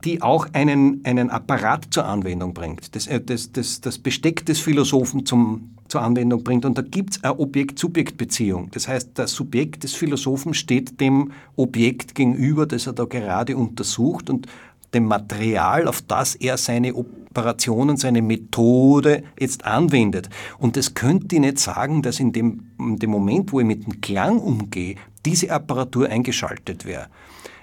die 0.05 0.21
auch 0.23 0.47
einen, 0.53 1.01
einen 1.05 1.31
Apparat 1.31 1.87
zur 1.91 2.05
Anwendung 2.05 2.53
bringt, 2.55 2.95
das, 2.95 3.07
äh, 3.07 3.21
das, 3.21 3.51
das, 3.53 3.81
das 3.81 3.99
Besteck 3.99 4.45
des 4.47 4.61
Philosophen 4.61 5.25
zum, 5.25 5.77
zur 5.89 6.03
Anwendung 6.03 6.45
bringt. 6.45 6.65
Und 6.65 6.77
da 6.79 6.83
gibt 6.83 7.17
es 7.17 7.25
eine 7.25 7.39
Objekt-Subjekt-Beziehung. 7.39 8.71
Das 8.73 8.89
heißt, 8.89 9.13
das 9.15 9.33
Subjekt 9.33 9.85
des 9.85 9.95
Philosophen 9.95 10.55
steht 10.55 11.01
dem 11.01 11.33
Objekt 11.57 12.15
gegenüber, 12.15 12.67
das 12.67 12.87
er 12.87 12.93
da 12.93 13.05
gerade 13.05 13.57
untersucht 13.57 14.31
und 14.31 14.47
dem 14.95 15.07
Material, 15.07 15.89
auf 15.89 16.03
das 16.03 16.35
er 16.35 16.57
seine 16.57 16.95
Operationen, 16.95 17.97
seine 17.97 18.23
Methode 18.23 19.25
jetzt 19.39 19.65
anwendet. 19.65 20.31
Und 20.59 20.77
das 20.77 20.95
könnte 20.95 21.37
ich 21.37 21.41
nicht 21.41 21.59
sagen, 21.59 22.03
dass 22.03 22.21
in 22.21 22.33
dem, 22.33 22.71
in 22.79 22.97
dem 22.97 23.11
Moment, 23.11 23.53
wo 23.53 23.61
ich 23.61 23.67
mit 23.67 23.87
dem 23.87 24.01
Klang 24.01 24.39
umgehe, 24.39 24.97
diese 25.27 25.51
Apparatur 25.51 26.09
eingeschaltet 26.09 26.87
wäre. 26.87 27.09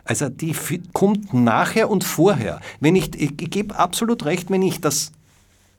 Also 0.06 0.30
die 0.30 0.54
kommt 0.92 1.34
nachher 1.34 1.90
und 1.90 2.04
vorher. 2.04 2.60
Wenn 2.80 2.96
ich, 2.96 3.20
ich, 3.20 3.38
gebe 3.38 3.78
absolut 3.78 4.26
recht, 4.26 4.52
wenn 4.52 4.62
ich 4.62 4.82
das 4.82 5.14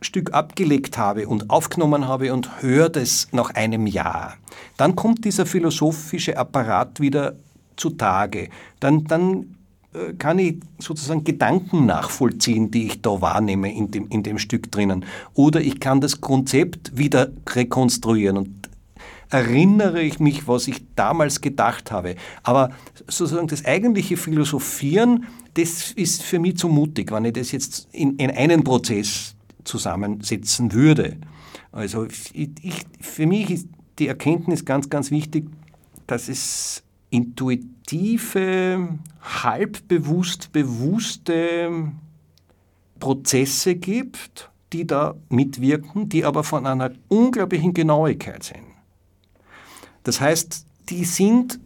Stück 0.01 0.33
abgelegt 0.33 0.97
habe 0.99 1.29
und 1.29 1.51
aufgenommen 1.51 2.09
habe 2.09 2.33
und 2.33 2.63
höre 2.63 2.89
das 2.89 3.29
nach 3.33 3.51
einem 3.51 3.87
Jahr, 3.87 4.35
dann 4.77 4.97
kommt 4.97 5.25
dieser 5.25 5.47
philosophische 5.47 6.37
Apparat 6.39 7.01
wieder 7.01 7.35
zutage. 7.77 8.49
Dann, 8.81 9.05
dann 9.05 9.57
äh, 9.93 10.15
kann 10.15 10.39
ich 10.39 10.57
sozusagen 10.79 11.25
Gedanken 11.25 11.87
nachvollziehen, 11.87 12.71
die 12.71 12.87
ich 12.87 13.03
da 13.03 13.21
wahrnehme 13.21 13.75
in 13.75 13.91
dem, 13.91 14.09
in 14.09 14.23
dem 14.23 14.39
Stück 14.39 14.71
drinnen. 14.73 15.05
Oder 15.35 15.61
ich 15.61 15.81
kann 15.81 16.01
das 16.01 16.21
Konzept 16.21 16.97
wieder 16.97 17.31
rekonstruieren 17.49 18.39
und 18.39 18.51
erinnere 19.35 20.01
ich 20.01 20.21
mich, 20.21 20.47
was 20.47 20.69
ich 20.69 20.85
damals 20.95 21.41
gedacht 21.41 21.91
habe. 21.91 22.15
Aber 22.45 22.71
sozusagen 23.09 23.49
das 23.49 23.65
eigentliche 23.65 24.17
Philosophieren, 24.17 25.27
das 25.55 25.91
ist 25.91 26.23
für 26.23 26.39
mich 26.39 26.57
zu 26.57 26.69
mutig, 26.69 27.11
wenn 27.11 27.25
ich 27.25 27.33
das 27.33 27.51
jetzt 27.51 27.89
in, 27.91 28.15
in 28.17 28.31
einen 28.31 28.63
Prozess 28.63 29.35
zusammensetzen 29.65 30.73
würde. 30.73 31.17
Also 31.73 32.07
ich, 32.33 32.53
ich, 32.63 32.87
für 33.01 33.27
mich 33.27 33.51
ist 33.51 33.69
die 33.99 34.07
Erkenntnis 34.07 34.65
ganz, 34.65 34.89
ganz 34.89 35.11
wichtig, 35.11 35.51
dass 36.07 36.29
es 36.29 36.85
intuitive, 37.11 38.89
halbbewusst 39.21 40.53
bewusste 40.53 41.91
Prozesse 43.01 43.75
gibt, 43.75 44.49
die 44.73 44.87
da 44.87 45.17
mitwirken, 45.29 46.09
die 46.09 46.25
aber 46.25 46.45
von 46.45 46.67
einer 46.67 46.93
unglaublichen 47.09 47.75
Genauigkeit 47.75 48.45
sind. 48.45 48.74
Das 50.05 50.21
heißt, 50.21 50.67
die 50.89 51.05
sind 51.05 51.59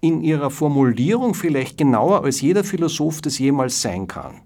in 0.00 0.22
ihrer 0.22 0.50
Formulierung 0.50 1.34
vielleicht 1.34 1.78
genauer, 1.78 2.24
als 2.24 2.40
jeder 2.40 2.64
Philosoph 2.64 3.22
das 3.22 3.38
jemals 3.38 3.80
sein 3.80 4.06
kann. 4.06 4.42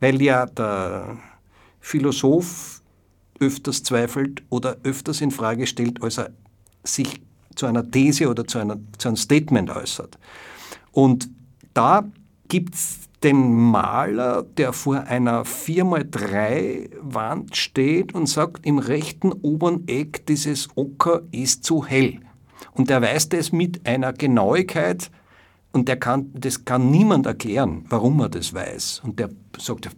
Weil 0.00 0.22
ja 0.22 0.46
der 0.46 1.18
Philosoph 1.80 2.80
öfters 3.38 3.82
zweifelt 3.82 4.42
oder 4.48 4.76
öfters 4.82 5.20
in 5.20 5.30
Frage 5.30 5.66
stellt, 5.66 6.02
als 6.02 6.18
er 6.18 6.30
sich 6.84 7.20
zu 7.54 7.66
einer 7.66 7.90
These 7.90 8.28
oder 8.28 8.46
zu, 8.46 8.58
einer, 8.58 8.78
zu 8.98 9.08
einem 9.08 9.16
Statement 9.16 9.70
äußert. 9.70 10.18
Und 10.92 11.28
da 11.74 12.04
gibt 12.50 12.74
es 12.74 12.98
den 13.22 13.54
Maler, 13.54 14.42
der 14.42 14.74
vor 14.74 15.04
einer 15.04 15.44
4x3 15.44 16.90
Wand 17.00 17.56
steht 17.56 18.14
und 18.14 18.26
sagt, 18.26 18.66
im 18.66 18.78
rechten 18.78 19.32
oberen 19.32 19.88
Eck 19.88 20.26
dieses 20.26 20.68
Ocker 20.74 21.22
ist 21.32 21.64
zu 21.64 21.86
hell. 21.86 22.20
Und 22.72 22.90
der 22.90 23.00
weiß 23.00 23.30
das 23.30 23.52
mit 23.52 23.86
einer 23.86 24.12
Genauigkeit, 24.12 25.10
und 25.72 25.88
der 25.88 25.96
kann, 25.96 26.30
das 26.34 26.64
kann 26.64 26.90
niemand 26.90 27.26
erklären, 27.26 27.84
warum 27.88 28.20
er 28.20 28.28
das 28.28 28.52
weiß. 28.52 29.02
Und 29.04 29.18
der 29.18 29.30
sagt, 29.58 29.88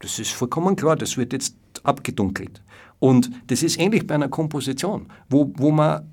das 0.00 0.18
ist 0.18 0.32
vollkommen 0.32 0.76
klar, 0.76 0.96
das 0.96 1.16
wird 1.16 1.32
jetzt 1.32 1.56
abgedunkelt. 1.82 2.62
Und 2.98 3.30
das 3.46 3.62
ist 3.62 3.78
ähnlich 3.78 4.06
bei 4.06 4.14
einer 4.14 4.28
Komposition, 4.28 5.06
wo, 5.28 5.52
wo 5.56 5.70
man 5.70 6.08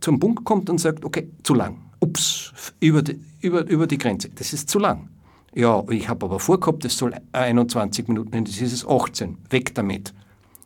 zum 0.00 0.20
Punkt 0.20 0.44
kommt 0.44 0.68
und 0.70 0.78
sagt, 0.78 1.04
okay, 1.04 1.30
zu 1.42 1.54
lang. 1.54 1.87
Ups, 2.00 2.52
über 2.80 3.02
die, 3.02 3.18
über, 3.40 3.66
über 3.66 3.86
die 3.86 3.98
Grenze. 3.98 4.28
Das 4.30 4.52
ist 4.52 4.68
zu 4.68 4.78
lang. 4.78 5.08
Ja, 5.54 5.82
ich 5.90 6.08
habe 6.08 6.26
aber 6.26 6.38
vorgehabt, 6.38 6.84
das 6.84 6.96
soll 6.96 7.14
21 7.32 8.08
Minuten, 8.08 8.30
nein, 8.32 8.44
das 8.44 8.60
ist 8.60 8.72
es 8.72 8.86
18. 8.86 9.38
Weg 9.50 9.74
damit. 9.74 10.12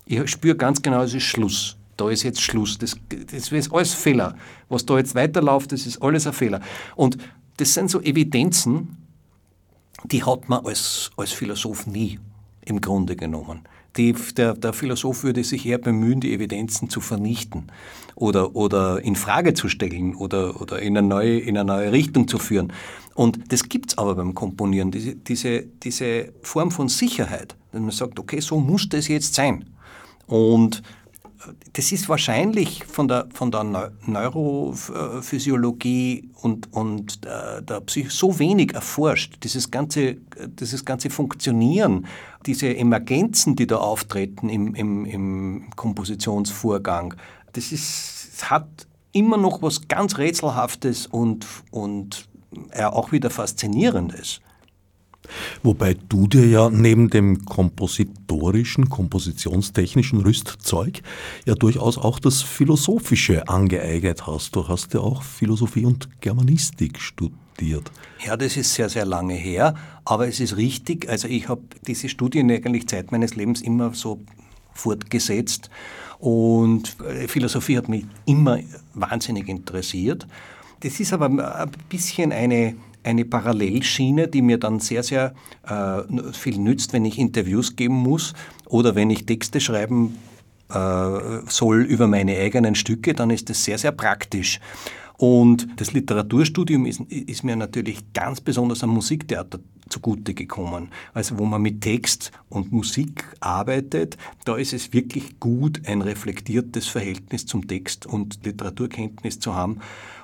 Ich 0.05 0.30
spüre 0.30 0.57
ganz 0.57 0.83
genau, 0.83 1.03
es 1.03 1.14
ist 1.14 1.22
Schluss. 1.22 1.76
Da 1.97 2.11
ist 2.11 2.22
jetzt 2.22 2.41
Schluss. 2.41 2.78
Das, 2.78 2.97
das 3.09 3.53
ist 3.53 3.72
alles 3.72 3.95
Fehler. 3.95 4.37
Was 4.68 4.85
da 4.85 4.99
jetzt 4.99 5.14
weiterläuft, 5.14 5.72
das 5.72 5.87
ist 5.87 6.03
alles 6.03 6.26
ein 6.26 6.33
Fehler. 6.33 6.61
Und 6.97 7.18
das 7.59 7.74
sind 7.74 7.91
so 7.91 8.01
Evidenzen, 8.01 8.97
die 10.05 10.24
hat 10.24 10.49
man 10.49 10.64
als, 10.66 11.11
als 11.16 11.33
Philosoph 11.33 11.87
nie 11.87 12.18
im 12.64 12.80
Grunde 12.80 13.14
genommen. 13.16 13.61
Die, 13.97 14.14
der, 14.36 14.55
der, 14.55 14.72
Philosoph 14.72 15.22
würde 15.22 15.45
sich 15.45 15.66
eher 15.66 15.78
bemühen, 15.78 16.20
die 16.20 16.32
Evidenzen 16.32 16.88
zu 16.88 17.01
vernichten 17.01 17.64
oder, 18.14 18.57
oder 18.57 19.03
in 19.03 19.16
Frage 19.16 19.53
zu 19.53 19.68
stellen 19.68 20.14
oder, 20.14 20.61
oder 20.61 20.80
in, 20.80 20.97
eine 20.97 21.07
neue, 21.07 21.38
in 21.38 21.59
eine 21.59 21.66
neue 21.66 21.93
Richtung 21.93 22.26
zu 22.26 22.38
führen. 22.38 22.72
Und 23.14 23.53
das 23.53 23.68
gibt 23.68 23.90
es 23.90 23.99
aber 23.99 24.14
beim 24.14 24.34
Komponieren, 24.34 24.90
diese, 24.90 25.14
diese, 25.14 25.62
diese 25.62 26.32
Form 26.43 26.70
von 26.70 26.88
Sicherheit, 26.88 27.55
dass 27.72 27.80
man 27.80 27.90
sagt, 27.90 28.18
okay, 28.18 28.40
so 28.40 28.59
muss 28.59 28.88
das 28.88 29.09
jetzt 29.09 29.34
sein. 29.34 29.66
Und 30.26 30.82
das 31.72 31.93
ist 31.93 32.09
wahrscheinlich 32.09 32.84
von 32.84 33.09
der, 33.09 33.28
von 33.32 33.51
der 33.51 33.90
Neurophysiologie 34.07 36.30
und, 36.40 36.72
und 36.72 37.26
äh, 37.26 37.62
der 37.62 37.80
Psyche 37.80 38.11
so 38.11 38.38
wenig 38.38 38.74
erforscht, 38.74 39.38
dieses 39.43 39.70
ganze, 39.70 40.16
dieses 40.47 40.84
ganze 40.84 41.11
Funktionieren, 41.11 42.07
diese 42.47 42.76
Emergenzen, 42.76 43.57
die 43.57 43.66
da 43.66 43.76
auftreten 43.76 44.49
im, 44.49 44.74
im, 44.74 45.05
im 45.07 45.70
Kompositionsvorgang, 45.76 47.14
das 47.53 47.72
ist, 47.72 48.51
hat 48.51 48.66
immer 49.12 49.36
noch 49.36 49.62
was 49.62 49.88
ganz 49.88 50.18
Rätselhaftes 50.18 51.07
und, 51.07 51.47
und 51.70 52.28
ja, 52.76 52.93
auch 52.93 53.12
wieder 53.12 53.30
Faszinierendes. 53.30 54.40
Wobei 55.62 55.94
du 55.94 56.26
dir 56.26 56.46
ja 56.46 56.70
neben 56.70 57.10
dem 57.10 57.44
kompositorischen, 57.44 58.88
kompositionstechnischen 58.88 60.20
Rüstzeug 60.20 61.02
ja 61.46 61.54
durchaus 61.54 61.98
auch 61.98 62.18
das 62.18 62.42
Philosophische 62.42 63.48
angeeignet 63.48 64.26
hast. 64.26 64.54
Du 64.56 64.68
hast 64.68 64.94
ja 64.94 65.00
auch 65.00 65.22
Philosophie 65.22 65.84
und 65.84 66.20
Germanistik 66.20 67.00
studiert. 67.00 67.90
Ja, 68.24 68.36
das 68.36 68.56
ist 68.56 68.74
sehr, 68.74 68.88
sehr 68.88 69.06
lange 69.06 69.34
her, 69.34 69.74
aber 70.04 70.26
es 70.26 70.40
ist 70.40 70.56
richtig. 70.56 71.08
Also 71.08 71.28
ich 71.28 71.48
habe 71.48 71.62
diese 71.86 72.08
Studien 72.08 72.50
eigentlich 72.50 72.88
Zeit 72.88 73.12
meines 73.12 73.36
Lebens 73.36 73.60
immer 73.60 73.94
so 73.94 74.20
fortgesetzt 74.74 75.70
und 76.18 76.96
äh, 77.00 77.28
Philosophie 77.28 77.76
hat 77.76 77.88
mich 77.88 78.06
immer 78.26 78.58
wahnsinnig 78.94 79.48
interessiert. 79.48 80.26
Das 80.80 80.98
ist 80.98 81.12
aber 81.12 81.26
ein 81.26 81.70
bisschen 81.88 82.32
eine 82.32 82.74
eine 83.05 83.24
Parallelschiene, 83.24 84.28
die 84.28 84.42
mir 84.42 84.59
dann 84.59 84.80
sehr, 84.80 85.03
sehr 85.03 85.34
äh, 85.66 86.32
viel 86.32 86.59
nützt, 86.59 86.92
wenn 86.92 87.05
ich 87.05 87.18
Interviews 87.18 87.76
geben 87.76 87.94
muss 87.94 88.34
oder 88.66 88.94
wenn 88.94 89.11
ich 89.11 89.26
Texte 89.26 89.61
schreiben 89.61 90.16
äh, 90.70 91.40
soll 91.46 91.82
über 91.82 92.07
meine 92.07 92.36
eigenen 92.38 92.74
Stücke, 92.74 93.14
dann 93.14 93.30
ist 93.30 93.50
das 93.50 93.64
sehr, 93.64 93.78
sehr 93.78 93.92
praktisch. 93.92 94.61
Und 95.22 95.68
das 95.76 95.92
Literaturstudium 95.92 96.84
ist, 96.84 97.00
ist, 97.03 97.44
mir 97.44 97.55
natürlich 97.55 98.12
ganz 98.12 98.40
besonders 98.40 98.82
am 98.82 98.90
Musiktheater 98.90 99.61
zugute 99.88 100.34
gekommen. 100.34 100.88
Also 101.14 101.38
wo 101.38 101.44
man 101.44 101.62
mit 101.62 101.80
Text 101.80 102.32
und 102.48 102.72
Musik 102.72 103.24
arbeitet, 103.38 104.16
da 104.44 104.57
ist 104.57 104.72
es 104.72 104.92
wirklich 104.92 105.38
gut, 105.38 105.82
ein 105.86 106.03
reflektiertes 106.03 106.88
Verhältnis 106.88 107.46
zum 107.46 107.68
Text 107.68 108.05
und 108.05 108.44
Literaturkenntnis 108.44 109.38
zu 109.38 109.55
haben. 109.55 109.78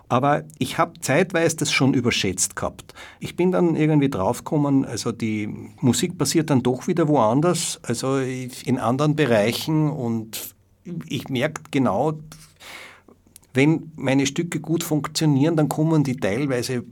Aber 0.09 0.45
ich 0.59 0.79
habe 0.79 0.99
zeitweise 1.01 1.57
das 1.57 1.71
schon 1.71 1.93
überschätzt 1.93 2.57
gehabt. 2.57 2.95
Ich 3.21 3.37
bin 3.37 3.53
dann 3.53 3.77
irgendwie 3.77 4.09
draufgekommen, 4.09 4.85
also 4.85 5.13
die 5.13 5.49
Musik 5.81 6.17
passiert 6.17 6.49
dann 6.51 6.63
doch 6.63 6.87
wieder 6.87 7.09
woanders, 7.09 7.79
also 7.83 8.19
in 8.19 8.79
anderen 8.79 9.17
Bereichen 9.17 9.91
und 9.91 10.55
ich 11.07 11.29
merke 11.29 11.63
genau, 11.71 12.15
wenn 13.53 13.93
meine 13.97 14.27
Stücke 14.27 14.61
gut 14.61 14.83
funktionieren, 14.83 15.57
dann 15.57 15.69
kommen 15.69 16.05
die 16.05 16.17
teilweise 16.17 16.85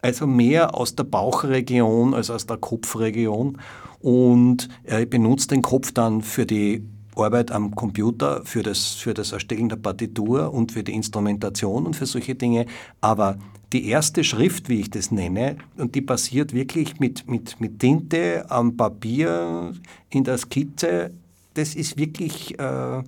also 0.00 0.26
mehr 0.26 0.74
aus 0.74 0.94
der 0.94 1.04
Bauchregion 1.04 2.14
als 2.14 2.30
aus 2.30 2.46
der 2.46 2.56
Kopfregion 2.56 3.58
und 4.00 4.68
ich 4.84 5.10
benutze 5.10 5.48
den 5.48 5.62
Kopf 5.62 5.92
dann 5.92 6.22
für 6.22 6.46
die 6.46 6.84
Arbeit 7.18 7.50
am 7.50 7.74
Computer 7.74 8.42
für 8.44 8.62
das, 8.62 8.94
für 8.94 9.14
das 9.14 9.32
Erstellen 9.32 9.68
der 9.68 9.76
Partitur 9.76 10.52
und 10.52 10.72
für 10.72 10.82
die 10.82 10.94
Instrumentation 10.94 11.86
und 11.86 11.96
für 11.96 12.06
solche 12.06 12.34
Dinge. 12.34 12.66
Aber 13.00 13.38
die 13.72 13.86
erste 13.86 14.24
Schrift, 14.24 14.68
wie 14.68 14.80
ich 14.80 14.90
das 14.90 15.10
nenne, 15.10 15.56
und 15.76 15.94
die 15.94 16.00
passiert 16.00 16.54
wirklich 16.54 17.00
mit, 17.00 17.28
mit, 17.28 17.60
mit 17.60 17.80
Tinte 17.80 18.50
am 18.50 18.76
Papier 18.76 19.74
in 20.10 20.24
der 20.24 20.38
Skizze, 20.38 21.10
das 21.54 21.74
ist 21.74 21.98
wirklich 21.98 22.58
äh, 22.58 23.02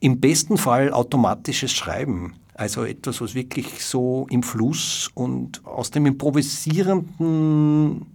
im 0.00 0.20
besten 0.20 0.56
Fall 0.56 0.92
automatisches 0.92 1.72
Schreiben. 1.72 2.34
Also 2.54 2.84
etwas, 2.84 3.20
was 3.20 3.34
wirklich 3.34 3.84
so 3.84 4.26
im 4.30 4.42
Fluss 4.42 5.10
und 5.14 5.64
aus 5.64 5.90
dem 5.90 6.06
improvisierenden 6.06 8.06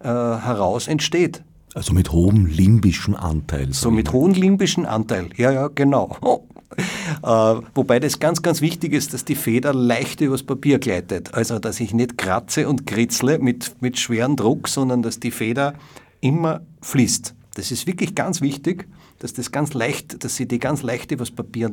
äh, 0.00 0.08
heraus 0.08 0.88
entsteht. 0.88 1.42
Also 1.74 1.92
mit 1.92 2.10
hohem 2.10 2.46
limbischen 2.46 3.14
Anteil. 3.14 3.72
So 3.72 3.90
mit 3.90 4.12
hohem 4.12 4.32
limbischen 4.32 4.86
Anteil, 4.86 5.30
ja, 5.36 5.52
ja, 5.52 5.68
genau. 5.68 6.16
Oh. 6.20 6.44
Äh, 7.22 7.26
wobei 7.74 7.98
das 7.98 8.20
ganz, 8.20 8.42
ganz 8.42 8.60
wichtig 8.60 8.92
ist, 8.92 9.12
dass 9.12 9.24
die 9.24 9.34
Feder 9.34 9.74
leicht 9.74 10.20
übers 10.20 10.44
Papier 10.44 10.78
gleitet. 10.78 11.34
Also, 11.34 11.58
dass 11.58 11.80
ich 11.80 11.92
nicht 11.92 12.16
kratze 12.16 12.68
und 12.68 12.86
kritzle 12.86 13.38
mit, 13.40 13.82
mit 13.82 13.98
schwerem 13.98 14.36
Druck, 14.36 14.68
sondern 14.68 15.02
dass 15.02 15.18
die 15.18 15.32
Feder 15.32 15.74
immer 16.20 16.60
fließt. 16.80 17.34
Das 17.54 17.72
ist 17.72 17.86
wirklich 17.86 18.14
ganz 18.14 18.40
wichtig, 18.40 18.86
dass 19.18 19.34
das 19.34 19.50
ganz 19.50 19.74
leicht, 19.74 20.22
dass 20.24 20.36
sie 20.36 20.46
die 20.46 20.60
ganz 20.60 20.82
leicht 20.82 21.10
übers 21.10 21.30
Papier, 21.30 21.72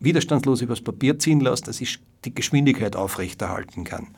widerstandslos 0.00 0.62
übers 0.62 0.80
Papier 0.80 1.18
ziehen 1.18 1.40
lässt, 1.40 1.68
dass 1.68 1.80
ich 1.80 1.98
die 2.24 2.34
Geschwindigkeit 2.34 2.96
aufrechterhalten 2.96 3.84
kann. 3.84 4.08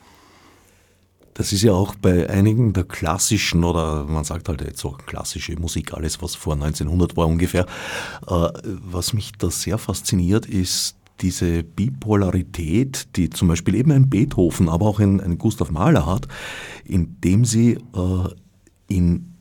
Das 1.37 1.53
ist 1.53 1.61
ja 1.61 1.71
auch 1.71 1.93
bei 1.93 2.27
einigen 2.31 2.73
der 2.73 2.83
klassischen 2.83 3.63
oder 3.63 4.05
man 4.05 4.23
sagt 4.23 4.49
halt 4.49 4.61
jetzt 4.61 4.79
so 4.79 4.97
klassische 5.05 5.55
Musik, 5.59 5.93
alles 5.93 6.19
was 6.19 6.33
vor 6.33 6.53
1900 6.53 7.15
war 7.15 7.27
ungefähr. 7.27 7.67
Äh, 8.25 8.49
was 8.63 9.13
mich 9.13 9.33
da 9.33 9.51
sehr 9.51 9.77
fasziniert, 9.77 10.47
ist 10.47 10.95
diese 11.21 11.61
Bipolarität, 11.61 13.15
die 13.15 13.29
zum 13.29 13.49
Beispiel 13.49 13.75
eben 13.75 13.91
ein 13.91 14.09
Beethoven, 14.09 14.67
aber 14.67 14.87
auch 14.87 14.99
ein, 14.99 15.21
ein 15.21 15.37
Gustav 15.37 15.69
Mahler 15.69 16.07
hat, 16.07 16.27
indem 16.85 17.45
sie 17.45 17.73
äh, 17.73 18.29
in 18.87 19.36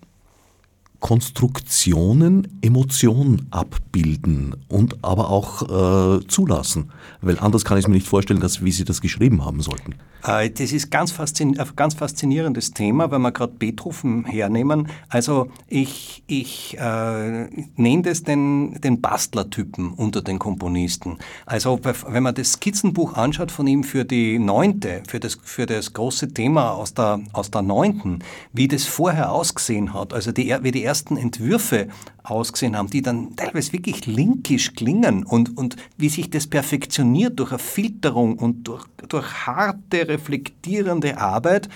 Konstruktionen 1.07 2.59
Emotionen 2.63 3.47
abbilden 3.53 4.57
und 4.67 5.05
aber 5.05 5.31
auch 5.31 5.63
äh, 5.63 6.27
zulassen. 6.27 6.91
Weil 7.21 7.39
anders 7.39 7.65
kann 7.65 7.79
ich 7.79 7.85
es 7.85 7.89
mir 7.89 7.95
nicht 7.95 8.09
vorstellen, 8.09 8.41
dass, 8.41 8.65
wie 8.65 8.73
Sie 8.73 8.85
das 8.85 9.01
geschrieben 9.01 9.45
haben 9.45 9.61
sollten. 9.61 9.95
Äh, 10.27 10.51
das 10.51 10.73
ist 10.73 10.91
ganz 10.91 11.17
ein 11.41 11.59
ganz 11.77 11.95
faszinierendes 11.95 12.73
Thema, 12.73 13.11
wenn 13.11 13.23
wir 13.23 13.33
gerade 13.33 13.53
Beethoven 13.53 14.25
hernehmen. 14.25 14.89
Also 15.09 15.49
ich, 15.69 16.25
ich 16.27 16.77
äh, 16.79 17.49
nenne 17.77 18.03
das 18.03 18.23
den, 18.23 18.81
den 18.81 19.01
Bastlertypen 19.01 19.93
unter 19.93 20.23
den 20.23 20.39
Komponisten. 20.39 21.19
Also 21.45 21.81
wenn 21.85 22.23
man 22.23 22.35
das 22.35 22.53
Skizzenbuch 22.53 23.15
anschaut 23.15 23.53
von 23.53 23.67
ihm 23.67 23.85
für 23.85 24.05
die 24.05 24.39
Neunte, 24.39 25.03
für 25.07 25.21
das, 25.21 25.39
für 25.41 25.67
das 25.67 25.93
große 25.93 26.35
Thema 26.35 26.73
aus 26.73 26.95
der, 26.95 27.21
aus 27.33 27.51
der 27.51 27.63
Neunten, 27.63 28.21
wie 28.53 28.69
das 28.69 28.85
vorher 28.85 29.31
ausgesehen 29.31 29.95
hat, 29.95 30.13
also 30.13 30.33
die, 30.33 30.55
wie 30.63 30.73
die 30.73 30.83
ersten 30.97 31.19
Entwürfe 31.19 31.89
ausgesehen 32.23 32.75
haben, 32.75 32.89
die 32.89 33.03
dann 33.03 33.37
teilweise 33.37 33.75
wirklich 33.75 34.07
linkisch 34.07 34.73
klingen 34.75 35.25
und, 35.25 35.57
und 35.59 35.77
wie 35.99 36.09
sich 36.09 36.31
das 36.31 36.47
perfektioniert 36.47 37.39
durch 37.39 37.51
eine 37.51 37.59
Filterung 37.59 38.39
und 38.39 38.67
durch, 38.67 38.87
durch 39.09 39.47
harte, 39.47 40.09
reflektierende 40.09 41.19
Arbeit 41.19 41.69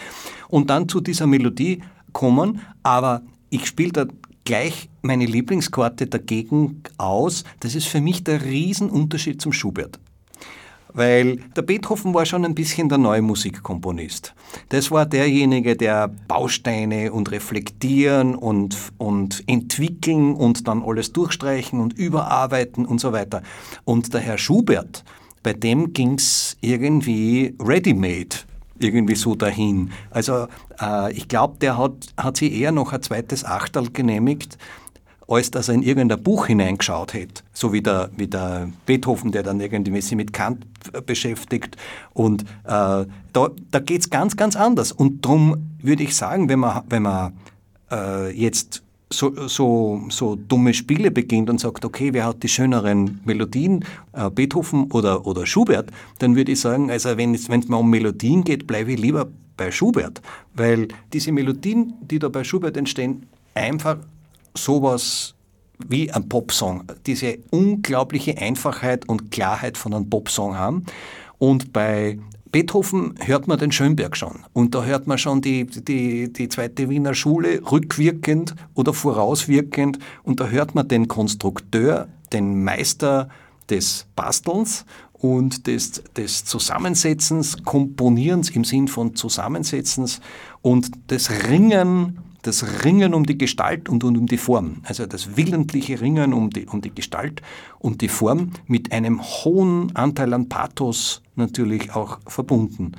und 0.49 0.71
dann 0.71 0.89
zu 0.89 1.01
dieser 1.03 1.27
Melodie 1.27 1.83
kommen. 2.13 2.63
Aber 2.83 3.21
ich 3.51 3.67
spiele 3.67 3.93
da 3.93 4.07
gleich 4.45 4.89
meine 5.03 5.27
Lieblingskarte 5.27 6.07
dagegen 6.07 6.83
aus. 6.97 7.45
Das 7.61 7.75
ist 7.75 7.87
für 7.87 8.01
mich 8.01 8.25
der 8.25 8.43
Riesenunterschied 8.43 9.43
zum 9.43 9.53
Schubert 9.53 10.01
weil 10.95 11.37
der 11.57 11.63
Beethoven 11.63 12.15
war 12.15 12.27
schon 12.27 12.45
ein 12.45 12.55
bisschen 12.55 12.89
der 12.89 12.99
neue 12.99 13.23
Musikkomponist. 13.23 14.35
Das 14.69 14.91
war 14.91 15.07
derjenige, 15.07 15.77
der 15.77 16.09
Bausteine 16.29 17.13
und 17.13 17.31
reflektieren 17.31 18.35
und, 18.35 18.77
und 18.99 19.43
entwickeln 19.47 20.35
und 20.35 20.67
dann 20.67 20.83
alles 20.83 21.13
durchstreichen 21.13 21.81
und 21.81 21.99
überarbeiten 21.99 22.87
und 22.87 23.01
so 23.01 23.13
weiter. 23.13 23.43
Und 23.85 24.13
der 24.15 24.21
Herr 24.21 24.39
Schubert, 24.39 25.05
bei 25.43 25.53
dem 25.53 25.93
ging 25.93 26.15
es 26.15 26.57
irgendwie 26.61 27.55
ready-made 27.61 28.37
irgendwie 28.81 29.15
so 29.15 29.35
dahin. 29.35 29.91
Also 30.11 30.49
äh, 30.81 31.13
ich 31.13 31.29
glaube, 31.29 31.59
der 31.61 31.79
hat, 31.79 31.93
hat 32.17 32.39
sich 32.39 32.53
eher 32.53 32.73
noch 32.73 32.93
ein 32.93 33.03
zweites 33.03 33.45
Achtel 33.45 33.91
genehmigt, 33.91 34.59
als 35.31 35.51
dass 35.51 35.69
er 35.69 35.75
in 35.75 35.83
irgendein 35.83 36.23
Buch 36.23 36.47
hineingeschaut 36.47 37.15
hätte. 37.15 37.43
So 37.53 37.73
wie 37.73 37.83
der, 37.83 38.11
wie 38.17 38.27
der 38.27 38.69
Beethoven, 38.85 39.33
der 39.33 39.43
dann 39.43 39.61
irgendwie 39.61 40.01
sich 40.01 40.17
mit 40.17 40.33
Kant 40.33 40.67
beschäftigt. 41.07 41.77
Und 42.13 42.43
äh, 42.65 43.07
da, 43.33 43.51
da 43.71 43.79
geht 43.79 44.01
es 44.01 44.11
ganz, 44.11 44.37
ganz 44.37 44.57
anders. 44.57 44.93
Und 44.93 45.25
darum 45.25 45.75
würde 45.81 46.03
ich 46.03 46.17
sagen, 46.17 46.49
wenn 46.49 46.59
man, 46.59 46.83
wenn 46.89 47.03
man 47.03 47.33
äh, 47.91 48.31
jetzt 48.31 48.83
so, 49.13 49.49
so, 49.49 50.03
so 50.09 50.37
dumme 50.37 50.75
Spiele 50.75 51.11
beginnt 51.11 51.51
und 51.51 51.61
sagt, 51.61 51.85
okay, 51.85 52.13
wer 52.13 52.27
hat 52.27 52.43
die 52.43 52.49
schöneren 52.49 53.21
Melodien, 53.25 53.85
äh, 54.13 54.31
Beethoven 54.31 54.91
oder, 54.93 55.27
oder 55.27 55.47
Schubert, 55.47 55.91
dann 56.19 56.37
würde 56.37 56.53
ich 56.53 56.61
sagen, 56.61 56.91
also 56.91 57.17
wenn 57.17 57.35
es 57.35 57.49
mal 57.49 57.77
um 57.77 57.91
Melodien 57.91 58.45
geht, 58.45 58.67
bleibe 58.67 58.93
ich 58.93 59.01
lieber 59.01 59.29
bei 59.57 59.71
Schubert, 59.71 60.23
weil 60.55 60.89
diese 61.13 61.33
Melodien, 61.33 61.95
die 62.01 62.19
da 62.19 62.29
bei 62.29 62.45
Schubert 62.45 62.77
entstehen, 62.77 63.27
einfach 63.55 63.99
sowas 64.55 65.35
wie 65.89 66.11
ein 66.11 66.29
Popsong, 66.29 66.85
diese 67.07 67.39
unglaubliche 67.51 68.37
Einfachheit 68.37 69.09
und 69.09 69.31
Klarheit 69.31 69.79
von 69.79 69.95
einem 69.95 70.11
Popsong 70.11 70.57
haben. 70.57 70.85
Und 71.39 71.73
bei 71.73 72.19
Beethoven 72.53 73.15
hört 73.21 73.47
man 73.47 73.59
den 73.59 73.73
Schönberg 73.73 74.17
schon. 74.17 74.41
Und 74.53 74.75
da 74.75 74.85
hört 74.85 75.07
man 75.07 75.19
schon 75.19 75.41
die, 75.41 75.67
die, 75.67 76.33
die 76.33 76.49
zweite 76.49 76.89
Wiener 76.91 77.15
Schule 77.15 77.63
rückwirkend 77.71 78.55
oder 78.75 78.93
vorauswirkend. 78.93 79.99
Und 80.23 80.41
da 80.41 80.49
hört 80.49 80.75
man 80.75 80.89
den 80.89 81.09
Konstrukteur, 81.09 82.09
den 82.33 82.65
Meister 82.65 83.29
des 83.71 84.07
Bastelns 84.17 84.85
und 85.13 85.67
des, 85.67 86.03
des 86.17 86.45
Zusammensetzens, 86.45 87.63
Komponierens 87.65 88.51
im 88.51 88.65
Sinn 88.65 88.89
von 88.89 89.15
Zusammensetzens 89.15 90.21
und 90.61 90.91
des 91.11 91.31
Ringen 91.49 92.19
das 92.43 92.85
Ringen 92.85 93.15
um 93.15 93.25
die 93.25 93.37
Gestalt 93.37 93.89
und, 93.89 94.05
und 94.05 94.17
um 94.17 94.27
die 94.27 94.39
Form, 94.39 94.83
also 94.85 95.07
das 95.07 95.37
willentliche 95.37 96.01
Ringen 96.01 96.33
um 96.33 96.51
die, 96.51 96.67
um 96.67 96.81
die 96.81 96.95
Gestalt 96.95 97.43
und 97.79 98.01
die 98.01 98.09
Form 98.09 98.51
mit 98.67 98.93
einem 98.93 99.23
hohen 99.23 99.95
Anteil 99.95 100.33
an 100.33 100.49
Pathos 100.49 101.23
natürlich 101.37 101.95
auch 101.95 102.19
verbunden. 102.27 102.93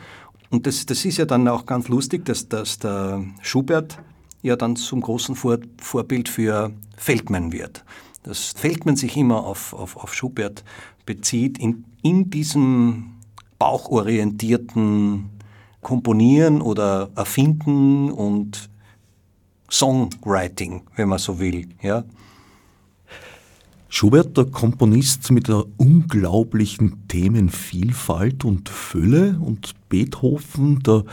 Und 0.49 0.67
das, 0.67 0.85
das 0.85 1.05
ist 1.05 1.17
ja 1.17 1.25
dann 1.25 1.47
auch 1.47 1.65
ganz 1.65 1.87
lustig, 1.87 2.25
dass, 2.25 2.49
dass 2.49 2.77
der 2.77 3.23
Schubert 3.41 3.99
ja 4.41 4.55
dann 4.55 4.75
zum 4.75 5.01
großen 5.01 5.35
Vor 5.35 5.59
Vorbild 5.79 6.27
für 6.29 6.71
Feldmann 6.97 7.51
wird. 7.51 7.85
Dass 8.23 8.53
Feldmann 8.55 8.95
sich 8.95 9.17
immer 9.17 9.45
auf, 9.45 9.73
auf, 9.73 9.95
auf 9.97 10.13
Schubert 10.13 10.63
bezieht, 11.05 11.57
in, 11.57 11.85
in 12.03 12.29
diesem 12.29 13.13
bauchorientierten 13.57 15.29
Komponieren 15.81 16.61
oder 16.61 17.09
Erfinden 17.15 18.11
und 18.11 18.70
Songwriting, 19.71 20.81
wenn 20.95 21.09
man 21.09 21.19
so 21.19 21.39
will. 21.39 21.67
Ja. 21.81 22.03
Schubert, 23.93 24.37
der 24.37 24.45
Komponist 24.45 25.31
mit 25.31 25.49
der 25.49 25.65
unglaublichen 25.75 27.07
Themenvielfalt 27.09 28.45
und 28.45 28.69
Fülle 28.69 29.37
und 29.41 29.73
Beethoven, 29.89 30.81
der, 30.83 31.03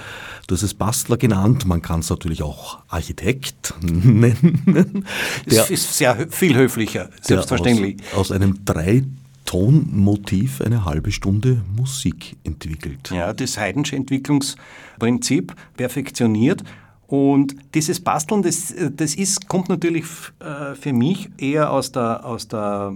das 0.47 0.63
ist 0.63 0.75
Bastler 0.75 1.17
genannt, 1.17 1.67
man 1.67 1.83
kann 1.83 2.01
es 2.01 2.11
natürlich 2.11 2.45
auch 2.45 2.79
Architekt 2.87 3.75
nennen. 3.83 5.05
Das 5.45 5.71
ist 5.71 5.99
sehr 5.99 6.29
viel 6.31 6.55
höflicher, 6.55 7.11
selbstverständlich. 7.21 7.97
Aus, 8.13 8.31
aus 8.31 8.33
einem 8.33 8.65
drei 8.65 9.03
Tonmotiv 9.45 10.61
eine 10.61 10.85
halbe 10.85 11.11
Stunde 11.11 11.63
Musik 11.75 12.37
entwickelt. 12.45 13.11
Ja, 13.11 13.33
das 13.33 13.59
Haydnsche 13.59 13.97
Entwicklungsprinzip 13.97 15.55
perfektioniert 15.77 16.63
und 17.09 17.57
dieses 17.75 18.01
Basteln, 18.01 18.43
das, 18.43 18.75
das 18.93 19.15
ist, 19.15 19.49
kommt 19.49 19.71
natürlich 19.71 20.05
äh, 20.41 20.75
für 20.75 20.93
mich 20.93 21.31
eher 21.39 21.73
aus 21.73 21.91
der, 21.91 22.25
aus 22.25 22.47
der 22.47 22.95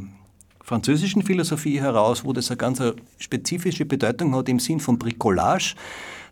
französischen 0.62 1.22
Philosophie 1.22 1.80
heraus, 1.80 2.22
wo 2.22 2.34
das 2.34 2.50
eine 2.50 2.58
ganz 2.58 2.82
spezifische 3.18 3.86
Bedeutung 3.86 4.34
hat 4.36 4.50
im 4.50 4.60
Sinn 4.60 4.80
von 4.80 4.98
Bricolage. 4.98 5.74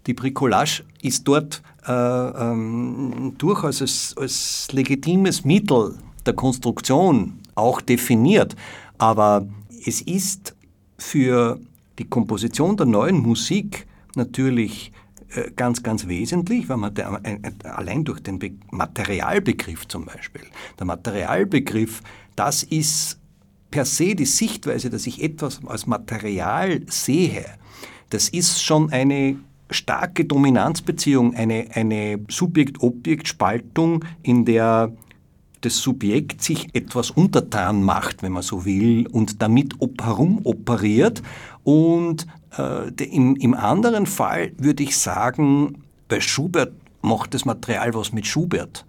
Die 0.07 0.13
Bricolage 0.13 0.85
ist 1.01 1.27
dort 1.27 1.63
äh, 1.87 1.93
ähm, 1.93 3.35
durchaus 3.39 3.81
als, 3.81 4.15
als 4.19 4.69
legitimes 4.73 5.47
Mittel 5.47 5.95
der 6.27 6.35
Konstruktion 6.35 7.39
auch 7.55 7.81
definiert. 7.81 8.57
Aber 8.99 9.47
es 9.87 10.03
ist 10.03 10.55
für 10.99 11.59
die 11.99 12.05
Komposition 12.05 12.77
der 12.77 12.87
neuen 12.87 13.19
Musik 13.19 13.87
natürlich 14.17 14.93
ganz, 15.57 15.83
ganz 15.83 16.07
wesentlich, 16.07 16.69
weil 16.69 16.77
man 16.77 16.95
der, 16.95 17.21
allein 17.65 18.05
durch 18.05 18.21
den 18.21 18.39
Be 18.39 18.53
Materialbegriff 18.71 19.87
zum 19.89 20.05
Beispiel, 20.05 20.43
der 20.79 20.87
Materialbegriff, 20.87 22.03
das 22.37 22.63
ist 22.63 23.19
per 23.71 23.85
se 23.85 24.15
die 24.15 24.27
Sichtweise, 24.27 24.91
dass 24.91 25.07
ich 25.07 25.23
etwas 25.23 25.61
als 25.65 25.87
Material 25.87 26.81
sehe, 26.87 27.45
das 28.11 28.29
ist 28.29 28.63
schon 28.63 28.91
eine 28.91 29.37
starke 29.71 30.25
Dominanzbeziehung, 30.25 31.35
eine, 31.35 31.69
eine 31.75 32.19
Subjekt-Objekt-Spaltung, 32.29 34.05
in 34.23 34.45
der 34.45 34.93
das 35.61 35.77
Subjekt 35.77 36.43
sich 36.43 36.75
etwas 36.75 37.11
untertan 37.11 37.83
macht, 37.83 38.23
wenn 38.23 38.33
man 38.33 38.43
so 38.43 38.65
will, 38.65 39.07
und 39.09 39.43
damit 39.43 39.75
herum 40.01 40.41
operiert 40.45 41.23
und 41.65 42.23
äh, 42.23 42.27
im, 42.57 43.37
Im 43.37 43.55
anderen 43.55 44.07
Fall 44.07 44.53
würde 44.59 44.83
ich 44.83 44.97
sagen, 44.99 45.85
bei 46.09 46.21
Schubert 46.21 46.73
macht 47.03 47.35
das 47.35 47.45
Material 47.45 47.95
was 47.95 48.13
mit 48.13 48.27
Schubert. 48.27 48.85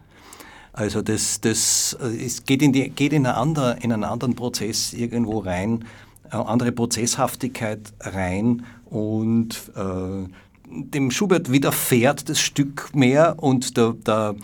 Also 0.73 1.01
das, 1.01 1.41
das 1.41 1.97
äh, 2.01 2.25
es 2.25 2.45
geht, 2.45 2.61
in, 2.61 2.73
die, 2.73 2.89
geht 2.89 3.13
in, 3.13 3.25
eine 3.25 3.35
andere, 3.35 3.77
in 3.81 3.91
einen 3.91 4.03
anderen 4.03 4.35
Prozess 4.35 4.93
irgendwo 4.93 5.39
rein, 5.39 5.85
eine 6.29 6.45
andere 6.45 6.71
Prozesshaftigkeit 6.71 7.93
rein 7.99 8.65
und 8.85 9.71
äh, 9.75 10.27
dem 10.69 11.11
Schubert 11.11 11.51
widerfährt 11.51 12.29
das 12.29 12.39
Stück 12.39 12.95
mehr 12.95 13.35
und 13.37 13.75
der, 13.75 13.93
der, 13.93 14.35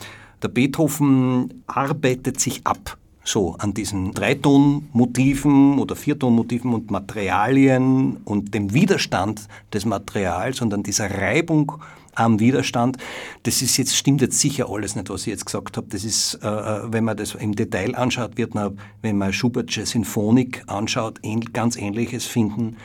der 0.41 0.47
Beethoven 0.49 1.63
arbeitet 1.67 2.39
sich 2.41 2.67
ab 2.67 2.97
so 3.27 3.55
an 3.59 3.73
diesen 3.73 4.13
Dreitonmotiven 4.13 5.79
oder 5.79 5.95
Viertonmotiven 5.95 6.73
und 6.73 6.91
Materialien 6.91 8.17
und 8.23 8.53
dem 8.53 8.73
Widerstand 8.73 9.47
des 9.73 9.85
Materials 9.85 10.61
und 10.61 10.73
an 10.73 10.83
dieser 10.83 11.11
Reibung 11.11 11.73
am 12.15 12.39
Widerstand. 12.39 12.97
Das 13.43 13.61
ist 13.61 13.77
jetzt, 13.77 13.95
stimmt 13.95 14.21
jetzt 14.21 14.39
sicher 14.39 14.69
alles 14.69 14.95
nicht, 14.95 15.09
was 15.09 15.21
ich 15.21 15.27
jetzt 15.27 15.45
gesagt 15.45 15.77
habe. 15.77 15.87
Das 15.89 16.03
ist, 16.03 16.39
äh, 16.41 16.47
äh 16.47 16.81
wenn 16.91 17.03
man 17.03 17.17
das 17.17 17.35
im 17.35 17.55
Detail 17.55 17.95
anschaut, 17.95 18.37
wird 18.37 18.55
man, 18.55 18.79
wenn 19.01 19.17
man 19.17 19.33
Schubertsche 19.33 19.85
Sinfonik 19.85 20.63
anschaut, 20.67 21.19
ganz 21.53 21.75
Ähnliches 21.75 22.25
finden. 22.25 22.77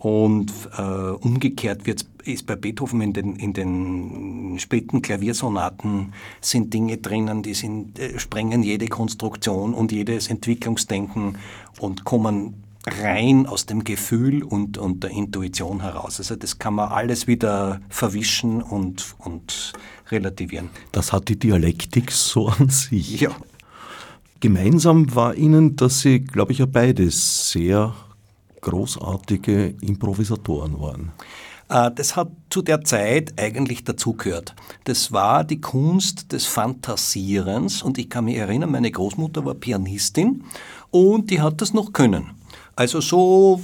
Und 0.00 0.50
äh, 0.78 0.80
umgekehrt 0.80 1.86
wird, 1.86 2.06
ist 2.24 2.46
bei 2.46 2.56
Beethoven 2.56 3.02
in 3.02 3.12
den, 3.12 3.36
in 3.36 3.52
den 3.52 4.56
späten 4.58 5.02
Klaviersonaten 5.02 6.14
sind 6.40 6.72
Dinge 6.72 6.96
drinnen, 6.96 7.42
die 7.42 7.52
sind, 7.52 7.98
äh, 7.98 8.18
sprengen 8.18 8.62
jede 8.62 8.88
Konstruktion 8.88 9.74
und 9.74 9.92
jedes 9.92 10.28
Entwicklungsdenken 10.28 11.36
und 11.80 12.04
kommen 12.04 12.64
rein 12.86 13.44
aus 13.46 13.66
dem 13.66 13.84
Gefühl 13.84 14.42
und, 14.42 14.78
und 14.78 15.04
der 15.04 15.10
Intuition 15.10 15.82
heraus. 15.82 16.18
Also 16.18 16.34
das 16.34 16.58
kann 16.58 16.76
man 16.76 16.88
alles 16.88 17.26
wieder 17.26 17.82
verwischen 17.90 18.62
und, 18.62 19.14
und 19.18 19.74
relativieren. 20.10 20.70
Das 20.92 21.12
hat 21.12 21.28
die 21.28 21.38
Dialektik 21.38 22.10
so 22.10 22.48
an 22.48 22.70
sich. 22.70 23.20
Ja. 23.20 23.32
Gemeinsam 24.40 25.14
war 25.14 25.34
Ihnen, 25.34 25.76
dass 25.76 26.00
Sie, 26.00 26.20
glaube 26.20 26.52
ich, 26.52 26.58
ja 26.58 26.66
beide 26.66 27.10
sehr 27.10 27.94
großartige 28.60 29.74
Improvisatoren 29.80 30.80
waren. 30.80 31.12
Äh, 31.68 31.90
das 31.94 32.16
hat 32.16 32.28
zu 32.50 32.62
der 32.62 32.82
Zeit 32.82 33.40
eigentlich 33.40 33.84
dazugehört. 33.84 34.54
Das 34.84 35.12
war 35.12 35.44
die 35.44 35.60
Kunst 35.60 36.32
des 36.32 36.46
Fantasierens 36.46 37.82
und 37.82 37.98
ich 37.98 38.10
kann 38.10 38.26
mich 38.26 38.36
erinnern, 38.36 38.72
meine 38.72 38.90
Großmutter 38.90 39.44
war 39.44 39.54
Pianistin 39.54 40.44
und 40.90 41.30
die 41.30 41.40
hat 41.40 41.60
das 41.60 41.72
noch 41.72 41.92
können. 41.92 42.32
Also 42.76 43.00
so 43.00 43.60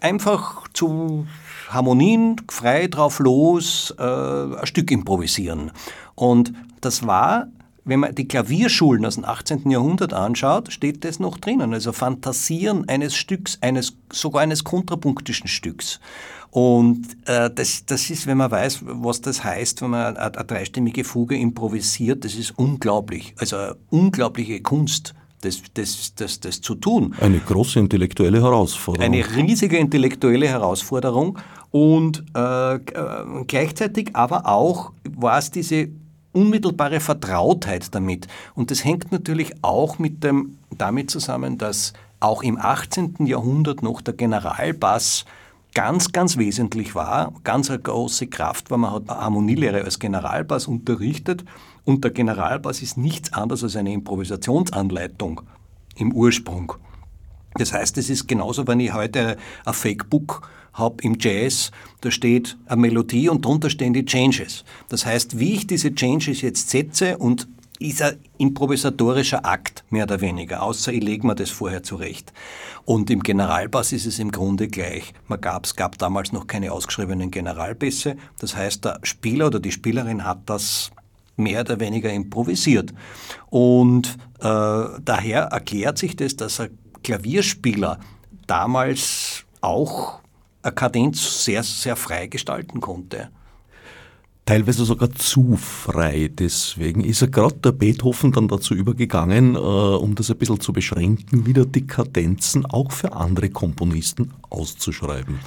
einfach 0.00 0.68
zu 0.72 1.26
Harmonien, 1.68 2.36
frei 2.48 2.86
drauf 2.88 3.18
los, 3.18 3.94
äh, 3.98 4.02
ein 4.02 4.66
Stück 4.66 4.90
improvisieren. 4.90 5.72
Und 6.14 6.52
das 6.80 7.06
war, 7.06 7.48
wenn 7.86 8.00
man 8.00 8.14
die 8.14 8.28
Klavierschulen 8.28 9.06
aus 9.06 9.14
dem 9.14 9.24
18. 9.24 9.70
Jahrhundert 9.70 10.12
anschaut, 10.12 10.72
steht 10.72 11.04
das 11.04 11.20
noch 11.20 11.38
drinnen. 11.38 11.72
Also 11.72 11.92
Fantasieren 11.92 12.88
eines 12.88 13.14
Stücks, 13.14 13.58
eines, 13.60 13.96
sogar 14.12 14.42
eines 14.42 14.64
kontrapunktischen 14.64 15.48
Stücks. 15.48 16.00
Und 16.50 17.06
äh, 17.26 17.48
das, 17.54 17.86
das 17.86 18.10
ist, 18.10 18.26
wenn 18.26 18.38
man 18.38 18.50
weiß, 18.50 18.80
was 18.82 19.20
das 19.20 19.44
heißt, 19.44 19.82
wenn 19.82 19.90
man 19.90 20.16
eine, 20.16 20.34
eine 20.34 20.44
dreistimmige 20.44 21.04
Fuge 21.04 21.36
improvisiert, 21.36 22.24
das 22.24 22.34
ist 22.34 22.58
unglaublich. 22.58 23.34
Also 23.38 23.56
unglaubliche 23.90 24.60
Kunst 24.60 25.14
das, 25.42 25.62
das, 25.74 26.14
das, 26.16 26.40
das 26.40 26.60
zu 26.60 26.74
tun. 26.74 27.14
Eine 27.20 27.38
große 27.38 27.78
intellektuelle 27.78 28.40
Herausforderung. 28.40 29.04
Eine 29.04 29.24
riesige 29.36 29.76
intellektuelle 29.76 30.48
Herausforderung 30.48 31.38
und 31.70 32.24
äh, 32.34 32.74
äh, 32.74 32.80
gleichzeitig 33.46 34.16
aber 34.16 34.46
auch 34.46 34.92
war 35.04 35.38
es 35.38 35.50
diese 35.50 35.88
unmittelbare 36.36 37.00
Vertrautheit 37.00 37.94
damit. 37.94 38.28
Und 38.54 38.70
das 38.70 38.84
hängt 38.84 39.10
natürlich 39.10 39.52
auch 39.62 39.98
mit 39.98 40.22
dem, 40.22 40.58
damit 40.76 41.10
zusammen, 41.10 41.58
dass 41.58 41.94
auch 42.20 42.42
im 42.42 42.58
18. 42.58 43.26
Jahrhundert 43.26 43.82
noch 43.82 44.00
der 44.00 44.14
Generalbass 44.14 45.24
ganz, 45.74 46.12
ganz 46.12 46.36
wesentlich 46.36 46.94
war, 46.94 47.32
ganz 47.44 47.70
eine 47.70 47.78
große 47.78 48.28
Kraft 48.28 48.70
war. 48.70 48.78
Man 48.78 48.92
hat 48.92 49.08
Harmonielehre 49.08 49.82
als 49.82 49.98
Generalbass 49.98 50.66
unterrichtet 50.66 51.44
und 51.84 52.04
der 52.04 52.10
Generalbass 52.10 52.82
ist 52.82 52.96
nichts 52.96 53.32
anderes 53.32 53.62
als 53.62 53.76
eine 53.76 53.92
Improvisationsanleitung 53.92 55.42
im 55.96 56.12
Ursprung. 56.12 56.74
Das 57.54 57.72
heißt, 57.72 57.96
es 57.98 58.10
ist 58.10 58.26
genauso, 58.26 58.66
wenn 58.66 58.80
ich 58.80 58.92
heute 58.92 59.36
ein 59.64 59.74
Fakebook 59.74 60.48
habe 60.76 61.02
im 61.02 61.16
Jazz, 61.18 61.72
da 62.02 62.10
steht 62.10 62.56
eine 62.66 62.80
Melodie 62.80 63.28
und 63.28 63.44
drunter 63.44 63.70
stehen 63.70 63.92
die 63.92 64.04
Changes. 64.04 64.64
Das 64.88 65.04
heißt, 65.04 65.38
wie 65.38 65.54
ich 65.54 65.66
diese 65.66 65.94
Changes 65.94 66.42
jetzt 66.42 66.70
setze 66.70 67.18
und 67.18 67.48
ist 67.78 68.02
ein 68.02 68.18
improvisatorischer 68.38 69.44
Akt, 69.44 69.84
mehr 69.90 70.04
oder 70.04 70.20
weniger, 70.20 70.62
außer 70.62 70.92
ich 70.92 71.02
lege 71.02 71.26
mir 71.26 71.34
das 71.34 71.50
vorher 71.50 71.82
zurecht. 71.82 72.32
Und 72.84 73.10
im 73.10 73.22
Generalbass 73.22 73.92
ist 73.92 74.06
es 74.06 74.18
im 74.18 74.30
Grunde 74.30 74.68
gleich. 74.68 75.12
Man 75.28 75.40
gab, 75.40 75.66
es 75.66 75.76
gab 75.76 75.98
damals 75.98 76.32
noch 76.32 76.46
keine 76.46 76.72
ausgeschriebenen 76.72 77.30
Generalbässe. 77.30 78.16
Das 78.38 78.56
heißt, 78.56 78.84
der 78.84 79.00
Spieler 79.02 79.48
oder 79.48 79.60
die 79.60 79.72
Spielerin 79.72 80.24
hat 80.24 80.38
das 80.46 80.90
mehr 81.36 81.60
oder 81.60 81.80
weniger 81.80 82.10
improvisiert. 82.10 82.94
Und 83.50 84.16
äh, 84.40 84.84
daher 85.04 85.48
erklärt 85.50 85.98
sich 85.98 86.16
das, 86.16 86.36
dass 86.36 86.60
ein 86.60 86.78
Klavierspieler 87.02 87.98
damals 88.46 89.44
auch 89.60 90.20
Kadenz 90.72 91.44
sehr, 91.44 91.62
sehr 91.62 91.96
frei 91.96 92.26
gestalten 92.26 92.80
konnte. 92.80 93.30
Teilweise 94.46 94.84
sogar 94.84 95.10
zu 95.10 95.56
frei. 95.56 96.30
Deswegen 96.32 97.02
ist 97.02 97.20
er 97.20 97.28
gerade 97.28 97.56
der 97.56 97.72
Beethoven 97.72 98.30
dann 98.30 98.46
dazu 98.46 98.74
übergegangen, 98.74 99.56
äh, 99.56 99.58
um 99.58 100.14
das 100.14 100.30
ein 100.30 100.38
bisschen 100.38 100.60
zu 100.60 100.72
beschränken, 100.72 101.46
wieder 101.46 101.66
die 101.66 101.84
Kadenzen 101.84 102.64
auch 102.64 102.92
für 102.92 103.12
andere 103.12 103.50
Komponisten 103.50 104.32
auszuschreiben. 104.48 105.40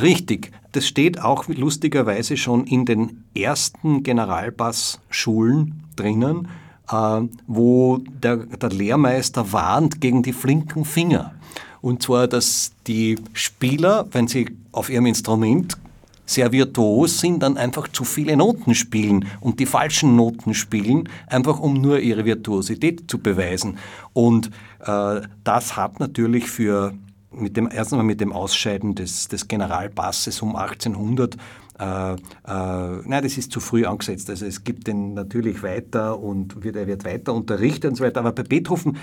Richtig, 0.00 0.50
das 0.72 0.86
steht 0.86 1.20
auch 1.20 1.46
lustigerweise 1.48 2.38
schon 2.38 2.64
in 2.66 2.86
den 2.86 3.24
ersten 3.36 4.02
Generalbass-Schulen 4.02 5.84
drinnen, 5.96 6.48
äh, 6.90 7.20
wo 7.46 7.98
der, 7.98 8.38
der 8.38 8.70
Lehrmeister 8.70 9.52
warnt 9.52 10.00
gegen 10.00 10.22
die 10.22 10.32
flinken 10.32 10.86
Finger. 10.86 11.34
Und 11.82 12.02
zwar, 12.02 12.28
dass 12.28 12.72
die 12.86 13.16
Spieler, 13.34 14.06
wenn 14.12 14.28
sie 14.28 14.56
auf 14.70 14.88
ihrem 14.88 15.06
Instrument 15.06 15.76
sehr 16.24 16.52
virtuos 16.52 17.20
sind, 17.20 17.42
dann 17.42 17.56
einfach 17.58 17.88
zu 17.88 18.04
viele 18.04 18.36
Noten 18.36 18.74
spielen 18.74 19.26
und 19.40 19.60
die 19.60 19.66
falschen 19.66 20.16
Noten 20.16 20.54
spielen, 20.54 21.08
einfach 21.26 21.58
um 21.58 21.74
nur 21.74 21.98
ihre 21.98 22.24
Virtuosität 22.24 23.10
zu 23.10 23.18
beweisen. 23.18 23.78
Und 24.12 24.50
äh, 24.80 25.20
das 25.44 25.76
hat 25.76 26.00
natürlich 26.00 26.48
für 26.48 26.94
mit 27.32 27.56
dem, 27.56 27.68
erst 27.70 27.92
einmal 27.92 28.06
mit 28.06 28.20
dem 28.20 28.32
Ausscheiden 28.32 28.94
des, 28.94 29.28
des 29.28 29.48
Generalbasses 29.48 30.40
um 30.42 30.54
1800 30.54 31.36
äh, 31.78 32.12
äh, 32.12 32.16
nein, 32.44 33.22
das 33.22 33.38
ist 33.38 33.50
zu 33.50 33.58
früh 33.58 33.84
angesetzt. 33.86 34.30
Also 34.30 34.46
es 34.46 34.62
gibt 34.62 34.86
den 34.86 35.14
natürlich 35.14 35.62
weiter 35.62 36.18
und 36.20 36.62
wird, 36.62 36.76
er 36.76 36.86
wird 36.86 37.04
weiter 37.04 37.34
unterrichtet 37.34 37.90
und 37.90 37.96
so 37.96 38.04
weiter. 38.04 38.20
Aber 38.20 38.32
bei 38.32 38.42
Beethoven 38.44 38.98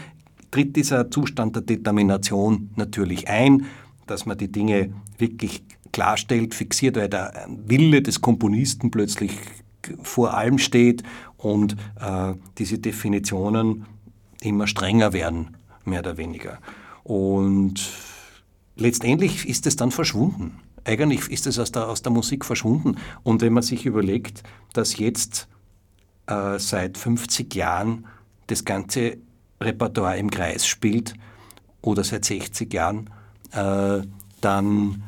tritt 0.51 0.75
dieser 0.75 1.11
Zustand 1.11 1.55
der 1.55 1.63
Determination 1.63 2.69
natürlich 2.75 3.27
ein, 3.27 3.65
dass 4.07 4.25
man 4.25 4.37
die 4.37 4.51
Dinge 4.51 4.93
wirklich 5.17 5.63
klarstellt, 5.91 6.53
fixiert, 6.53 6.95
weil 6.95 7.09
der 7.09 7.47
Wille 7.65 8.01
des 8.01 8.21
Komponisten 8.21 8.91
plötzlich 8.91 9.31
vor 10.03 10.33
allem 10.33 10.57
steht 10.57 11.03
und 11.37 11.75
äh, 11.99 12.33
diese 12.57 12.79
Definitionen 12.79 13.85
immer 14.41 14.67
strenger 14.67 15.13
werden, 15.13 15.57
mehr 15.85 15.99
oder 15.99 16.17
weniger. 16.17 16.59
Und 17.03 17.91
letztendlich 18.75 19.47
ist 19.47 19.65
es 19.67 19.75
dann 19.75 19.91
verschwunden. 19.91 20.59
Eigentlich 20.85 21.29
ist 21.29 21.47
es 21.47 21.59
aus 21.59 21.71
der, 21.71 21.87
aus 21.87 22.01
der 22.01 22.11
Musik 22.11 22.45
verschwunden. 22.45 22.95
Und 23.23 23.41
wenn 23.41 23.53
man 23.53 23.63
sich 23.63 23.85
überlegt, 23.85 24.43
dass 24.73 24.97
jetzt 24.97 25.47
äh, 26.27 26.57
seit 26.57 26.97
50 26.97 27.53
Jahren 27.55 28.05
das 28.47 28.65
ganze 28.65 29.17
Repertoire 29.61 30.17
im 30.17 30.31
Kreis 30.31 30.65
spielt 30.65 31.13
oder 31.81 32.03
seit 32.03 32.25
60 32.25 32.73
Jahren, 32.73 33.09
äh, 33.51 34.01
dann 34.41 35.03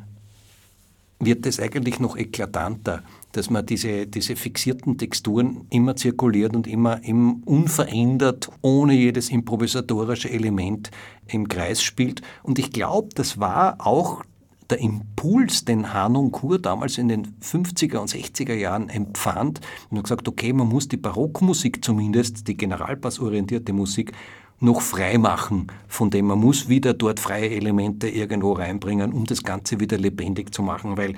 wird 1.20 1.46
es 1.46 1.60
eigentlich 1.60 2.00
noch 2.00 2.18
eklatanter, 2.18 3.04
dass 3.32 3.50
man 3.50 3.66
diese, 3.66 4.08
diese 4.08 4.36
fixierten 4.36 4.98
Texturen 4.98 5.66
immer 5.70 5.96
zirkuliert 5.96 6.56
und 6.56 6.68
immer 6.68 7.04
im 7.04 7.44
unverändert, 7.44 8.50
ohne 8.62 8.94
jedes 8.94 9.30
improvisatorische 9.30 10.30
Element 10.30 10.92
im 11.28 11.48
Kreis 11.48 11.82
spielt. 11.82 12.22
Und 12.44 12.60
ich 12.60 12.72
glaube, 12.72 13.10
das 13.16 13.40
war 13.40 13.76
auch 13.80 14.24
der 14.70 14.80
Impuls, 14.80 15.66
den 15.66 15.94
Hanung 15.94 16.32
Kur 16.32 16.58
damals 16.58 16.98
in 16.98 17.10
den 17.10 17.36
50er 17.42 17.98
und 17.98 18.10
60er 18.10 18.54
Jahren 18.54 18.90
empfand 18.90 19.60
und 19.90 19.98
hat 19.98 20.06
gesagt, 20.06 20.28
okay, 20.28 20.54
man 20.54 20.68
muss 20.68 20.88
die 20.88 20.98
Barockmusik 20.98 21.84
zumindest, 21.84 22.48
die 22.48 22.56
generalpassorientierte 22.56 23.74
Musik, 23.74 24.14
noch 24.62 24.82
frei 24.82 25.18
machen, 25.18 25.68
von 25.88 26.10
dem 26.10 26.28
man 26.28 26.40
muss 26.40 26.70
wieder 26.70 26.94
dort 26.94 27.20
freie 27.20 27.50
Elemente 27.50 28.08
irgendwo 28.08 28.54
reinbringen, 28.54 29.12
um 29.12 29.26
das 29.26 29.44
Ganze 29.44 29.80
wieder 29.80 29.98
lebendig 29.98 30.54
zu 30.54 30.62
machen, 30.62 30.98
weil 30.98 31.16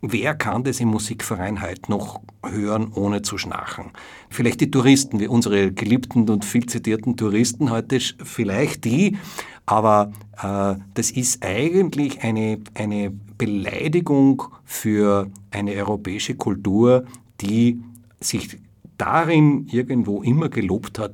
wer 0.00 0.34
kann 0.34 0.64
das 0.64 0.80
im 0.80 0.88
Musikverein 0.88 1.60
heute 1.60 1.90
noch 1.90 2.20
hören, 2.44 2.90
ohne 2.94 3.22
zu 3.22 3.36
schnarchen? 3.36 3.90
Vielleicht 4.30 4.62
die 4.62 4.70
Touristen, 4.70 5.20
wie 5.20 5.28
unsere 5.28 5.70
geliebten 5.72 6.28
und 6.30 6.44
viel 6.44 6.66
zitierten 6.66 7.16
Touristen 7.16 7.70
heute, 7.70 8.00
vielleicht 8.00 8.84
die, 8.84 9.18
aber 9.66 10.12
äh, 10.42 10.80
das 10.94 11.10
ist 11.10 11.44
eigentlich 11.44 12.22
eine, 12.22 12.58
eine 12.74 13.10
Beleidigung 13.10 14.44
für 14.64 15.30
eine 15.50 15.72
europäische 15.72 16.36
Kultur, 16.36 17.04
die 17.42 17.80
sich 18.18 18.58
darin 18.96 19.66
irgendwo 19.70 20.22
immer 20.22 20.48
gelobt 20.48 20.98
hat, 20.98 21.12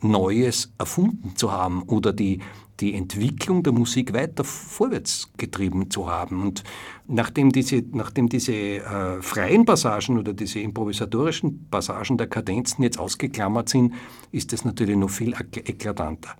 Neues 0.00 0.72
erfunden 0.78 1.34
zu 1.36 1.52
haben 1.52 1.82
oder 1.82 2.12
die, 2.12 2.40
die 2.80 2.94
Entwicklung 2.94 3.62
der 3.62 3.72
Musik 3.72 4.12
weiter 4.12 4.44
vorwärts 4.44 5.30
getrieben 5.36 5.90
zu 5.90 6.08
haben. 6.08 6.42
Und 6.42 6.64
nachdem 7.06 7.50
diese, 7.50 7.82
nachdem 7.92 8.28
diese 8.28 8.52
äh, 8.52 9.22
freien 9.22 9.64
Passagen 9.64 10.18
oder 10.18 10.32
diese 10.32 10.60
improvisatorischen 10.60 11.68
Passagen 11.70 12.16
der 12.16 12.28
Kadenzen 12.28 12.82
jetzt 12.82 12.98
ausgeklammert 12.98 13.68
sind, 13.68 13.94
ist 14.30 14.52
das 14.52 14.64
natürlich 14.64 14.96
noch 14.96 15.10
viel 15.10 15.34
eklatanter. 15.54 16.36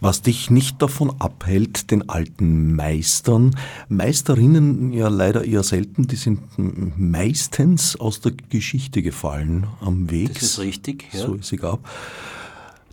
Was 0.00 0.22
dich 0.22 0.50
nicht 0.50 0.80
davon 0.80 1.14
abhält, 1.20 1.90
den 1.90 2.08
alten 2.08 2.74
Meistern, 2.74 3.56
Meisterinnen 3.88 4.92
ja 4.92 5.08
leider 5.08 5.44
eher 5.44 5.62
selten, 5.62 6.06
die 6.06 6.16
sind 6.16 6.40
meistens 6.56 7.96
aus 7.96 8.20
der 8.20 8.32
Geschichte 8.48 9.02
gefallen 9.02 9.66
am 9.80 10.10
Weg. 10.10 10.34
Das 10.34 10.42
ist 10.42 10.58
richtig, 10.58 11.08
ja. 11.12 11.26
So 11.26 11.34
es 11.36 11.48
sie 11.48 11.56
gab 11.56 11.88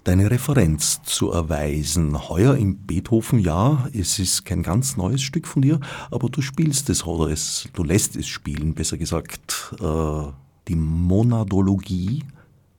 deine 0.03 0.31
Referenz 0.31 1.01
zu 1.03 1.31
erweisen. 1.31 2.29
Heuer 2.29 2.55
im 2.55 2.77
Beethoven-Jahr, 2.77 3.89
es 3.93 4.17
ist 4.17 4.43
kein 4.45 4.63
ganz 4.63 4.97
neues 4.97 5.21
Stück 5.21 5.45
von 5.45 5.61
dir, 5.61 5.79
aber 6.09 6.29
du 6.29 6.41
spielst 6.41 6.89
es 6.89 7.05
oder 7.05 7.31
es, 7.31 7.67
du 7.73 7.83
lässt 7.83 8.15
es 8.15 8.27
spielen, 8.27 8.73
besser 8.73 8.97
gesagt, 8.97 9.75
äh, 9.79 10.31
die 10.67 10.75
Monadologie 10.75 12.23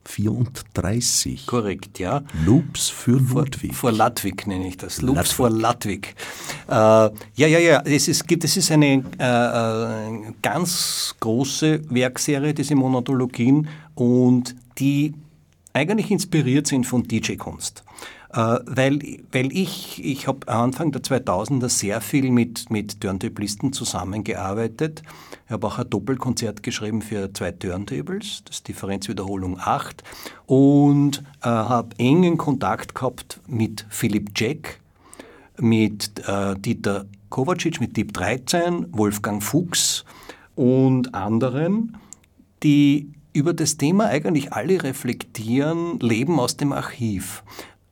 34. 0.05 1.47
Korrekt, 1.47 1.99
ja. 1.99 2.23
Loops 2.45 2.89
für 2.89 3.19
Ludwig. 3.19 3.75
Vor, 3.75 3.91
vor 3.91 3.93
Ludwig 3.93 4.47
nenne 4.47 4.69
ich 4.69 4.77
das. 4.77 5.03
Loops 5.03 5.17
Ludwig. 5.17 5.33
vor 5.35 5.51
Ludwig. 5.51 6.15
Äh, 6.69 6.73
ja, 6.73 7.11
ja, 7.35 7.59
ja. 7.59 7.83
Es 7.85 8.09
ist, 8.09 8.25
es 8.31 8.57
ist 8.57 8.71
eine 8.71 9.05
äh, 9.19 10.29
äh, 10.29 10.33
ganz 10.43 11.15
große 11.21 11.83
Werkserie, 11.91 12.55
diese 12.55 12.75
Monadologien, 12.75 13.69
und 13.95 14.57
die 14.79 15.15
eigentlich 15.73 16.11
inspiriert 16.11 16.67
sind 16.67 16.87
von 16.87 17.03
DJ-Kunst. 17.05 17.85
Äh, 18.33 18.59
weil, 18.65 19.01
weil 19.33 19.53
ich, 19.53 20.05
ich 20.05 20.29
habe 20.29 20.47
Anfang 20.47 20.93
der 20.93 21.03
2000er 21.03 21.69
sehr 21.69 22.01
viel 22.01 22.31
mit, 22.31 22.71
mit 22.71 23.01
Turntablisten 23.01 23.73
zusammengearbeitet. 23.73 25.03
Ich 25.47 25.51
habe 25.51 25.67
auch 25.67 25.79
ein 25.79 25.91
Doppelkonzert 25.91 26.63
geschrieben 26.63 27.03
für 27.03 27.33
zwei 27.33 27.51
Turntables, 27.51 28.45
das 28.45 28.63
Differenzwiederholung 28.63 29.59
8, 29.59 30.05
und 30.47 31.25
äh, 31.43 31.49
habe 31.49 31.99
engen 31.99 32.39
Kontakt 32.39 32.95
gehabt 32.95 33.41
mit 33.49 33.85
Philipp 33.89 34.31
Jack, 34.37 34.81
mit 35.59 36.13
äh, 36.29 36.55
Dieter 36.57 37.07
Kovacic, 37.31 37.81
mit 37.81 37.97
Deep 37.97 38.13
13, 38.13 38.87
Wolfgang 38.93 39.43
Fuchs 39.43 40.05
und 40.55 41.15
anderen, 41.15 41.97
die 42.63 43.13
über 43.33 43.55
das 43.55 43.77
Thema 43.77 44.07
eigentlich 44.07 44.53
alle 44.53 44.83
reflektieren, 44.83 45.99
leben 46.01 46.39
aus 46.41 46.57
dem 46.57 46.73
Archiv 46.73 47.43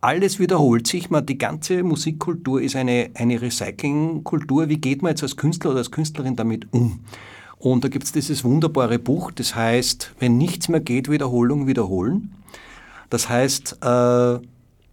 alles 0.00 0.38
wiederholt 0.38 0.86
sich. 0.86 1.10
Man, 1.10 1.26
die 1.26 1.38
ganze 1.38 1.82
Musikkultur 1.82 2.60
ist 2.62 2.76
eine, 2.76 3.10
eine 3.14 3.40
Recyclingkultur. 3.40 4.68
Wie 4.68 4.78
geht 4.78 5.02
man 5.02 5.10
jetzt 5.10 5.22
als 5.22 5.36
Künstler 5.36 5.70
oder 5.70 5.80
als 5.80 5.90
Künstlerin 5.90 6.36
damit 6.36 6.72
um? 6.72 7.00
Und 7.58 7.82
da 7.82 7.88
gibt 7.88 8.04
es 8.04 8.12
dieses 8.12 8.44
wunderbare 8.44 9.00
Buch, 9.00 9.32
das 9.32 9.56
heißt, 9.56 10.14
wenn 10.20 10.38
nichts 10.38 10.68
mehr 10.68 10.80
geht, 10.80 11.10
Wiederholung, 11.10 11.66
wiederholen. 11.66 12.32
Das 13.10 13.28
heißt, 13.28 13.78
äh, 13.82 14.38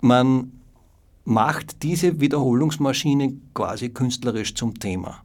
man 0.02 0.52
macht 1.26 1.84
diese 1.84 2.20
Wiederholungsmaschine 2.20 3.34
quasi 3.54 3.90
künstlerisch 3.90 4.56
zum 4.56 4.80
Thema. 4.80 5.24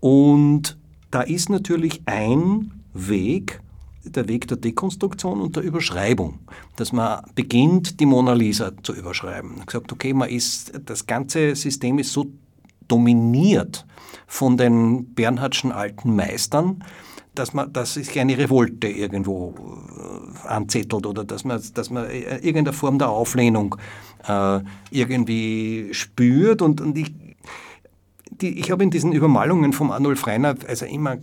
Und 0.00 0.76
da 1.10 1.22
ist 1.22 1.50
natürlich 1.50 2.02
ein 2.06 2.72
Weg, 2.94 3.60
der 4.04 4.28
Weg 4.28 4.48
der 4.48 4.56
Dekonstruktion 4.56 5.40
und 5.40 5.56
der 5.56 5.62
Überschreibung, 5.62 6.40
dass 6.76 6.92
man 6.92 7.22
beginnt, 7.34 8.00
die 8.00 8.06
Mona 8.06 8.32
Lisa 8.32 8.72
zu 8.82 8.94
überschreiben. 8.94 9.56
Man 9.58 9.68
sagt, 9.68 9.92
okay, 9.92 10.12
man 10.12 10.28
ist, 10.28 10.72
das 10.86 11.06
ganze 11.06 11.54
System 11.54 11.98
ist 11.98 12.12
so 12.12 12.26
dominiert 12.88 13.86
von 14.26 14.56
den 14.56 15.14
Bernhardschen 15.14 15.72
alten 15.72 16.16
Meistern, 16.16 16.82
dass 17.34 17.54
man, 17.54 17.72
dass 17.72 17.94
sich 17.94 18.18
eine 18.18 18.36
Revolte 18.36 18.88
irgendwo 18.88 19.54
äh, 20.44 20.48
anzettelt 20.48 21.06
oder 21.06 21.24
dass 21.24 21.44
man, 21.44 21.62
dass 21.74 21.90
man 21.90 22.06
äh, 22.06 22.36
irgendeine 22.38 22.72
Form 22.72 22.98
der 22.98 23.10
Auflehnung 23.10 23.76
äh, 24.26 24.60
irgendwie 24.90 25.88
spürt 25.92 26.62
und, 26.62 26.80
und 26.80 26.98
ich, 26.98 27.14
die, 28.30 28.58
ich 28.58 28.70
habe 28.70 28.82
in 28.82 28.90
diesen 28.90 29.12
Übermalungen 29.12 29.72
vom 29.72 29.90
Arnulf 29.90 30.26
Reiner 30.26 30.56
also 30.66 30.86
immer 30.86 31.18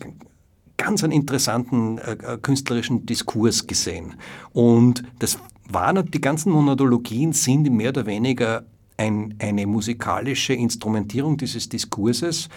ganz 0.77 1.03
einen 1.03 1.13
interessanten 1.13 1.97
äh, 1.97 2.13
äh, 2.13 2.37
künstlerischen 2.37 3.05
Diskurs 3.05 3.67
gesehen. 3.67 4.15
Und 4.53 5.03
das 5.19 5.39
waren, 5.69 6.09
die 6.09 6.21
ganzen 6.21 6.51
Monadologien 6.51 7.33
sind 7.33 7.69
mehr 7.69 7.89
oder 7.89 8.05
weniger 8.05 8.65
ein, 8.95 9.35
eine 9.39 9.67
musikalische 9.67 10.53
Instrumentierung 10.53 11.37
dieses 11.37 11.69
Diskurses. 11.69 12.49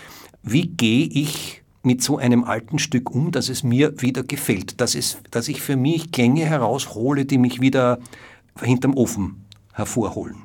Wie 0.43 0.69
gehe 0.69 1.07
ich 1.07 1.63
mit 1.83 2.03
so 2.03 2.19
einem 2.19 2.45
alten 2.45 2.79
Stück 2.79 3.11
um, 3.11 3.31
dass 3.31 3.49
es 3.49 3.63
mir 3.63 4.01
wieder 4.03 4.23
gefällt, 4.23 4.81
dass, 4.81 4.95
es, 4.95 5.19
dass 5.31 5.49
ich 5.49 5.63
für 5.63 5.77
mich 5.77 6.13
Klänge 6.13 6.45
heraushole, 6.45 7.25
die 7.25 7.39
mich 7.39 7.61
wieder 7.61 7.99
hinterm 8.61 8.95
Ofen 8.95 9.45
hervorholen. 9.73 10.45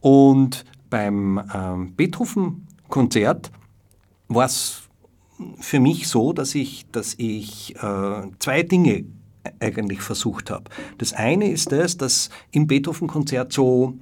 Und 0.00 0.64
beim 0.88 1.42
ähm, 1.52 1.94
Beethoven-Konzert 1.96 3.50
war 4.28 4.46
es 4.46 4.87
für 5.60 5.80
mich 5.80 6.08
so, 6.08 6.32
dass 6.32 6.54
ich, 6.54 6.86
dass 6.92 7.14
ich 7.18 7.74
äh, 7.76 8.22
zwei 8.38 8.62
Dinge 8.62 9.04
eigentlich 9.60 10.00
versucht 10.00 10.50
habe. 10.50 10.64
Das 10.98 11.12
eine 11.12 11.50
ist 11.50 11.72
das, 11.72 11.96
dass 11.96 12.30
im 12.50 12.66
Beethoven-Konzert 12.66 13.52
so 13.52 13.94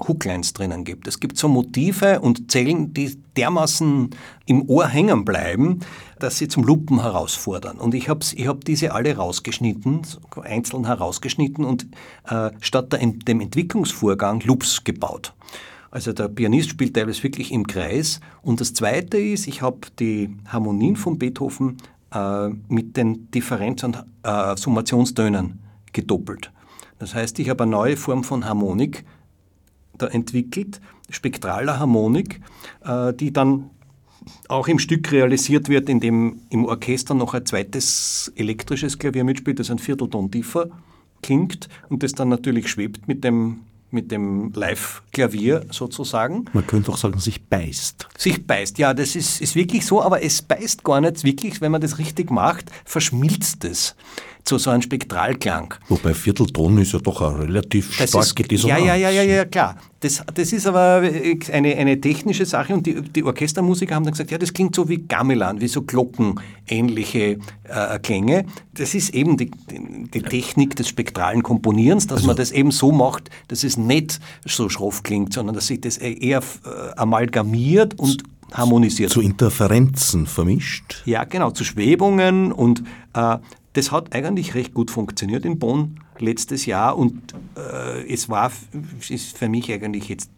Hooklines 0.00 0.52
drinnen 0.52 0.84
gibt. 0.84 1.08
Es 1.08 1.18
gibt 1.18 1.36
so 1.36 1.48
Motive 1.48 2.20
und 2.20 2.50
Zellen, 2.50 2.94
die 2.94 3.18
dermaßen 3.36 4.10
im 4.46 4.68
Ohr 4.68 4.86
hängen 4.86 5.24
bleiben, 5.24 5.80
dass 6.20 6.38
sie 6.38 6.46
zum 6.46 6.62
Lupen 6.62 7.02
herausfordern. 7.02 7.78
Und 7.78 7.94
ich 7.94 8.08
habe 8.08 8.20
ich 8.34 8.46
hab 8.46 8.64
diese 8.64 8.92
alle 8.92 9.16
rausgeschnitten, 9.16 10.02
einzeln 10.42 10.86
herausgeschnitten 10.86 11.64
und 11.64 11.88
äh, 12.28 12.50
statt 12.60 12.92
der, 12.92 13.00
dem 13.04 13.40
Entwicklungsvorgang 13.40 14.40
Loops 14.40 14.84
gebaut. 14.84 15.34
Also 15.90 16.12
der 16.12 16.28
Pianist 16.28 16.70
spielt 16.70 16.94
teilweise 16.94 17.22
wirklich 17.22 17.52
im 17.52 17.66
Kreis. 17.66 18.20
Und 18.42 18.60
das 18.60 18.74
Zweite 18.74 19.18
ist, 19.18 19.46
ich 19.46 19.62
habe 19.62 19.80
die 19.98 20.36
Harmonien 20.46 20.96
von 20.96 21.18
Beethoven 21.18 21.78
äh, 22.12 22.48
mit 22.68 22.96
den 22.96 23.30
Differenz- 23.30 23.84
und 23.84 24.04
äh, 24.22 24.56
Summationstönen 24.56 25.60
gedoppelt. 25.92 26.52
Das 26.98 27.14
heißt, 27.14 27.38
ich 27.38 27.48
habe 27.48 27.62
eine 27.62 27.72
neue 27.72 27.96
Form 27.96 28.24
von 28.24 28.44
Harmonik 28.44 29.04
da 29.96 30.06
entwickelt, 30.06 30.80
spektraler 31.10 31.78
Harmonik, 31.78 32.40
äh, 32.84 33.12
die 33.14 33.32
dann 33.32 33.70
auch 34.48 34.68
im 34.68 34.78
Stück 34.78 35.10
realisiert 35.10 35.68
wird, 35.68 35.88
indem 35.88 36.42
im 36.50 36.66
Orchester 36.66 37.14
noch 37.14 37.34
ein 37.34 37.46
zweites 37.46 38.32
elektrisches 38.36 38.98
Klavier 38.98 39.24
mitspielt, 39.24 39.58
das 39.58 39.70
ein 39.70 39.78
Viertelton 39.78 40.30
tiefer 40.30 40.68
klingt 41.22 41.68
und 41.88 42.02
das 42.02 42.12
dann 42.12 42.28
natürlich 42.28 42.68
schwebt 42.68 43.08
mit 43.08 43.24
dem 43.24 43.60
mit 43.90 44.10
dem 44.10 44.52
Live-Klavier 44.52 45.66
sozusagen. 45.70 46.44
Man 46.52 46.66
könnte 46.66 46.92
auch 46.92 46.96
sagen, 46.96 47.18
sich 47.18 47.46
beißt. 47.46 48.08
Sich 48.16 48.46
beißt, 48.46 48.78
ja, 48.78 48.94
das 48.94 49.16
ist, 49.16 49.40
ist 49.40 49.54
wirklich 49.54 49.86
so, 49.86 50.02
aber 50.02 50.22
es 50.22 50.42
beißt 50.42 50.84
gar 50.84 51.00
nicht 51.00 51.24
wirklich, 51.24 51.60
wenn 51.60 51.72
man 51.72 51.80
das 51.80 51.98
richtig 51.98 52.30
macht, 52.30 52.70
verschmilzt 52.84 53.64
es 53.64 53.96
zu 54.48 54.56
so 54.56 54.70
einem 54.70 54.82
Spektralklang. 54.82 55.74
Wobei 55.88 56.14
Viertelton 56.14 56.78
ist 56.78 56.92
ja 56.92 56.98
doch 56.98 57.20
eine 57.20 57.42
relativ 57.42 57.96
das 57.98 58.08
starke 58.10 58.42
ist, 58.42 58.50
Dissonanz. 58.50 58.80
Ja, 58.80 58.94
ja, 58.94 59.10
ja, 59.10 59.22
ja, 59.22 59.34
ja, 59.34 59.44
klar. 59.44 59.76
Das, 60.00 60.22
das 60.32 60.52
ist 60.52 60.66
aber 60.66 61.02
eine, 61.52 61.76
eine 61.76 62.00
technische 62.00 62.46
Sache 62.46 62.72
und 62.72 62.86
die, 62.86 63.02
die 63.02 63.24
Orchestermusiker 63.24 63.94
haben 63.94 64.04
dann 64.04 64.12
gesagt, 64.12 64.30
ja, 64.30 64.38
das 64.38 64.52
klingt 64.52 64.74
so 64.74 64.88
wie 64.88 64.98
Gamelan, 64.98 65.60
wie 65.60 65.68
so 65.68 65.82
glockenähnliche 65.82 67.38
äh, 67.64 67.98
Klänge. 67.98 68.46
Das 68.72 68.94
ist 68.94 69.10
eben 69.10 69.36
die, 69.36 69.50
die 70.14 70.22
Technik 70.22 70.76
des 70.76 70.88
spektralen 70.88 71.42
Komponierens, 71.42 72.06
dass 72.06 72.18
also, 72.18 72.28
man 72.28 72.36
das 72.36 72.50
eben 72.50 72.70
so 72.70 72.90
macht, 72.90 73.28
dass 73.48 73.64
es 73.64 73.76
nicht 73.76 74.18
so 74.46 74.68
schroff 74.68 75.02
klingt, 75.02 75.34
sondern 75.34 75.54
dass 75.54 75.66
sich 75.66 75.80
das 75.80 75.98
eher 75.98 76.38
äh, 76.38 76.94
amalgamiert 76.96 77.98
und 77.98 78.22
harmonisiert. 78.52 79.10
Zu 79.10 79.20
Interferenzen 79.20 80.26
vermischt? 80.26 81.02
Ja, 81.04 81.24
genau, 81.24 81.50
zu 81.50 81.64
Schwebungen 81.64 82.52
und 82.52 82.82
äh, 83.14 83.38
das 83.78 83.92
hat 83.92 84.12
eigentlich 84.12 84.56
recht 84.56 84.74
gut 84.74 84.90
funktioniert 84.90 85.44
in 85.44 85.60
Bonn 85.60 86.00
letztes 86.18 86.66
Jahr 86.66 86.98
und 86.98 87.32
äh, 87.56 88.12
es 88.12 88.28
war 88.28 88.50
ist 89.08 89.38
für 89.38 89.48
mich 89.48 89.72
eigentlich 89.72 90.08
jetzt 90.08 90.30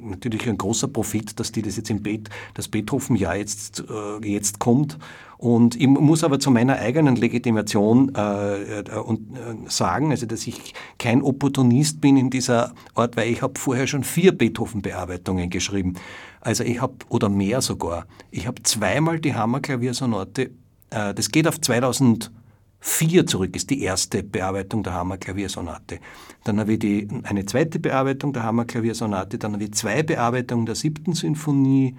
natürlich 0.00 0.48
ein 0.48 0.56
großer 0.56 0.88
Profit, 0.88 1.38
dass 1.38 1.52
die 1.52 1.60
das 1.60 1.76
jetzt 1.76 1.90
im 1.90 2.02
Bet, 2.02 2.30
das 2.54 2.68
Beethoven-Jahr 2.68 3.36
jetzt, 3.36 3.84
äh, 3.90 4.26
jetzt 4.26 4.60
kommt. 4.60 4.96
Und 5.36 5.78
ich 5.78 5.86
muss 5.86 6.24
aber 6.24 6.38
zu 6.38 6.50
meiner 6.50 6.76
eigenen 6.76 7.16
Legitimation 7.16 8.14
äh, 8.14 8.80
äh, 8.80 8.98
und, 8.98 9.36
äh, 9.36 9.68
sagen, 9.68 10.10
also 10.10 10.24
dass 10.24 10.46
ich 10.46 10.72
kein 10.98 11.20
Opportunist 11.20 12.00
bin 12.00 12.16
in 12.16 12.30
dieser 12.30 12.72
Art, 12.94 13.18
weil 13.18 13.30
ich 13.30 13.42
habe 13.42 13.60
vorher 13.60 13.86
schon 13.86 14.04
vier 14.04 14.32
Beethoven-Bearbeitungen 14.32 15.50
geschrieben. 15.50 15.94
Also 16.40 16.64
ich 16.64 16.80
habe, 16.80 16.94
oder 17.10 17.28
mehr 17.28 17.60
sogar, 17.60 18.06
ich 18.30 18.46
habe 18.46 18.62
zweimal 18.62 19.20
die 19.20 19.34
Hammerklaviersonate, 19.34 20.52
äh, 20.88 21.12
das 21.12 21.30
geht 21.30 21.46
auf 21.46 21.60
2000 21.60 22.30
4 22.80 23.26
zurück 23.26 23.56
ist 23.56 23.70
die 23.70 23.82
erste 23.82 24.22
Bearbeitung 24.22 24.82
der 24.82 24.94
Hammerklaviersonate. 24.94 25.98
Dann 26.44 26.60
habe 26.60 26.74
ich 26.74 26.78
die, 26.78 27.08
eine 27.24 27.44
zweite 27.46 27.78
Bearbeitung 27.78 28.32
der 28.32 28.44
Hammerklaviersonate, 28.44 29.38
dann 29.38 29.54
habe 29.54 29.64
ich 29.64 29.72
zwei 29.72 30.02
Bearbeitungen 30.02 30.66
der 30.66 30.74
siebten 30.74 31.14
Sinfonie 31.14 31.96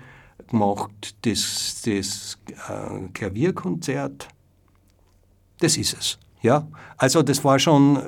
gemacht, 0.50 1.16
das, 1.24 1.82
das 1.86 2.38
äh, 2.70 3.10
Klavierkonzert. 3.14 4.28
Das 5.60 5.78
ist 5.78 5.98
es. 5.98 6.20
Ja, 6.42 6.68
also 6.98 7.24
das 7.24 7.44
war 7.44 7.58
schon, 7.58 8.00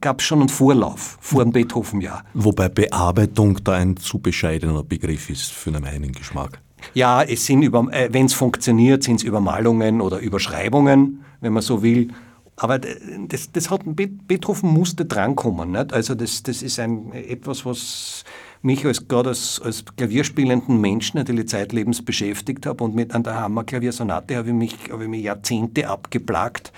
gab 0.00 0.20
es 0.20 0.26
schon 0.26 0.40
einen 0.40 0.48
Vorlauf 0.48 1.18
vor 1.20 1.44
dem 1.44 1.52
Beethoven-Jahr. 1.52 2.24
Wobei 2.32 2.68
Bearbeitung 2.68 3.62
da 3.62 3.74
ein 3.74 3.96
zu 3.98 4.18
bescheidener 4.18 4.82
Begriff 4.82 5.28
ist 5.28 5.52
für 5.52 5.70
meinen 5.70 6.12
Geschmack. 6.12 6.62
Ja, 6.94 7.22
es 7.22 7.46
sind, 7.46 7.62
äh, 7.62 8.08
wenn 8.10 8.26
es 8.26 8.34
funktioniert, 8.34 9.04
sind 9.04 9.16
es 9.16 9.22
Übermalungen 9.22 10.00
oder 10.00 10.18
Überschreibungen, 10.18 11.24
wenn 11.42 11.52
man 11.52 11.62
so 11.62 11.82
will. 11.82 12.08
Aber 12.56 12.78
das, 12.78 13.52
das 13.52 13.70
hat, 13.70 13.82
Beethoven 13.84 14.70
musste 14.70 15.04
drankommen. 15.04 15.72
Nicht? 15.72 15.92
Also 15.92 16.14
das, 16.14 16.42
das 16.42 16.62
ist 16.62 16.78
ein, 16.78 17.12
etwas, 17.12 17.66
was 17.66 18.24
mich 18.62 18.86
als, 18.86 19.08
gerade 19.08 19.30
als, 19.30 19.60
als 19.62 19.84
klavierspielenden 19.96 20.80
Menschen 20.80 21.18
natürlich 21.18 21.48
zeitlebens 21.48 22.02
beschäftigt 22.02 22.64
hat. 22.64 22.80
Und 22.80 22.94
mit 22.94 23.14
an 23.14 23.24
der 23.24 23.40
Hammerklaviersonate 23.40 24.36
habe 24.36 24.48
ich, 24.48 24.54
mich, 24.54 24.76
habe 24.90 25.04
ich 25.04 25.10
mich 25.10 25.24
Jahrzehnte 25.24 25.88
abgeplagt. 25.88 26.72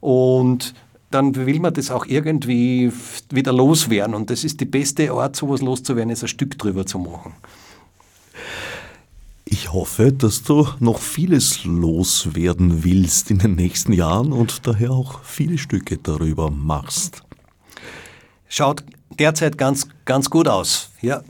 Und 0.00 0.74
dann 1.10 1.34
will 1.34 1.60
man 1.60 1.74
das 1.74 1.90
auch 1.90 2.06
irgendwie 2.06 2.92
wieder 3.30 3.52
loswerden. 3.52 4.14
Und 4.14 4.30
das 4.30 4.44
ist 4.44 4.60
die 4.60 4.66
beste 4.66 5.10
Art, 5.12 5.36
sowas 5.36 5.60
loszuwerden, 5.60 6.10
ist 6.10 6.22
ein 6.22 6.28
Stück 6.28 6.58
drüber 6.58 6.86
zu 6.86 6.98
machen. 6.98 7.34
Ich 9.50 9.72
hoffe, 9.72 10.12
dass 10.12 10.42
du 10.42 10.68
noch 10.78 10.98
vieles 10.98 11.64
loswerden 11.64 12.84
willst 12.84 13.30
in 13.30 13.38
den 13.38 13.54
nächsten 13.54 13.94
Jahren 13.94 14.30
und 14.30 14.66
daher 14.66 14.90
auch 14.90 15.24
viele 15.24 15.56
Stücke 15.56 15.96
darüber 15.96 16.50
machst. 16.50 17.22
Schaut 18.46 18.84
derzeit 19.18 19.56
ganz, 19.56 19.88
ganz 20.04 20.28
gut 20.28 20.48
aus, 20.48 20.90
ja. 21.00 21.22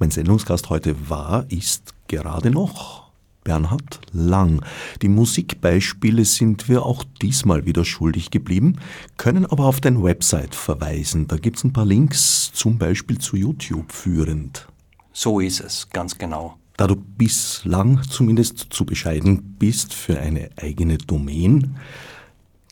Mein 0.00 0.10
Sendungsgast 0.10 0.68
heute 0.68 1.08
war, 1.08 1.48
ist 1.48 1.94
gerade 2.08 2.50
noch 2.50 3.12
Bernhard 3.44 4.00
Lang. 4.12 4.60
Die 5.00 5.08
Musikbeispiele 5.08 6.24
sind 6.24 6.68
wir 6.68 6.84
auch 6.84 7.04
diesmal 7.22 7.66
wieder 7.66 7.84
schuldig 7.84 8.32
geblieben, 8.32 8.80
können 9.16 9.46
aber 9.46 9.66
auf 9.66 9.80
deine 9.80 10.02
Website 10.02 10.56
verweisen. 10.56 11.28
Da 11.28 11.36
gibt 11.36 11.58
es 11.58 11.62
ein 11.62 11.72
paar 11.72 11.86
Links, 11.86 12.50
zum 12.52 12.78
Beispiel 12.78 13.18
zu 13.18 13.36
YouTube 13.36 13.92
führend. 13.92 14.66
So 15.12 15.38
ist 15.38 15.60
es, 15.60 15.88
ganz 15.90 16.18
genau. 16.18 16.58
Da 16.76 16.88
du 16.88 16.96
bislang 16.96 18.02
zumindest 18.02 18.66
zu 18.70 18.84
bescheiden 18.84 19.56
bist 19.58 19.94
für 19.94 20.18
eine 20.18 20.50
eigene 20.56 20.98
Domain, 20.98 21.76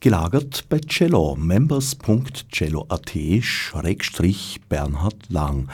gelagert 0.00 0.64
bei 0.68 0.80
Cello, 0.80 1.36
members.cello.at 1.36 3.12
Schrägstrich 3.40 4.60
Bernhard 4.68 5.30
Lang 5.30 5.68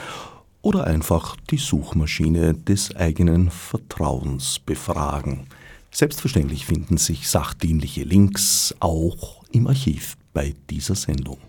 oder 0.61 0.83
einfach 0.83 1.35
die 1.49 1.57
Suchmaschine 1.57 2.53
des 2.53 2.95
eigenen 2.95 3.49
Vertrauens 3.49 4.59
befragen. 4.59 5.47
Selbstverständlich 5.89 6.67
finden 6.67 6.97
sich 6.97 7.27
sachdienliche 7.27 8.03
Links 8.03 8.75
auch 8.79 9.43
im 9.51 9.65
Archiv 9.65 10.15
bei 10.33 10.53
dieser 10.69 10.93
Sendung. 10.93 11.39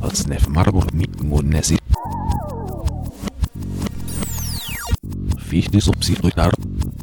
Als 0.00 0.26
Nef 0.26 0.46
Marburg 0.48 0.92
mit 0.92 1.18
wie 5.50 5.58
ich 5.58 5.70
die 5.70 5.80
Subsidiarität. 5.80 6.99